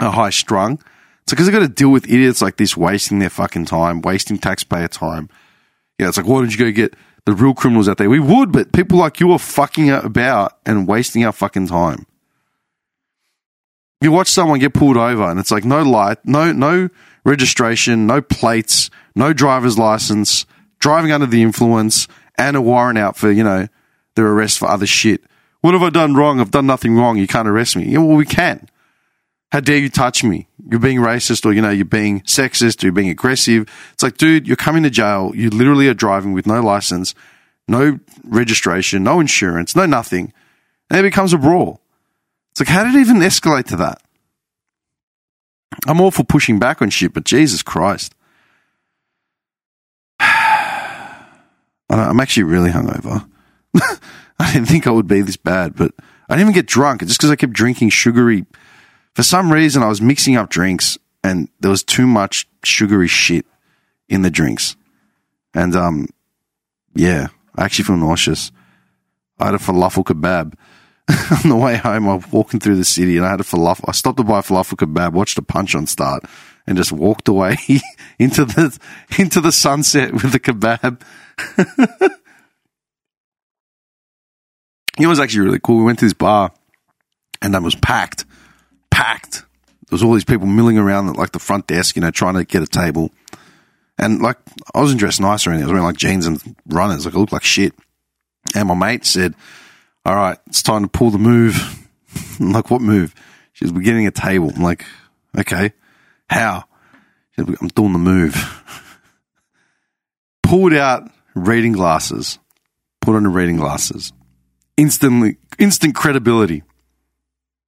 a 0.00 0.10
high 0.10 0.30
strung. 0.30 0.80
It's 1.22 1.32
because 1.32 1.46
they've 1.46 1.54
got 1.54 1.60
to 1.60 1.68
deal 1.68 1.90
with 1.90 2.08
idiots 2.08 2.42
like 2.42 2.56
this 2.56 2.76
wasting 2.76 3.18
their 3.18 3.30
fucking 3.30 3.66
time, 3.66 4.00
wasting 4.00 4.38
taxpayer 4.38 4.88
time 4.88 5.28
yeah, 6.00 6.08
it's 6.08 6.16
like, 6.16 6.26
why 6.26 6.40
don't 6.40 6.50
you 6.50 6.56
go 6.58 6.70
get 6.70 6.94
the 7.26 7.34
real 7.34 7.52
criminals 7.52 7.86
out 7.86 7.98
there? 7.98 8.08
We 8.08 8.20
would, 8.20 8.52
but 8.52 8.72
people 8.72 8.96
like 8.96 9.20
you 9.20 9.30
are 9.32 9.38
fucking 9.38 9.90
about 9.90 10.58
and 10.64 10.88
wasting 10.88 11.26
our 11.26 11.32
fucking 11.32 11.66
time. 11.66 12.06
You 14.00 14.10
watch 14.10 14.28
someone 14.28 14.60
get 14.60 14.72
pulled 14.72 14.96
over 14.96 15.24
and 15.24 15.38
it's 15.38 15.50
like 15.50 15.66
no 15.66 15.82
light, 15.82 16.16
no 16.24 16.52
no 16.52 16.88
registration, 17.26 18.06
no 18.06 18.22
plates, 18.22 18.88
no 19.14 19.34
driver's 19.34 19.76
license, 19.76 20.46
driving 20.78 21.12
under 21.12 21.26
the 21.26 21.42
influence, 21.42 22.08
and 22.38 22.56
a 22.56 22.62
warrant 22.62 22.98
out 22.98 23.18
for, 23.18 23.30
you 23.30 23.44
know, 23.44 23.68
their 24.14 24.28
arrest 24.28 24.58
for 24.58 24.70
other 24.70 24.86
shit. 24.86 25.22
What 25.60 25.74
have 25.74 25.82
I 25.82 25.90
done 25.90 26.14
wrong? 26.14 26.40
I've 26.40 26.50
done 26.50 26.64
nothing 26.64 26.96
wrong. 26.96 27.18
You 27.18 27.26
can't 27.26 27.46
arrest 27.46 27.76
me. 27.76 27.84
Yeah, 27.84 27.98
well, 27.98 28.16
we 28.16 28.24
can. 28.24 28.69
How 29.52 29.60
dare 29.60 29.78
you 29.78 29.88
touch 29.88 30.22
me? 30.22 30.48
You're 30.70 30.80
being 30.80 30.98
racist 30.98 31.44
or, 31.44 31.52
you 31.52 31.60
know, 31.60 31.70
you're 31.70 31.84
being 31.84 32.20
sexist 32.20 32.82
or 32.82 32.86
you're 32.86 32.92
being 32.92 33.08
aggressive. 33.08 33.68
It's 33.92 34.02
like, 34.02 34.16
dude, 34.16 34.46
you're 34.46 34.56
coming 34.56 34.84
to 34.84 34.90
jail. 34.90 35.32
You 35.34 35.50
literally 35.50 35.88
are 35.88 35.94
driving 35.94 36.32
with 36.32 36.46
no 36.46 36.60
license, 36.60 37.14
no 37.66 37.98
registration, 38.24 39.02
no 39.02 39.18
insurance, 39.18 39.74
no 39.74 39.86
nothing. 39.86 40.32
And 40.88 41.00
it 41.00 41.02
becomes 41.02 41.32
a 41.32 41.38
brawl. 41.38 41.80
It's 42.52 42.60
like, 42.60 42.68
how 42.68 42.84
did 42.84 42.94
it 42.94 43.00
even 43.00 43.18
escalate 43.18 43.66
to 43.66 43.76
that? 43.76 44.00
I'm 45.86 46.00
all 46.00 46.10
for 46.10 46.24
pushing 46.24 46.58
back 46.58 46.82
on 46.82 46.90
shit, 46.90 47.12
but 47.12 47.24
Jesus 47.24 47.62
Christ. 47.62 48.14
I'm 50.20 52.20
actually 52.20 52.44
really 52.44 52.70
hungover. 52.70 53.28
I 54.38 54.52
didn't 54.52 54.68
think 54.68 54.86
I 54.86 54.90
would 54.90 55.08
be 55.08 55.22
this 55.22 55.36
bad, 55.36 55.74
but 55.74 55.92
I 56.28 56.34
didn't 56.34 56.50
even 56.50 56.54
get 56.54 56.66
drunk 56.66 57.04
just 57.04 57.18
because 57.18 57.30
I 57.30 57.36
kept 57.36 57.52
drinking 57.52 57.90
sugary 57.90 58.46
for 59.20 59.24
some 59.24 59.52
reason, 59.52 59.82
I 59.82 59.88
was 59.88 60.00
mixing 60.00 60.36
up 60.36 60.48
drinks 60.48 60.96
and 61.22 61.50
there 61.60 61.70
was 61.70 61.84
too 61.84 62.06
much 62.06 62.48
sugary 62.64 63.06
shit 63.06 63.44
in 64.08 64.22
the 64.22 64.30
drinks. 64.30 64.76
And, 65.52 65.76
um, 65.76 66.08
yeah, 66.94 67.26
I 67.54 67.66
actually 67.66 67.84
feel 67.84 67.98
nauseous. 67.98 68.50
I 69.38 69.44
had 69.44 69.54
a 69.54 69.58
falafel 69.58 70.04
kebab. 70.04 70.54
on 71.44 71.50
the 71.50 71.56
way 71.56 71.76
home, 71.76 72.08
I 72.08 72.14
was 72.14 72.32
walking 72.32 72.60
through 72.60 72.76
the 72.76 72.84
city 72.86 73.18
and 73.18 73.26
I 73.26 73.30
had 73.32 73.40
a 73.40 73.44
falafel. 73.44 73.84
I 73.88 73.92
stopped 73.92 74.16
to 74.16 74.24
buy 74.24 74.38
a 74.38 74.42
falafel 74.42 74.78
kebab, 74.78 75.12
watched 75.12 75.36
a 75.36 75.42
punch 75.42 75.74
on 75.74 75.86
start, 75.86 76.24
and 76.66 76.78
just 76.78 76.90
walked 76.90 77.28
away 77.28 77.58
into 78.18 78.46
the 78.46 78.78
into 79.18 79.42
the 79.42 79.52
sunset 79.52 80.14
with 80.14 80.32
the 80.32 80.40
kebab. 80.40 81.02
it 84.98 85.06
was 85.06 85.20
actually 85.20 85.44
really 85.44 85.60
cool. 85.60 85.76
We 85.76 85.84
went 85.84 85.98
to 85.98 86.06
this 86.06 86.14
bar, 86.14 86.52
and 87.42 87.54
it 87.54 87.62
was 87.62 87.74
packed 87.74 88.24
packed. 88.90 89.44
There 89.88 89.96
was 89.96 90.02
all 90.02 90.14
these 90.14 90.24
people 90.24 90.46
milling 90.46 90.78
around 90.78 91.08
at 91.08 91.16
like 91.16 91.32
the 91.32 91.38
front 91.38 91.66
desk, 91.66 91.96
you 91.96 92.02
know, 92.02 92.10
trying 92.10 92.34
to 92.34 92.44
get 92.44 92.62
a 92.62 92.66
table. 92.66 93.10
And 93.98 94.22
like, 94.22 94.38
I 94.74 94.80
wasn't 94.80 95.00
dressed 95.00 95.20
nice 95.20 95.46
or 95.46 95.50
anything. 95.50 95.64
I 95.64 95.66
was 95.66 95.72
wearing 95.72 95.86
like 95.86 95.96
jeans 95.96 96.26
and 96.26 96.56
runners. 96.66 97.04
Like, 97.04 97.14
I 97.14 97.18
looked 97.18 97.32
like 97.32 97.44
shit. 97.44 97.74
And 98.54 98.68
my 98.68 98.74
mate 98.74 99.04
said, 99.04 99.34
all 100.04 100.14
right, 100.14 100.38
it's 100.46 100.62
time 100.62 100.82
to 100.82 100.88
pull 100.88 101.10
the 101.10 101.18
move. 101.18 101.86
I'm 102.40 102.52
like, 102.52 102.70
what 102.70 102.80
move? 102.80 103.14
She 103.52 103.64
says, 103.64 103.72
we're 103.72 103.82
getting 103.82 104.06
a 104.06 104.10
table. 104.10 104.50
I'm 104.54 104.62
like, 104.62 104.84
okay. 105.38 105.72
How? 106.28 106.64
She 107.32 107.42
said, 107.42 107.56
I'm 107.60 107.68
doing 107.68 107.92
the 107.92 107.98
move. 107.98 108.34
Pulled 110.42 110.72
out 110.72 111.10
reading 111.34 111.72
glasses, 111.72 112.38
put 113.00 113.14
on 113.14 113.24
the 113.24 113.28
reading 113.28 113.56
glasses. 113.56 114.12
Instantly, 114.76 115.36
instant 115.58 115.94
credibility. 115.94 116.62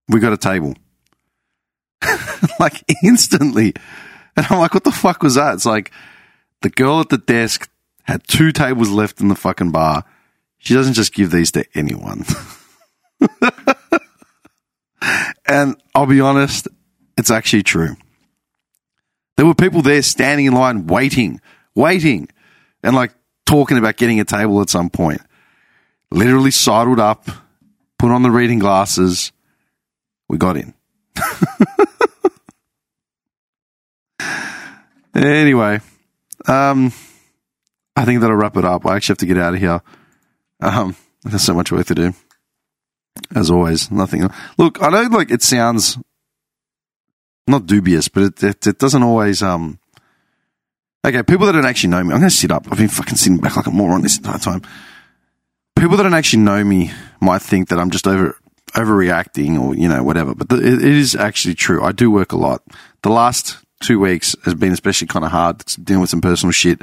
We 0.08 0.20
got 0.20 0.32
a 0.32 0.36
table. 0.36 0.74
like 2.60 2.84
instantly. 3.02 3.74
And 4.36 4.46
I'm 4.48 4.58
like, 4.58 4.74
what 4.74 4.84
the 4.84 4.90
fuck 4.90 5.22
was 5.22 5.34
that? 5.34 5.54
It's 5.54 5.66
like 5.66 5.90
the 6.62 6.70
girl 6.70 7.00
at 7.00 7.08
the 7.08 7.18
desk 7.18 7.68
had 8.04 8.26
two 8.26 8.52
tables 8.52 8.90
left 8.90 9.20
in 9.20 9.28
the 9.28 9.34
fucking 9.34 9.72
bar. 9.72 10.04
She 10.58 10.74
doesn't 10.74 10.94
just 10.94 11.14
give 11.14 11.30
these 11.30 11.52
to 11.52 11.64
anyone. 11.74 12.24
and 15.46 15.76
I'll 15.94 16.06
be 16.06 16.20
honest, 16.20 16.68
it's 17.16 17.30
actually 17.30 17.62
true. 17.62 17.96
There 19.36 19.46
were 19.46 19.54
people 19.54 19.82
there 19.82 20.02
standing 20.02 20.46
in 20.46 20.52
line 20.52 20.86
waiting, 20.86 21.40
waiting, 21.74 22.28
and 22.82 22.94
like 22.94 23.12
talking 23.46 23.78
about 23.78 23.96
getting 23.96 24.20
a 24.20 24.24
table 24.24 24.60
at 24.60 24.70
some 24.70 24.90
point. 24.90 25.20
Literally 26.10 26.50
sidled 26.50 27.00
up, 27.00 27.28
put 27.98 28.10
on 28.10 28.22
the 28.22 28.30
reading 28.30 28.58
glasses. 28.58 29.32
We 30.28 30.38
got 30.38 30.56
in. 30.56 30.74
anyway, 35.14 35.80
um, 36.46 36.92
I 37.96 38.04
think 38.04 38.20
that'll 38.20 38.36
wrap 38.36 38.56
it 38.56 38.64
up. 38.64 38.86
I 38.86 38.96
actually 38.96 39.12
have 39.12 39.18
to 39.18 39.26
get 39.26 39.38
out 39.38 39.54
of 39.54 39.60
here. 39.60 39.82
Um, 40.60 40.96
there's 41.24 41.42
so 41.42 41.54
much 41.54 41.72
work 41.72 41.86
to 41.86 41.94
do. 41.94 42.14
As 43.34 43.50
always, 43.50 43.90
nothing. 43.90 44.28
Look, 44.56 44.82
I 44.82 44.88
know 44.88 45.16
like 45.16 45.30
it 45.30 45.42
sounds 45.42 45.98
not 47.46 47.66
dubious, 47.66 48.08
but 48.08 48.22
it, 48.22 48.42
it, 48.42 48.66
it 48.66 48.78
doesn't 48.78 49.02
always. 49.02 49.42
Um, 49.42 49.78
okay, 51.04 51.22
people 51.22 51.46
that 51.46 51.52
don't 51.52 51.66
actually 51.66 51.90
know 51.90 52.02
me, 52.02 52.14
I'm 52.14 52.20
going 52.20 52.30
to 52.30 52.36
sit 52.36 52.50
up. 52.50 52.66
I've 52.70 52.78
been 52.78 52.88
fucking 52.88 53.16
sitting 53.16 53.38
back 53.38 53.56
like 53.56 53.66
a 53.66 53.70
moron 53.70 54.02
this 54.02 54.16
entire 54.16 54.38
time. 54.38 54.62
People 55.76 55.96
that 55.96 56.04
don't 56.04 56.14
actually 56.14 56.42
know 56.42 56.62
me 56.64 56.92
might 57.20 57.42
think 57.42 57.68
that 57.68 57.78
I'm 57.78 57.90
just 57.90 58.06
over 58.06 58.36
overreacting 58.72 59.60
or 59.60 59.76
you 59.76 59.86
know 59.86 60.02
whatever, 60.02 60.34
but 60.34 60.48
the, 60.48 60.56
it, 60.56 60.74
it 60.74 60.82
is 60.82 61.14
actually 61.14 61.54
true. 61.54 61.82
I 61.82 61.92
do 61.92 62.10
work 62.10 62.32
a 62.32 62.38
lot. 62.38 62.62
The 63.02 63.10
last 63.10 63.58
two 63.82 64.00
weeks 64.00 64.34
has 64.44 64.54
been 64.54 64.72
especially 64.72 65.06
kind 65.08 65.24
of 65.24 65.30
hard 65.30 65.62
dealing 65.82 66.00
with 66.00 66.10
some 66.10 66.20
personal 66.20 66.52
shit. 66.52 66.82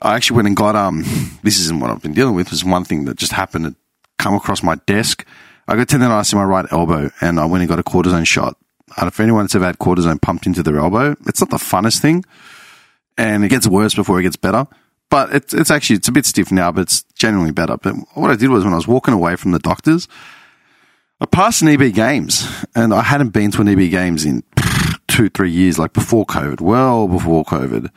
I 0.00 0.16
actually 0.16 0.36
went 0.36 0.48
and 0.48 0.56
got 0.56 0.76
um. 0.76 1.04
This 1.42 1.60
isn't 1.60 1.80
what 1.80 1.90
I've 1.90 2.00
been 2.00 2.14
dealing 2.14 2.34
with. 2.34 2.46
It 2.46 2.52
was 2.52 2.64
one 2.64 2.84
thing 2.84 3.04
that 3.04 3.18
just 3.18 3.32
happened 3.32 3.66
to 3.66 3.76
come 4.18 4.34
across 4.34 4.62
my 4.62 4.76
desk. 4.86 5.26
I 5.68 5.76
got 5.76 5.88
tendonitis 5.88 6.32
in 6.32 6.38
my 6.38 6.44
right 6.44 6.66
elbow, 6.70 7.10
and 7.20 7.38
I 7.38 7.44
went 7.44 7.62
and 7.62 7.68
got 7.68 7.78
a 7.78 7.82
cortisone 7.82 8.26
shot. 8.26 8.56
And 8.96 9.08
if 9.08 9.20
anyone 9.20 9.44
that's 9.44 9.54
ever 9.54 9.66
had 9.66 9.78
cortisone 9.78 10.20
pumped 10.20 10.46
into 10.46 10.62
their 10.62 10.78
elbow, 10.78 11.16
it's 11.26 11.40
not 11.40 11.50
the 11.50 11.56
funnest 11.56 12.00
thing, 12.00 12.24
and 13.18 13.44
it 13.44 13.48
gets 13.48 13.66
worse 13.66 13.94
before 13.94 14.20
it 14.20 14.22
gets 14.22 14.36
better. 14.36 14.66
But 15.10 15.34
it's 15.34 15.54
it's 15.54 15.70
actually 15.70 15.96
it's 15.96 16.08
a 16.08 16.12
bit 16.12 16.26
stiff 16.26 16.50
now, 16.50 16.72
but 16.72 16.82
it's 16.82 17.02
generally 17.14 17.50
better. 17.50 17.76
But 17.76 17.94
what 18.14 18.30
I 18.30 18.36
did 18.36 18.48
was 18.48 18.64
when 18.64 18.72
I 18.72 18.76
was 18.76 18.88
walking 18.88 19.14
away 19.14 19.36
from 19.36 19.52
the 19.52 19.58
doctors, 19.58 20.08
I 21.20 21.26
passed 21.26 21.62
an 21.62 21.68
EB 21.68 21.94
Games, 21.94 22.48
and 22.74 22.92
I 22.92 23.02
hadn't 23.02 23.30
been 23.30 23.50
to 23.52 23.60
an 23.60 23.68
EB 23.68 23.90
Games 23.90 24.24
in 24.24 24.42
two 25.14 25.28
three 25.28 25.50
years, 25.50 25.78
like 25.78 25.92
before 25.92 26.26
COVID, 26.26 26.60
well 26.60 27.06
before 27.06 27.44
COVID. 27.44 27.90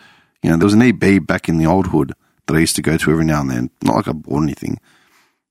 You 0.44 0.52
know, 0.52 0.58
there 0.58 0.66
was 0.66 0.76
an 0.76 0.84
EB 0.84 1.26
back 1.26 1.50
in 1.50 1.58
the 1.58 1.66
old 1.66 1.88
hood 1.88 2.14
that 2.46 2.56
I 2.56 2.60
used 2.60 2.76
to 2.76 2.82
go 2.82 2.96
to 2.96 3.12
every 3.12 3.26
now 3.26 3.42
and 3.42 3.50
then. 3.50 3.70
Not 3.82 3.96
like 3.96 4.08
I 4.08 4.12
bought 4.12 4.44
anything. 4.44 4.80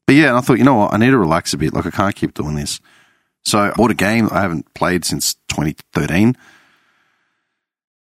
But 0.06 0.14
yeah, 0.14 0.28
and 0.28 0.36
I 0.36 0.40
thought, 0.40 0.58
you 0.58 0.64
know 0.64 0.76
what, 0.76 0.94
I 0.94 0.98
need 0.98 1.10
to 1.10 1.18
relax 1.18 1.52
a 1.52 1.58
bit. 1.58 1.74
Like 1.74 1.86
I 1.86 1.90
can't 1.90 2.14
keep 2.14 2.34
doing 2.34 2.54
this. 2.54 2.80
So 3.44 3.58
I 3.58 3.72
bought 3.72 3.90
a 3.90 3.94
game 3.94 4.28
I 4.30 4.40
haven't 4.40 4.72
played 4.74 5.04
since 5.04 5.34
2013. 5.48 6.36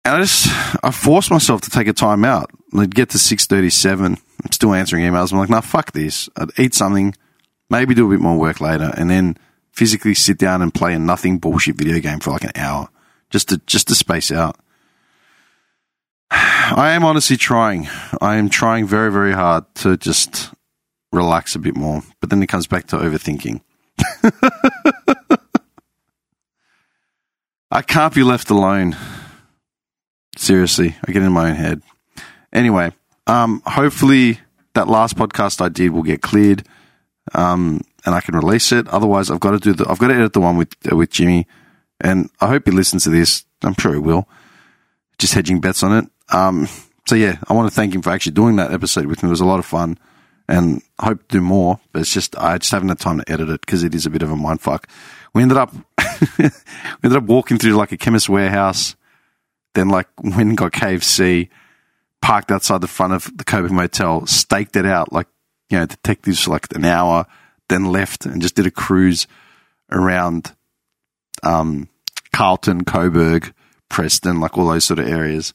And 0.03 0.15
I 0.15 0.19
just, 0.19 0.47
I 0.83 0.89
forced 0.89 1.29
myself 1.29 1.61
to 1.61 1.69
take 1.69 1.87
a 1.87 1.93
time 1.93 2.25
out. 2.25 2.49
I'd 2.75 2.95
get 2.95 3.11
to 3.11 3.19
637. 3.19 4.17
I'm 4.43 4.51
still 4.51 4.73
answering 4.73 5.03
emails. 5.03 5.31
I'm 5.31 5.37
like, 5.37 5.49
nah, 5.49 5.61
fuck 5.61 5.91
this. 5.91 6.27
I'd 6.35 6.49
eat 6.57 6.73
something, 6.73 7.13
maybe 7.69 7.93
do 7.93 8.07
a 8.07 8.09
bit 8.09 8.19
more 8.19 8.37
work 8.37 8.59
later, 8.59 8.91
and 8.97 9.09
then 9.09 9.37
physically 9.71 10.15
sit 10.15 10.39
down 10.39 10.63
and 10.63 10.73
play 10.73 10.95
a 10.95 10.99
nothing 10.99 11.37
bullshit 11.37 11.75
video 11.75 11.99
game 11.99 12.19
for 12.19 12.31
like 12.31 12.43
an 12.43 12.51
hour 12.55 12.89
just 13.31 13.49
to, 13.49 13.57
just 13.65 13.87
to 13.87 13.95
space 13.95 14.31
out. 14.31 14.57
I 16.31 16.91
am 16.91 17.03
honestly 17.03 17.37
trying. 17.37 17.89
I 18.21 18.35
am 18.35 18.49
trying 18.49 18.87
very, 18.87 19.11
very 19.11 19.33
hard 19.33 19.65
to 19.75 19.97
just 19.97 20.53
relax 21.11 21.55
a 21.55 21.59
bit 21.59 21.75
more. 21.75 22.03
But 22.19 22.29
then 22.29 22.41
it 22.43 22.47
comes 22.47 22.67
back 22.67 22.87
to 22.87 22.97
overthinking. 22.97 23.61
I 27.71 27.81
can't 27.81 28.13
be 28.13 28.23
left 28.23 28.49
alone. 28.49 28.95
Seriously, 30.37 30.95
I 31.05 31.11
get 31.11 31.23
in 31.23 31.31
my 31.31 31.49
own 31.49 31.55
head. 31.55 31.81
Anyway, 32.53 32.91
um, 33.27 33.61
hopefully 33.65 34.39
that 34.73 34.87
last 34.87 35.15
podcast 35.15 35.61
I 35.61 35.69
did 35.69 35.91
will 35.91 36.03
get 36.03 36.21
cleared, 36.21 36.65
um, 37.33 37.81
and 38.05 38.15
I 38.15 38.21
can 38.21 38.35
release 38.35 38.71
it. 38.71 38.87
Otherwise, 38.87 39.29
I've 39.29 39.39
got 39.39 39.51
to 39.51 39.59
do 39.59 39.73
the, 39.73 39.89
I've 39.89 39.99
got 39.99 40.07
to 40.07 40.15
edit 40.15 40.33
the 40.33 40.41
one 40.41 40.57
with 40.57 40.75
uh, 40.91 40.95
with 40.95 41.11
Jimmy, 41.11 41.47
and 42.01 42.29
I 42.39 42.47
hope 42.47 42.63
he 42.65 42.71
listens 42.71 43.03
to 43.05 43.09
this. 43.09 43.45
I'm 43.63 43.75
sure 43.79 43.93
he 43.93 43.99
will. 43.99 44.27
Just 45.17 45.33
hedging 45.33 45.61
bets 45.61 45.83
on 45.83 46.03
it. 46.03 46.11
Um, 46.33 46.67
so 47.05 47.15
yeah, 47.15 47.37
I 47.47 47.53
want 47.53 47.69
to 47.69 47.75
thank 47.75 47.93
him 47.93 48.01
for 48.01 48.09
actually 48.09 48.33
doing 48.33 48.55
that 48.57 48.71
episode 48.71 49.05
with 49.05 49.23
me. 49.23 49.29
It 49.29 49.31
was 49.31 49.41
a 49.41 49.45
lot 49.45 49.59
of 49.59 49.65
fun 49.65 49.97
and 50.51 50.81
I 50.99 51.05
hope 51.05 51.27
to 51.29 51.37
do 51.37 51.41
more, 51.41 51.79
but 51.93 52.01
it's 52.01 52.13
just, 52.13 52.37
I 52.37 52.57
just 52.57 52.71
haven't 52.71 52.89
had 52.89 52.99
time 52.99 53.19
to 53.19 53.31
edit 53.31 53.49
it 53.49 53.61
because 53.61 53.83
it 53.83 53.95
is 53.95 54.05
a 54.05 54.09
bit 54.09 54.21
of 54.21 54.31
a 54.31 54.35
mindfuck. 54.35 54.83
We 55.33 55.41
ended 55.41 55.57
up, 55.57 55.73
we 56.37 56.49
ended 57.03 57.17
up 57.17 57.23
walking 57.23 57.57
through 57.57 57.73
like 57.73 57.93
a 57.93 57.97
chemist 57.97 58.27
warehouse, 58.27 58.97
then 59.75 59.87
like 59.87 60.07
went 60.21 60.49
and 60.49 60.57
got 60.57 60.73
KFC, 60.73 61.47
parked 62.21 62.51
outside 62.51 62.81
the 62.81 62.87
front 62.87 63.13
of 63.13 63.31
the 63.37 63.45
Coburg 63.45 63.71
Motel, 63.71 64.25
staked 64.25 64.75
it 64.75 64.85
out 64.85 65.13
like, 65.13 65.27
you 65.69 65.79
know, 65.79 65.85
detectives 65.85 66.43
for 66.43 66.51
like 66.51 66.67
an 66.75 66.83
hour, 66.83 67.25
then 67.69 67.85
left 67.85 68.25
and 68.25 68.41
just 68.41 68.55
did 68.55 68.67
a 68.67 68.71
cruise 68.71 69.27
around, 69.89 70.53
um, 71.43 71.87
Carlton, 72.33 72.83
Coburg, 72.83 73.53
Preston, 73.89 74.39
like 74.39 74.57
all 74.57 74.67
those 74.67 74.85
sort 74.85 74.99
of 74.99 75.07
areas. 75.07 75.53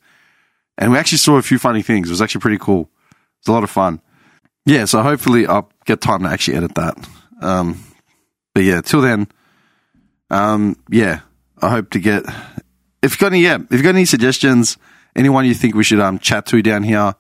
And 0.78 0.92
we 0.92 0.98
actually 0.98 1.18
saw 1.18 1.36
a 1.36 1.42
few 1.42 1.58
funny 1.58 1.82
things. 1.82 2.08
It 2.08 2.12
was 2.12 2.22
actually 2.22 2.42
pretty 2.42 2.58
cool. 2.58 2.90
It 3.10 3.16
was 3.46 3.48
a 3.48 3.52
lot 3.52 3.64
of 3.64 3.70
fun. 3.70 4.00
Yeah, 4.66 4.84
so 4.84 5.02
hopefully 5.02 5.46
I'll 5.46 5.70
get 5.84 6.00
time 6.00 6.22
to 6.22 6.28
actually 6.28 6.56
edit 6.56 6.74
that. 6.74 7.08
Um, 7.40 7.82
but 8.54 8.64
yeah, 8.64 8.80
till 8.80 9.00
then, 9.00 9.28
um, 10.30 10.76
yeah, 10.90 11.20
I 11.62 11.70
hope 11.70 11.90
to 11.90 12.00
get. 12.00 12.24
If 13.02 13.12
you've 13.12 13.18
got 13.18 13.32
any, 13.32 13.42
yeah, 13.42 13.56
if 13.56 13.72
you've 13.72 13.82
got 13.82 13.94
any 13.94 14.04
suggestions, 14.04 14.76
anyone 15.14 15.46
you 15.46 15.54
think 15.54 15.74
we 15.74 15.84
should 15.84 16.00
um 16.00 16.18
chat 16.18 16.46
to 16.46 16.62
down 16.62 16.82
here, 16.82 17.14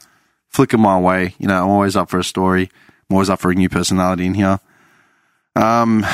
flick 0.48 0.70
them 0.70 0.80
my 0.80 0.98
way. 0.98 1.34
You 1.38 1.46
know, 1.46 1.62
I'm 1.62 1.70
always 1.70 1.96
up 1.96 2.10
for 2.10 2.18
a 2.18 2.24
story. 2.24 2.68
I'm 3.08 3.14
always 3.14 3.30
up 3.30 3.40
for 3.40 3.50
a 3.50 3.54
new 3.54 3.68
personality 3.68 4.26
in 4.26 4.34
here. 4.34 4.58
Um, 5.56 6.04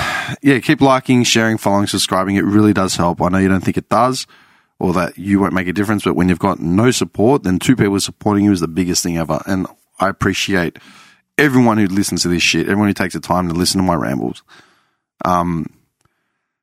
yeah, 0.41 0.61
keep 0.61 0.81
liking, 0.81 1.25
sharing, 1.25 1.59
following, 1.59 1.89
subscribing. 1.89 2.37
It 2.37 2.45
really 2.45 2.73
does 2.73 2.97
help. 2.97 3.21
I 3.21 3.29
know 3.29 3.39
you 3.39 3.49
don't 3.49 3.61
think 3.61 3.77
it 3.77 3.89
does 3.89 4.27
or 4.79 4.93
that 4.93 5.19
you 5.19 5.41
won't 5.41 5.53
make 5.53 5.67
a 5.67 5.73
difference, 5.73 6.05
but 6.05 6.15
when 6.15 6.29
you've 6.29 6.39
got 6.39 6.61
no 6.61 6.91
support, 6.93 7.43
then 7.43 7.59
two 7.59 7.77
people 7.77 7.99
supporting 8.01 8.45
you 8.45 8.53
is 8.53 8.61
the 8.61 8.69
biggest 8.69 9.03
thing 9.03 9.19
ever. 9.19 9.43
And 9.47 9.67
I 9.99 10.09
appreciate 10.09 10.79
everyone 11.37 11.79
who 11.79 11.87
listens 11.87 12.23
to 12.23 12.29
this 12.29 12.43
shit, 12.43 12.69
everyone 12.69 12.89
who 12.89 12.95
takes 12.95 13.15
the 13.15 13.21
time 13.21 13.49
to 13.49 13.55
listen 13.55 13.81
to 13.81 13.87
my 13.87 13.95
rambles. 13.95 14.45
Um, 15.25 15.67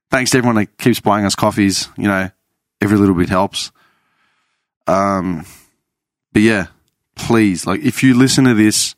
thanks 0.09 0.31
to 0.31 0.37
everyone 0.37 0.55
that 0.55 0.77
keeps 0.77 1.01
buying 1.01 1.25
us 1.25 1.35
coffees. 1.35 1.89
You 1.97 2.07
know, 2.07 2.29
every 2.81 2.97
little 2.97 3.15
bit 3.15 3.29
helps. 3.29 3.71
Um, 4.87 5.45
but 6.31 6.41
yeah, 6.41 6.67
please, 7.15 7.65
like, 7.65 7.81
if 7.81 8.03
you 8.03 8.17
listen 8.17 8.45
to 8.45 8.53
this, 8.53 8.95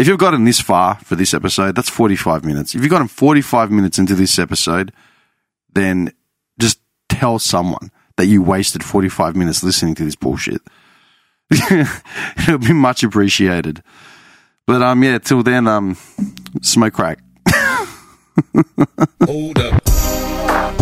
if 0.00 0.08
you've 0.08 0.18
gotten 0.18 0.44
this 0.44 0.60
far 0.60 0.94
for 1.04 1.14
this 1.14 1.34
episode, 1.34 1.74
that's 1.76 1.90
45 1.90 2.42
minutes. 2.42 2.74
If 2.74 2.80
you've 2.80 2.90
gotten 2.90 3.06
45 3.06 3.70
minutes 3.70 3.98
into 3.98 4.14
this 4.14 4.38
episode, 4.38 4.94
then 5.74 6.14
just 6.58 6.80
tell 7.10 7.38
someone 7.38 7.90
that 8.16 8.24
you 8.24 8.42
wasted 8.42 8.82
45 8.82 9.36
minutes 9.36 9.62
listening 9.62 9.94
to 9.96 10.04
this 10.04 10.16
bullshit. 10.16 10.62
It'll 11.50 12.56
be 12.56 12.72
much 12.72 13.02
appreciated. 13.02 13.82
But 14.66 14.80
um, 14.80 15.02
yeah, 15.02 15.18
till 15.18 15.42
then, 15.42 15.68
um, 15.68 15.98
smoke 16.62 16.94
crack. 16.94 17.18
Hold 19.26 19.58
up. 19.58 20.79